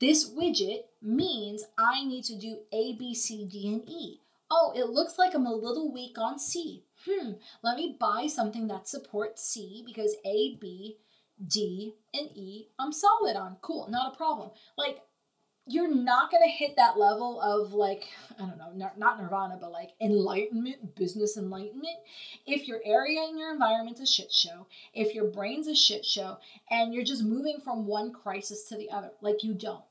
this 0.00 0.30
widget 0.30 0.84
means 1.02 1.64
I 1.78 2.04
need 2.04 2.24
to 2.24 2.36
do 2.36 2.58
A, 2.72 2.94
B, 2.94 3.14
C, 3.14 3.44
D, 3.44 3.68
and 3.68 3.88
E. 3.88 4.20
Oh, 4.50 4.72
it 4.74 4.88
looks 4.88 5.18
like 5.18 5.34
I'm 5.34 5.46
a 5.46 5.52
little 5.54 5.92
weak 5.92 6.16
on 6.16 6.38
C. 6.38 6.84
Hmm, 7.06 7.32
let 7.62 7.76
me 7.76 7.96
buy 7.98 8.26
something 8.26 8.66
that 8.68 8.88
supports 8.88 9.44
C 9.44 9.82
because 9.84 10.16
A, 10.24 10.56
B, 10.60 10.96
D, 11.46 11.94
and 12.14 12.30
E 12.34 12.68
I'm 12.78 12.92
solid 12.92 13.36
on. 13.36 13.56
Cool, 13.60 13.88
not 13.90 14.14
a 14.14 14.16
problem. 14.16 14.50
Like 14.76 15.00
you're 15.68 15.94
not 15.94 16.30
going 16.30 16.42
to 16.42 16.48
hit 16.48 16.76
that 16.76 16.98
level 16.98 17.40
of 17.40 17.72
like 17.72 18.08
i 18.38 18.42
don't 18.42 18.58
know 18.58 18.72
not 18.96 19.20
nirvana 19.20 19.58
but 19.60 19.70
like 19.70 19.90
enlightenment 20.00 20.94
business 20.96 21.36
enlightenment. 21.36 21.96
If 22.46 22.66
your 22.66 22.80
area 22.84 23.20
and 23.28 23.38
your 23.38 23.52
environment's 23.52 24.00
a 24.00 24.06
shit 24.06 24.32
show 24.32 24.66
if 24.94 25.14
your 25.14 25.26
brain's 25.26 25.68
a 25.68 25.74
shit 25.74 26.04
show 26.04 26.38
and 26.70 26.94
you're 26.94 27.04
just 27.04 27.22
moving 27.22 27.58
from 27.62 27.86
one 27.86 28.12
crisis 28.12 28.64
to 28.64 28.76
the 28.76 28.90
other 28.90 29.10
like 29.20 29.44
you 29.44 29.54
don't. 29.54 29.84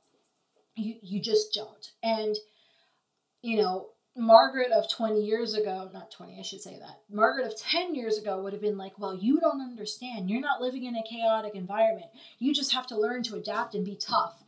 You 0.75 0.95
you 1.01 1.21
just 1.21 1.53
don't. 1.53 1.91
And 2.03 2.35
you 3.41 3.57
know 3.57 3.89
margaret 4.15 4.71
of 4.71 4.89
20 4.89 5.21
years 5.21 5.53
ago 5.53 5.91
not 5.93 6.09
20 6.09 6.39
i 6.39 6.41
should 6.41 6.61
say 6.61 6.77
that. 6.79 7.01
Margaret 7.09 7.45
of 7.45 7.55
10 7.55 7.93
years 7.93 8.17
ago 8.17 8.41
would 8.41 8.53
have 8.53 8.61
been 8.61 8.77
like 8.77 8.97
well 8.97 9.15
you 9.15 9.39
don't 9.39 9.61
understand. 9.61 10.29
You're 10.29 10.41
not 10.41 10.61
living 10.61 10.85
in 10.85 10.95
a 10.95 11.03
chaotic 11.03 11.53
environment. 11.55 12.07
You 12.39 12.53
just 12.53 12.73
have 12.73 12.87
to 12.87 12.99
learn 12.99 13.21
to 13.23 13.35
adapt 13.35 13.75
and 13.75 13.85
be 13.85 13.95
tough 13.95 14.43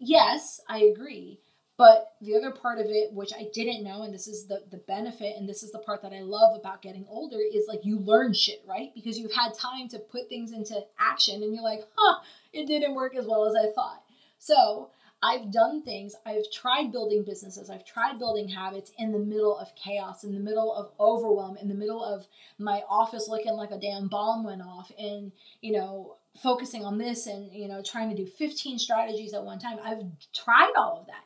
yes, 0.00 0.60
I 0.68 0.78
agree. 0.80 1.38
But 1.76 2.12
the 2.20 2.36
other 2.36 2.50
part 2.50 2.78
of 2.78 2.86
it, 2.88 3.10
which 3.14 3.32
I 3.32 3.48
didn't 3.54 3.84
know, 3.84 4.02
and 4.02 4.12
this 4.12 4.26
is 4.26 4.46
the, 4.46 4.62
the 4.70 4.76
benefit, 4.76 5.36
and 5.38 5.48
this 5.48 5.62
is 5.62 5.72
the 5.72 5.78
part 5.78 6.02
that 6.02 6.12
I 6.12 6.20
love 6.20 6.54
about 6.58 6.82
getting 6.82 7.06
older, 7.08 7.38
is 7.38 7.64
like 7.68 7.86
you 7.86 7.98
learn 7.98 8.34
shit, 8.34 8.62
right? 8.68 8.90
Because 8.94 9.18
you've 9.18 9.32
had 9.32 9.54
time 9.54 9.88
to 9.88 9.98
put 9.98 10.28
things 10.28 10.52
into 10.52 10.78
action 10.98 11.42
and 11.42 11.54
you're 11.54 11.64
like, 11.64 11.80
huh, 11.96 12.20
it 12.52 12.66
didn't 12.66 12.94
work 12.94 13.16
as 13.16 13.26
well 13.26 13.46
as 13.46 13.54
I 13.54 13.72
thought. 13.72 14.02
So 14.38 14.90
I've 15.22 15.50
done 15.50 15.82
things, 15.82 16.14
I've 16.26 16.50
tried 16.52 16.92
building 16.92 17.24
businesses, 17.24 17.70
I've 17.70 17.86
tried 17.86 18.18
building 18.18 18.48
habits 18.48 18.92
in 18.98 19.12
the 19.12 19.18
middle 19.18 19.56
of 19.56 19.74
chaos, 19.74 20.22
in 20.22 20.34
the 20.34 20.40
middle 20.40 20.74
of 20.74 20.92
overwhelm, 21.00 21.56
in 21.56 21.68
the 21.68 21.74
middle 21.74 22.04
of 22.04 22.26
my 22.58 22.82
office 22.90 23.26
looking 23.26 23.54
like 23.54 23.70
a 23.70 23.80
damn 23.80 24.08
bomb 24.08 24.44
went 24.44 24.60
off, 24.62 24.92
and, 24.98 25.32
you 25.62 25.72
know, 25.72 26.16
focusing 26.42 26.84
on 26.84 26.98
this 26.98 27.26
and 27.26 27.52
you 27.52 27.68
know 27.68 27.82
trying 27.82 28.08
to 28.08 28.16
do 28.16 28.26
15 28.26 28.78
strategies 28.78 29.34
at 29.34 29.44
one 29.44 29.58
time 29.58 29.78
i've 29.84 30.02
tried 30.34 30.72
all 30.76 31.00
of 31.00 31.06
that. 31.06 31.24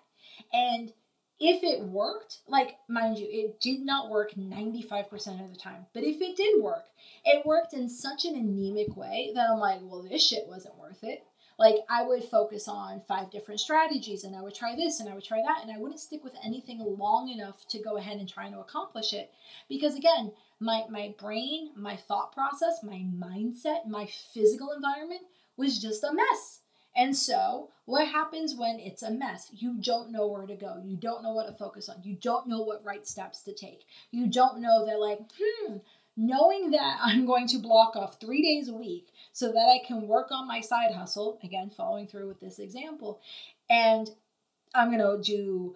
And 0.53 0.93
if 1.41 1.63
it 1.63 1.83
worked 1.83 2.39
like 2.49 2.77
mind 2.89 3.19
you 3.19 3.27
it 3.29 3.61
did 3.61 3.81
not 3.81 4.11
work 4.11 4.33
95% 4.35 5.45
of 5.45 5.51
the 5.53 5.59
time 5.59 5.87
but 5.93 6.05
if 6.05 6.21
it 6.21 6.37
did 6.37 6.63
work 6.63 6.85
it 7.25 7.45
worked 7.45 7.75
in 7.75 7.89
such 7.89 8.25
an 8.25 8.37
anemic 8.37 8.97
way 8.97 9.33
that 9.35 9.51
i'm 9.51 9.59
like 9.59 9.81
well 9.83 10.03
this 10.03 10.27
shit 10.27 10.47
wasn't 10.47 10.79
worth 10.79 11.03
it 11.03 11.25
Like 11.59 11.77
I 11.89 12.03
would 12.03 12.25
focus 12.25 12.69
on 12.69 13.01
five 13.07 13.31
different 13.31 13.61
strategies 13.61 14.25
and 14.25 14.35
I 14.35 14.43
would 14.43 14.55
try 14.55 14.75
this 14.75 15.01
and 15.01 15.09
I 15.09 15.15
would 15.15 15.25
try 15.25 15.41
that 15.43 15.63
and 15.63 15.71
I 15.71 15.79
wouldn't 15.79 16.01
stick 16.01 16.25
with 16.25 16.35
anything 16.45 16.81
long 16.99 17.29
enough 17.29 17.67
to 17.69 17.79
go 17.79 17.97
ahead 17.97 18.19
and 18.19 18.29
try 18.29 18.51
to 18.51 18.61
accomplish 18.61 19.13
it. 19.13 19.31
Because 19.69 19.97
again, 19.97 20.33
my 20.61 20.85
my 20.89 21.15
brain, 21.19 21.71
my 21.77 21.97
thought 21.97 22.33
process, 22.33 22.83
my 22.83 23.05
mindset, 23.17 23.87
my 23.87 24.09
physical 24.33 24.73
environment 24.73 25.23
was 25.57 25.81
just 25.81 26.05
a 26.05 26.13
mess. 26.13 26.61
And 26.97 27.17
so, 27.17 27.71
what 27.87 28.07
happens 28.07 28.55
when 28.55 28.79
it's 28.79 29.03
a 29.03 29.11
mess? 29.11 29.51
You 29.53 29.75
don't 29.81 30.13
know 30.13 30.29
where 30.29 30.47
to 30.47 30.55
go. 30.55 30.81
You 30.85 30.97
don't 30.97 31.25
know 31.25 31.33
what 31.33 31.49
to 31.49 31.53
focus 31.53 31.89
on. 31.89 32.03
You 32.05 32.15
don't 32.15 32.47
know 32.47 32.61
what 32.63 32.85
right 32.85 33.05
steps 33.07 33.43
to 33.43 33.53
take. 33.53 33.85
You 34.13 34.29
don't 34.29 34.61
know 34.61 34.87
that, 34.87 35.01
like, 35.01 35.19
hmm, 35.37 35.79
knowing 36.17 36.71
that 36.71 36.99
I'm 37.03 37.27
going 37.27 37.47
to 37.49 37.59
block 37.59 37.97
off 37.97 38.21
three 38.21 38.43
days 38.43 38.69
a 38.69 38.75
week 38.75 39.09
so 39.33 39.49
that 39.49 39.59
I 39.59 39.87
can 39.87 40.07
work 40.07 40.29
on 40.31 40.49
my 40.49 40.61
side 40.61 40.93
hustle, 40.93 41.39
again, 41.43 41.71
following 41.71 42.07
through 42.07 42.29
with 42.29 42.41
this 42.41 42.59
example, 42.59 43.21
and 43.69 44.09
I'm 44.75 44.91
going 44.91 45.01
to 45.01 45.23
do, 45.23 45.75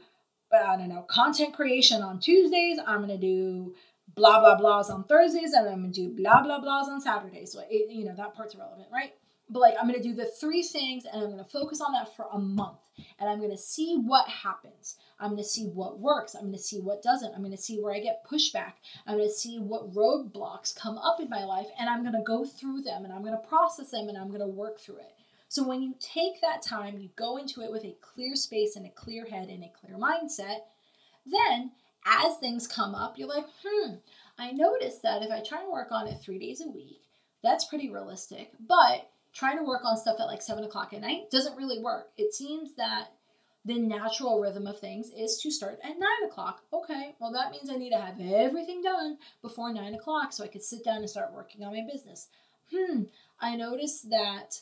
I 0.53 0.77
don't 0.77 0.89
know, 0.89 1.03
content 1.03 1.55
creation 1.55 2.03
on 2.03 2.21
Tuesdays. 2.21 2.79
I'm 2.87 2.99
going 2.99 3.09
to 3.09 3.19
do 3.19 3.75
blah, 4.15 4.41
blah, 4.41 4.59
blahs 4.59 4.91
on 4.91 5.05
Thursdays, 5.05 5.53
and 5.53 5.69
I'm 5.69 5.81
going 5.81 5.93
to 5.93 6.09
do 6.09 6.17
blah, 6.17 6.43
blah, 6.43 6.61
blahs 6.61 6.89
on 6.89 7.01
Saturdays. 7.01 7.53
So, 7.53 7.61
it, 7.69 7.91
you 7.91 8.05
know, 8.05 8.15
that 8.17 8.35
part's 8.35 8.55
irrelevant, 8.55 8.89
right? 8.93 9.13
but 9.51 9.61
like 9.61 9.75
I'm 9.81 9.87
gonna 9.87 10.03
do 10.03 10.15
the 10.15 10.27
three 10.27 10.63
things 10.63 11.05
and 11.05 11.23
I'm 11.23 11.31
gonna 11.31 11.45
focus 11.45 11.81
on 11.81 11.93
that 11.93 12.15
for 12.15 12.27
a 12.33 12.39
month 12.39 12.81
and 13.19 13.29
I'm 13.29 13.41
gonna 13.41 13.57
see 13.57 13.97
what 13.97 14.29
happens. 14.29 14.97
I'm 15.21 15.31
gonna 15.31 15.45
see 15.45 15.67
what 15.67 15.99
works. 15.99 16.35
I'm 16.35 16.47
gonna 16.47 16.59
see 16.59 16.81
what 16.81 17.03
doesn't. 17.03 17.35
I'm 17.35 17.43
gonna 17.43 17.57
see 17.57 17.81
where 17.81 17.95
I 17.95 18.01
get 18.01 18.27
pushback. 18.27 18.75
I'm 19.07 19.19
gonna 19.19 19.31
see 19.31 19.59
what 19.59 19.93
roadblocks 19.93 20.77
come 20.77 20.99
up 20.99 21.21
in 21.21 21.29
my 21.29 21.45
life 21.45 21.67
and 21.79 21.89
I'm 21.89 22.05
gonna 22.05 22.23
go 22.23 22.45
through 22.45 22.83
them 22.83 23.05
and 23.05 23.13
I'm 23.13 23.25
gonna 23.25 23.37
process 23.37 23.91
them 23.91 24.09
and 24.09 24.17
I'm 24.17 24.31
gonna 24.31 24.47
work 24.47 24.79
through 24.79 24.99
it. 24.99 25.15
So 25.49 25.67
when 25.67 25.83
you 25.83 25.95
take 25.99 26.41
that 26.41 26.63
time, 26.63 26.99
you 26.99 27.09
go 27.17 27.39
into 27.39 27.63
it 27.63 27.73
with 27.73 27.85
a 27.85 27.97
clear 28.01 28.37
space 28.37 28.77
and 28.77 28.87
a 28.87 28.91
clear 28.91 29.25
head 29.25 29.49
and 29.49 29.65
a 29.65 29.73
clear 29.81 29.97
mindset, 29.97 30.61
then 31.27 31.73
as 32.07 32.37
things 32.37 32.67
come 32.67 32.95
up, 32.95 33.19
you're 33.19 33.29
like, 33.29 33.47
hmm, 33.65 33.95
I 34.39 34.53
noticed 34.53 35.03
that 35.03 35.23
if 35.23 35.31
I 35.31 35.43
try 35.43 35.63
and 35.63 35.73
work 35.73 35.91
on 35.91 36.07
it 36.07 36.21
three 36.21 36.39
days 36.39 36.61
a 36.61 36.69
week, 36.69 37.01
that's 37.43 37.65
pretty 37.65 37.91
realistic. 37.91 38.53
But 38.61 39.11
trying 39.33 39.59
to 39.59 39.65
work 39.65 39.83
on 39.85 39.97
stuff 39.97 40.21
at 40.21 40.27
like 40.27 40.43
seven 40.43 40.65
o'clock 40.65 40.93
at 40.93 41.01
night 41.01 41.31
doesn't 41.31 41.57
really 41.57 41.83
work. 41.83 42.11
It 42.17 42.35
seems 42.35 42.75
that 42.77 43.13
the 43.65 43.79
natural 43.79 44.41
rhythm 44.41 44.67
of 44.67 44.79
things 44.79 45.11
is 45.17 45.39
to 45.39 45.51
start 45.51 45.79
at 45.83 45.99
nine 45.99 46.29
o'clock. 46.29 46.63
Okay, 46.73 47.15
well, 47.21 47.33
that 47.33 47.51
means 47.51 47.71
I 47.71 47.77
need 47.77 47.91
to 47.91 48.01
have 48.01 48.21
everything 48.21 48.83
done 48.83 49.19
before 49.43 49.73
nine 49.73 49.95
o'clock 49.95 50.33
so 50.33 50.45
I 50.45 50.49
could 50.49 50.63
sit 50.63 50.85
down 50.85 50.99
and 50.99 51.11
start 51.11 51.33
working 51.33 51.63
on 51.65 51.73
my 51.73 51.87
business. 51.91 52.29
Hmm, 52.73 53.05
I 53.41 53.57
notice 53.57 54.03
that 54.03 54.61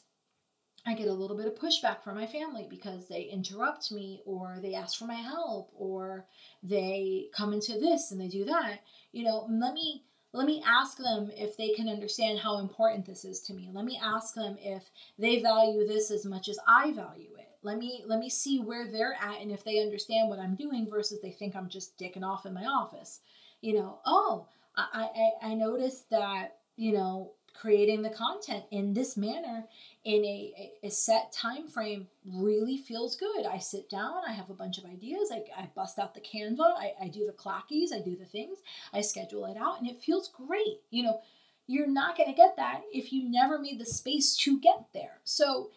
I 0.87 0.95
get 0.95 1.09
a 1.09 1.13
little 1.13 1.37
bit 1.37 1.47
of 1.47 1.57
pushback 1.57 2.03
from 2.03 2.15
my 2.15 2.27
family 2.27 2.67
because 2.71 3.09
they 3.09 3.23
interrupt 3.23 3.91
me 3.91 4.23
or 4.25 4.59
they 4.63 4.75
ask 4.75 4.99
for 4.99 5.07
my 5.07 5.15
help 5.15 5.71
or 5.75 6.27
they 6.63 7.27
come 7.35 7.53
into 7.53 7.73
this 7.73 8.13
and 8.13 8.21
they 8.21 8.29
do 8.29 8.45
that. 8.45 8.81
You 9.13 9.25
know, 9.25 9.47
let 9.51 9.75
me 9.75 10.05
let 10.33 10.47
me 10.47 10.63
ask 10.67 10.99
them 10.99 11.31
if 11.35 11.57
they 11.57 11.71
can 11.71 11.89
understand 11.89 12.39
how 12.39 12.59
important 12.59 13.07
this 13.07 13.25
is 13.25 13.41
to 13.43 13.55
me. 13.55 13.71
Let 13.73 13.85
me 13.85 13.99
ask 14.03 14.35
them 14.35 14.57
if 14.61 14.91
they 15.19 15.41
value 15.41 15.87
this 15.87 16.11
as 16.11 16.27
much 16.27 16.49
as 16.49 16.59
I 16.69 16.93
value 16.93 17.31
it. 17.36 17.36
Let 17.67 17.79
me 17.79 18.05
let 18.07 18.21
me 18.21 18.31
see 18.31 18.61
where 18.61 18.87
they're 18.87 19.17
at 19.21 19.41
and 19.41 19.51
if 19.51 19.65
they 19.65 19.81
understand 19.81 20.29
what 20.29 20.39
I'm 20.39 20.55
doing 20.55 20.89
versus 20.89 21.21
they 21.21 21.33
think 21.33 21.57
I'm 21.57 21.69
just 21.69 21.99
dicking 21.99 22.23
off 22.23 22.47
in 22.47 22.55
my 22.55 22.65
office. 22.65 23.21
You 23.61 23.75
know, 23.75 23.99
oh, 24.07 24.47
I 24.77 25.09
I, 25.43 25.49
I 25.49 25.55
noticed 25.55 26.09
that 26.11 26.59
you 26.77 26.93
know 26.93 27.33
creating 27.55 28.03
the 28.03 28.11
content 28.11 28.65
in 28.71 28.93
this 28.93 29.17
manner 29.17 29.65
in 30.05 30.23
a, 30.25 30.73
a, 30.83 30.91
set 30.91 31.33
time 31.33 31.67
frame 31.67 32.07
really 32.25 32.77
feels 32.77 33.17
good. 33.17 33.47
I 33.47 33.59
sit 33.59 33.89
down 33.89 34.21
i 34.29 34.33
have 34.33 34.51
a 34.51 34.55
bunch 34.55 34.77
of 34.77 34.85
ideas 34.85 35.33
i, 35.33 35.43
I 35.59 35.71
bust 35.75 35.99
out 35.99 36.15
the 36.15 36.21
canva 36.21 36.75
I, 36.77 36.93
I 37.01 37.09
do 37.09 37.25
the 37.25 37.33
clockies 37.33 37.95
i 37.95 38.01
do 38.01 38.15
the 38.15 38.27
things 38.27 38.59
i 38.93 39.01
schedule 39.01 39.47
it 39.47 39.57
out 39.57 39.81
and 39.81 39.89
it 39.89 39.99
feels 39.99 40.29
great. 40.29 40.81
You 40.91 41.05
know 41.05 41.21
you're 41.67 41.89
not 41.89 42.17
going 42.17 42.29
to 42.29 42.35
get 42.35 42.57
that 42.57 42.83
if 42.93 43.13
you 43.13 43.29
never 43.29 43.59
made 43.59 43.81
the 43.81 43.87
space 43.87 44.37
to 44.37 44.61
get 44.61 44.87
there. 44.95 45.19
So 45.25 45.71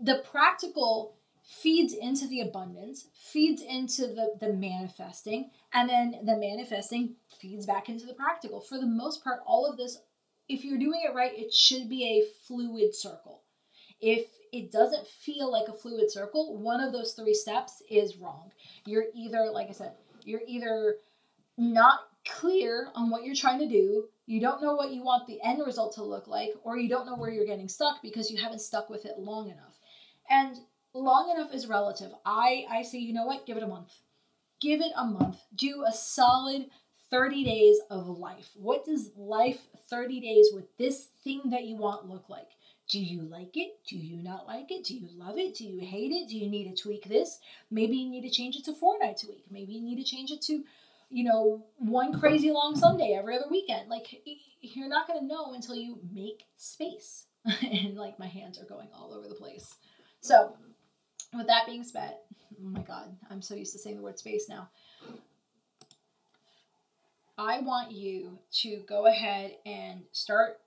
the 0.00 0.24
practical 0.30 1.14
feeds 1.62 1.92
into 1.92 2.28
the 2.28 2.40
abundance 2.40 3.08
feeds 3.14 3.60
into 3.60 4.02
the, 4.02 4.34
the 4.40 4.52
manifesting 4.52 5.50
and 5.72 5.88
then 5.88 6.14
the 6.24 6.36
manifesting 6.36 7.16
feeds 7.40 7.66
back 7.66 7.88
into 7.88 8.06
the 8.06 8.14
practical 8.14 8.60
for 8.60 8.78
the 8.78 8.86
most 8.86 9.24
part 9.24 9.40
all 9.46 9.66
of 9.66 9.76
this 9.76 9.98
if 10.50 10.64
you're 10.64 10.78
doing 10.78 11.02
it 11.04 11.14
right, 11.14 11.32
it 11.34 11.54
should 11.54 11.88
be 11.88 12.04
a 12.04 12.46
fluid 12.46 12.94
circle. 12.94 13.42
If 14.00 14.26
it 14.52 14.72
doesn't 14.72 15.06
feel 15.06 15.50
like 15.50 15.68
a 15.68 15.72
fluid 15.72 16.10
circle, 16.10 16.58
one 16.58 16.80
of 16.80 16.92
those 16.92 17.12
three 17.12 17.34
steps 17.34 17.82
is 17.88 18.16
wrong. 18.16 18.50
You're 18.84 19.04
either, 19.14 19.50
like 19.52 19.68
I 19.68 19.72
said, 19.72 19.92
you're 20.24 20.42
either 20.48 20.96
not 21.56 22.00
clear 22.26 22.88
on 22.96 23.10
what 23.10 23.22
you're 23.24 23.34
trying 23.36 23.60
to 23.60 23.68
do, 23.68 24.06
you 24.26 24.40
don't 24.40 24.62
know 24.62 24.74
what 24.74 24.90
you 24.90 25.02
want 25.02 25.26
the 25.26 25.40
end 25.44 25.62
result 25.64 25.94
to 25.94 26.02
look 26.02 26.26
like, 26.26 26.50
or 26.64 26.76
you 26.76 26.88
don't 26.88 27.06
know 27.06 27.16
where 27.16 27.30
you're 27.30 27.46
getting 27.46 27.68
stuck 27.68 28.02
because 28.02 28.30
you 28.30 28.42
haven't 28.42 28.60
stuck 28.60 28.90
with 28.90 29.06
it 29.06 29.18
long 29.18 29.50
enough. 29.50 29.78
And 30.28 30.56
long 30.94 31.34
enough 31.34 31.54
is 31.54 31.66
relative. 31.66 32.12
I 32.24 32.64
I 32.70 32.82
say, 32.82 32.98
you 32.98 33.12
know 33.12 33.26
what? 33.26 33.46
Give 33.46 33.56
it 33.56 33.62
a 33.62 33.68
month. 33.68 33.92
Give 34.60 34.80
it 34.80 34.92
a 34.96 35.04
month. 35.04 35.38
Do 35.54 35.84
a 35.86 35.92
solid 35.92 36.66
30 37.10 37.44
days 37.44 37.78
of 37.90 38.06
life. 38.06 38.50
What 38.54 38.84
does 38.84 39.10
life 39.16 39.66
30 39.88 40.20
days 40.20 40.48
with 40.54 40.64
this 40.78 41.08
thing 41.24 41.42
that 41.50 41.64
you 41.64 41.76
want 41.76 42.08
look 42.08 42.28
like? 42.28 42.50
Do 42.88 42.98
you 42.98 43.22
like 43.22 43.56
it? 43.56 43.78
Do 43.88 43.96
you 43.96 44.16
not 44.16 44.46
like 44.46 44.70
it? 44.70 44.84
Do 44.84 44.94
you 44.94 45.08
love 45.16 45.38
it? 45.38 45.54
Do 45.56 45.64
you 45.64 45.80
hate 45.80 46.10
it? 46.10 46.28
Do 46.28 46.36
you 46.36 46.48
need 46.48 46.74
to 46.74 46.82
tweak 46.82 47.04
this? 47.04 47.38
Maybe 47.70 47.96
you 47.96 48.10
need 48.10 48.22
to 48.22 48.30
change 48.30 48.56
it 48.56 48.64
to 48.64 48.72
four 48.72 48.98
nights 48.98 49.24
a 49.24 49.28
week. 49.28 49.44
Maybe 49.50 49.72
you 49.74 49.82
need 49.82 50.02
to 50.02 50.08
change 50.08 50.30
it 50.30 50.42
to, 50.42 50.64
you 51.08 51.24
know, 51.24 51.64
one 51.78 52.18
crazy 52.18 52.50
long 52.50 52.74
Sunday 52.74 53.16
every 53.16 53.36
other 53.36 53.46
weekend. 53.48 53.88
Like, 53.88 54.22
you're 54.60 54.88
not 54.88 55.06
going 55.06 55.20
to 55.20 55.26
know 55.26 55.52
until 55.52 55.76
you 55.76 56.00
make 56.12 56.44
space. 56.56 57.26
and 57.62 57.96
like, 57.96 58.18
my 58.18 58.26
hands 58.26 58.58
are 58.60 58.66
going 58.66 58.88
all 58.92 59.14
over 59.14 59.28
the 59.28 59.36
place. 59.36 59.76
So, 60.20 60.56
with 61.34 61.46
that 61.46 61.66
being 61.66 61.84
said, 61.84 62.16
oh 62.60 62.68
my 62.68 62.82
God, 62.82 63.16
I'm 63.30 63.42
so 63.42 63.54
used 63.54 63.72
to 63.72 63.78
saying 63.78 63.96
the 63.96 64.02
word 64.02 64.18
space 64.18 64.48
now. 64.48 64.68
I 67.38 67.60
want 67.60 67.92
you 67.92 68.38
to 68.60 68.82
go 68.86 69.06
ahead 69.06 69.52
and 69.64 70.02
start 70.12 70.58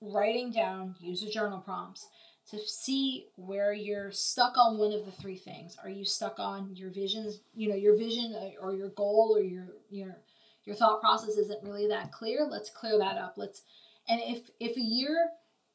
writing 0.00 0.50
down 0.50 0.96
user 1.00 1.28
journal 1.28 1.60
prompts 1.60 2.08
to 2.50 2.58
see 2.58 3.26
where 3.36 3.72
you're 3.72 4.10
stuck 4.10 4.56
on 4.56 4.78
one 4.78 4.92
of 4.92 5.04
the 5.04 5.12
three 5.12 5.36
things. 5.36 5.76
Are 5.82 5.90
you 5.90 6.04
stuck 6.04 6.38
on 6.38 6.74
your 6.74 6.90
visions, 6.90 7.40
you 7.54 7.68
know, 7.68 7.76
your 7.76 7.96
vision 7.96 8.34
uh, 8.34 8.60
or 8.60 8.74
your 8.74 8.88
goal 8.90 9.34
or 9.36 9.42
your 9.42 9.66
your 9.90 10.16
your 10.64 10.74
thought 10.74 11.00
process 11.00 11.36
isn't 11.36 11.62
really 11.62 11.86
that 11.88 12.10
clear? 12.10 12.46
Let's 12.50 12.70
clear 12.70 12.98
that 12.98 13.18
up. 13.18 13.34
Let's 13.36 13.62
and 14.08 14.20
if 14.24 14.50
if 14.58 14.76
a 14.76 14.80
year 14.80 15.28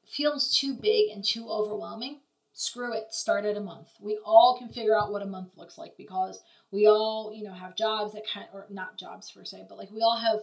feels 0.06 0.58
too 0.58 0.74
big 0.74 1.12
and 1.12 1.24
too 1.24 1.48
overwhelming, 1.48 2.20
screw 2.54 2.94
it, 2.94 3.12
start 3.12 3.46
at 3.46 3.58
a 3.58 3.62
month. 3.62 3.90
We 4.00 4.20
all 4.24 4.58
can 4.58 4.70
figure 4.70 4.98
out 4.98 5.12
what 5.12 5.22
a 5.22 5.28
month 5.28 5.58
looks 5.58 5.78
like 5.78 5.98
because 5.98 6.42
we 6.72 6.88
all, 6.88 7.34
you 7.36 7.44
know, 7.44 7.54
have 7.54 7.76
jobs 7.76 8.14
that 8.14 8.24
kind 8.32 8.48
or 8.54 8.68
not 8.70 8.98
jobs 8.98 9.32
per 9.32 9.44
se, 9.44 9.66
but 9.68 9.78
like 9.78 9.92
we 9.92 10.02
all 10.02 10.18
have 10.18 10.40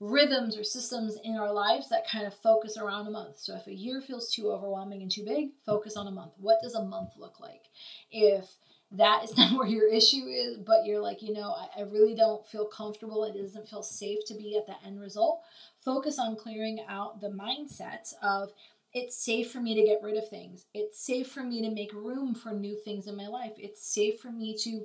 rhythms 0.00 0.56
or 0.56 0.64
systems 0.64 1.18
in 1.24 1.36
our 1.36 1.52
lives 1.52 1.90
that 1.90 2.08
kind 2.08 2.26
of 2.26 2.34
focus 2.34 2.78
around 2.78 3.06
a 3.06 3.10
month. 3.10 3.38
So 3.38 3.54
if 3.56 3.66
a 3.66 3.74
year 3.74 4.00
feels 4.00 4.32
too 4.32 4.50
overwhelming 4.50 5.02
and 5.02 5.10
too 5.10 5.24
big, 5.24 5.50
focus 5.66 5.96
on 5.96 6.06
a 6.06 6.12
month. 6.12 6.32
What 6.38 6.58
does 6.62 6.74
a 6.74 6.84
month 6.84 7.10
look 7.18 7.38
like? 7.38 7.64
If 8.10 8.56
that 8.92 9.24
is 9.24 9.36
not 9.36 9.52
where 9.52 9.68
your 9.68 9.92
issue 9.92 10.26
is, 10.26 10.56
but 10.56 10.86
you're 10.86 11.02
like, 11.02 11.20
you 11.22 11.34
know, 11.34 11.52
I, 11.52 11.80
I 11.80 11.82
really 11.82 12.14
don't 12.14 12.46
feel 12.46 12.66
comfortable. 12.66 13.24
It 13.24 13.38
doesn't 13.38 13.68
feel 13.68 13.82
safe 13.82 14.24
to 14.26 14.34
be 14.34 14.56
at 14.56 14.66
the 14.66 14.74
end 14.86 15.00
result. 15.00 15.42
Focus 15.84 16.18
on 16.18 16.36
clearing 16.36 16.84
out 16.88 17.20
the 17.20 17.28
mindsets 17.28 18.14
of 18.22 18.50
it's 18.92 19.22
safe 19.24 19.52
for 19.52 19.60
me 19.60 19.74
to 19.74 19.84
get 19.84 20.02
rid 20.02 20.16
of 20.16 20.28
things. 20.28 20.66
It's 20.74 21.04
safe 21.04 21.30
for 21.30 21.42
me 21.42 21.62
to 21.62 21.70
make 21.70 21.92
room 21.92 22.34
for 22.34 22.52
new 22.52 22.76
things 22.76 23.06
in 23.06 23.16
my 23.16 23.28
life. 23.28 23.52
It's 23.56 23.86
safe 23.86 24.20
for 24.20 24.32
me 24.32 24.56
to, 24.58 24.82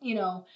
you 0.00 0.14
know, 0.14 0.46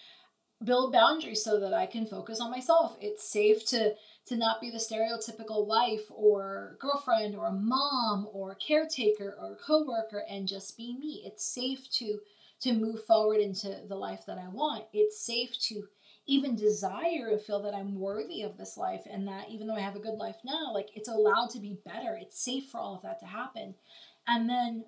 build 0.65 0.93
boundaries 0.93 1.43
so 1.43 1.59
that 1.61 1.75
I 1.75 1.87
can 1.87 2.07
focus 2.07 2.41
on 2.41 2.51
myself. 2.51 2.97
It's 3.01 3.25
safe 3.29 3.67
to 3.67 3.95
to 4.27 4.37
not 4.37 4.61
be 4.61 4.71
the 4.71 4.79
stereotypical 4.79 5.67
wife 5.67 6.05
or 6.11 6.77
girlfriend 6.81 7.35
or 7.35 7.51
mom 7.51 8.29
or 8.33 8.55
caretaker 8.55 9.37
or 9.41 9.57
coworker 9.57 10.23
and 10.31 10.47
just 10.47 10.77
be 10.77 10.97
me. 10.97 11.23
It's 11.27 11.45
safe 11.45 11.91
to 11.95 12.19
to 12.61 12.73
move 12.73 13.05
forward 13.05 13.41
into 13.41 13.81
the 13.89 13.97
life 13.97 14.25
that 14.27 14.39
I 14.39 14.49
want. 14.49 14.85
It's 14.93 15.21
safe 15.21 15.59
to 15.63 15.83
even 16.27 16.55
desire 16.55 17.29
and 17.31 17.41
feel 17.41 17.63
that 17.63 17.75
I'm 17.75 17.99
worthy 17.99 18.43
of 18.43 18.57
this 18.57 18.77
life 18.77 19.03
and 19.11 19.27
that 19.29 19.49
even 19.51 19.67
though 19.67 19.75
I 19.75 19.81
have 19.81 19.97
a 19.97 20.01
good 20.01 20.19
life 20.19 20.37
now, 20.45 20.73
like 20.73 20.91
it's 20.95 21.09
allowed 21.09 21.51
to 21.51 21.61
be 21.61 21.79
better. 21.85 22.19
It's 22.21 22.43
safe 22.43 22.71
for 22.71 22.79
all 22.79 22.97
of 22.97 23.03
that 23.03 23.21
to 23.21 23.27
happen. 23.27 23.75
And 24.27 24.49
then 24.49 24.85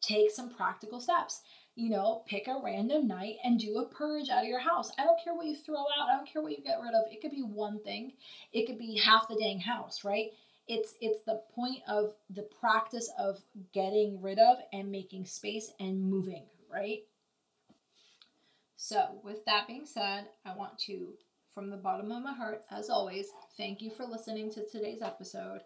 take 0.00 0.30
some 0.30 0.54
practical 0.54 1.00
steps. 1.00 1.42
You 1.74 1.90
know, 1.90 2.22
pick 2.26 2.46
a 2.46 2.58
random 2.62 3.06
night 3.06 3.36
and 3.44 3.58
do 3.58 3.78
a 3.78 3.86
purge 3.86 4.30
out 4.30 4.44
of 4.44 4.48
your 4.48 4.60
house. 4.60 4.90
I 4.98 5.04
don't 5.04 5.22
care 5.22 5.34
what 5.34 5.46
you 5.46 5.56
throw 5.56 5.80
out, 5.80 6.08
I 6.08 6.16
don't 6.16 6.26
care 6.26 6.40
what 6.40 6.52
you 6.52 6.64
get 6.64 6.80
rid 6.82 6.94
of. 6.94 7.04
It 7.10 7.20
could 7.20 7.32
be 7.32 7.42
one 7.42 7.80
thing, 7.82 8.12
it 8.52 8.66
could 8.66 8.78
be 8.78 8.96
half 8.96 9.28
the 9.28 9.36
dang 9.36 9.60
house, 9.60 10.04
right? 10.04 10.30
it's 10.68 10.94
it's 11.00 11.22
the 11.22 11.40
point 11.54 11.80
of 11.88 12.14
the 12.30 12.42
practice 12.42 13.10
of 13.18 13.40
getting 13.72 14.20
rid 14.20 14.38
of 14.38 14.58
and 14.72 14.90
making 14.90 15.26
space 15.26 15.70
and 15.78 16.00
moving, 16.00 16.44
right? 16.72 17.00
So, 18.76 19.20
with 19.24 19.44
that 19.46 19.66
being 19.66 19.86
said, 19.86 20.26
I 20.44 20.54
want 20.54 20.78
to 20.80 21.14
from 21.56 21.70
the 21.70 21.76
bottom 21.78 22.12
of 22.12 22.22
my 22.22 22.34
heart, 22.34 22.62
as 22.70 22.90
always, 22.90 23.28
thank 23.56 23.80
you 23.80 23.90
for 23.90 24.04
listening 24.04 24.52
to 24.52 24.66
today's 24.66 25.00
episode. 25.00 25.60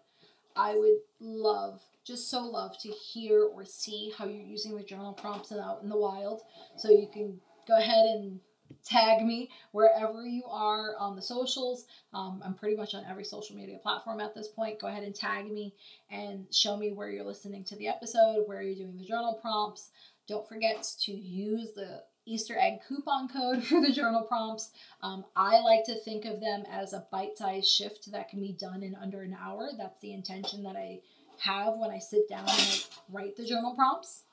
I 0.55 0.73
would 0.75 0.99
love, 1.19 1.81
just 2.05 2.29
so 2.29 2.45
love, 2.45 2.77
to 2.79 2.87
hear 2.87 3.43
or 3.43 3.65
see 3.65 4.13
how 4.17 4.23
you're 4.23 4.41
using 4.41 4.77
the 4.77 4.83
journal 4.83 5.11
prompts 5.11 5.51
out 5.51 5.81
in 5.83 5.89
the 5.89 5.97
wild. 5.97 6.43
So 6.77 6.89
you 6.89 7.09
can 7.11 7.41
go 7.67 7.77
ahead 7.77 8.05
and 8.05 8.39
tag 8.85 9.25
me 9.25 9.49
wherever 9.73 10.25
you 10.25 10.45
are 10.45 10.95
on 10.97 11.17
the 11.17 11.21
socials. 11.21 11.87
Um, 12.13 12.41
I'm 12.45 12.53
pretty 12.53 12.77
much 12.77 12.95
on 12.95 13.03
every 13.09 13.25
social 13.25 13.57
media 13.57 13.77
platform 13.77 14.21
at 14.21 14.33
this 14.33 14.47
point. 14.47 14.79
Go 14.79 14.87
ahead 14.87 15.03
and 15.03 15.13
tag 15.13 15.51
me 15.51 15.73
and 16.09 16.45
show 16.53 16.77
me 16.77 16.93
where 16.93 17.09
you're 17.09 17.25
listening 17.25 17.65
to 17.65 17.75
the 17.75 17.89
episode, 17.89 18.47
where 18.47 18.61
you're 18.61 18.75
doing 18.85 18.97
the 18.97 19.03
journal 19.03 19.37
prompts. 19.41 19.89
Don't 20.25 20.47
forget 20.47 20.89
to 21.01 21.11
use 21.11 21.73
the 21.75 22.03
Easter 22.25 22.55
egg 22.57 22.79
coupon 22.87 23.27
code 23.27 23.63
for 23.67 23.81
the 23.81 23.91
journal 23.91 24.23
prompts. 24.23 24.71
Um, 25.01 25.25
I 25.35 25.59
like 25.59 25.85
to 25.85 25.95
think 25.95 26.25
of 26.25 26.39
them 26.39 26.63
as 26.71 26.93
a 26.93 27.05
bite 27.11 27.37
sized 27.37 27.67
shift 27.67 28.11
that 28.11 28.29
can 28.29 28.41
be 28.41 28.53
done 28.53 28.83
in 28.83 28.95
under 28.95 29.21
an 29.21 29.35
hour. 29.39 29.69
That's 29.77 29.99
the 30.01 30.13
intention 30.13 30.63
that 30.63 30.75
I 30.75 30.99
have 31.39 31.75
when 31.77 31.89
I 31.89 31.99
sit 31.99 32.29
down 32.29 32.47
and 32.47 32.87
write 33.11 33.35
the 33.35 33.45
journal 33.45 33.73
prompts. 33.75 34.23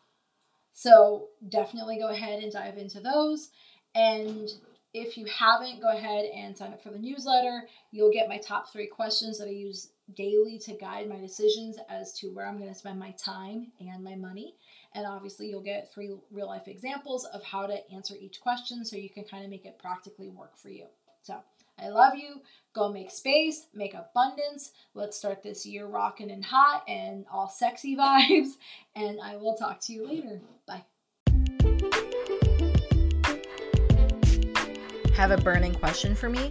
So 0.74 1.28
definitely 1.48 1.98
go 1.98 2.08
ahead 2.08 2.42
and 2.42 2.52
dive 2.52 2.78
into 2.78 3.00
those. 3.00 3.50
And 3.94 4.48
if 4.94 5.16
you 5.16 5.26
haven't, 5.26 5.80
go 5.80 5.88
ahead 5.88 6.26
and 6.26 6.56
sign 6.56 6.72
up 6.72 6.82
for 6.82 6.90
the 6.90 6.98
newsletter. 6.98 7.62
You'll 7.90 8.12
get 8.12 8.28
my 8.28 8.38
top 8.38 8.72
three 8.72 8.86
questions 8.86 9.38
that 9.38 9.48
I 9.48 9.52
use 9.52 9.90
daily 10.14 10.58
to 10.60 10.74
guide 10.74 11.08
my 11.08 11.18
decisions 11.18 11.78
as 11.88 12.12
to 12.20 12.28
where 12.28 12.46
I'm 12.46 12.58
going 12.58 12.72
to 12.72 12.78
spend 12.78 12.98
my 12.98 13.10
time 13.12 13.72
and 13.80 14.02
my 14.02 14.14
money. 14.14 14.54
And 14.94 15.06
obviously, 15.06 15.48
you'll 15.48 15.60
get 15.60 15.92
three 15.92 16.14
real 16.30 16.46
life 16.46 16.66
examples 16.66 17.24
of 17.26 17.42
how 17.42 17.66
to 17.66 17.90
answer 17.92 18.14
each 18.18 18.40
question 18.40 18.84
so 18.84 18.96
you 18.96 19.10
can 19.10 19.24
kind 19.24 19.44
of 19.44 19.50
make 19.50 19.66
it 19.66 19.78
practically 19.78 20.28
work 20.28 20.56
for 20.56 20.70
you. 20.70 20.86
So, 21.22 21.36
I 21.80 21.88
love 21.88 22.16
you. 22.16 22.40
Go 22.72 22.92
make 22.92 23.10
space, 23.10 23.66
make 23.74 23.94
abundance. 23.94 24.72
Let's 24.94 25.16
start 25.16 25.42
this 25.42 25.64
year 25.64 25.86
rocking 25.86 26.30
and 26.30 26.44
hot 26.44 26.82
and 26.88 27.24
all 27.32 27.48
sexy 27.48 27.96
vibes. 27.98 28.52
And 28.96 29.20
I 29.20 29.36
will 29.36 29.54
talk 29.54 29.80
to 29.82 29.92
you 29.92 30.06
later. 30.06 30.40
Bye. 30.66 30.84
Have 35.14 35.30
a 35.32 35.36
burning 35.36 35.74
question 35.74 36.14
for 36.14 36.28
me? 36.28 36.50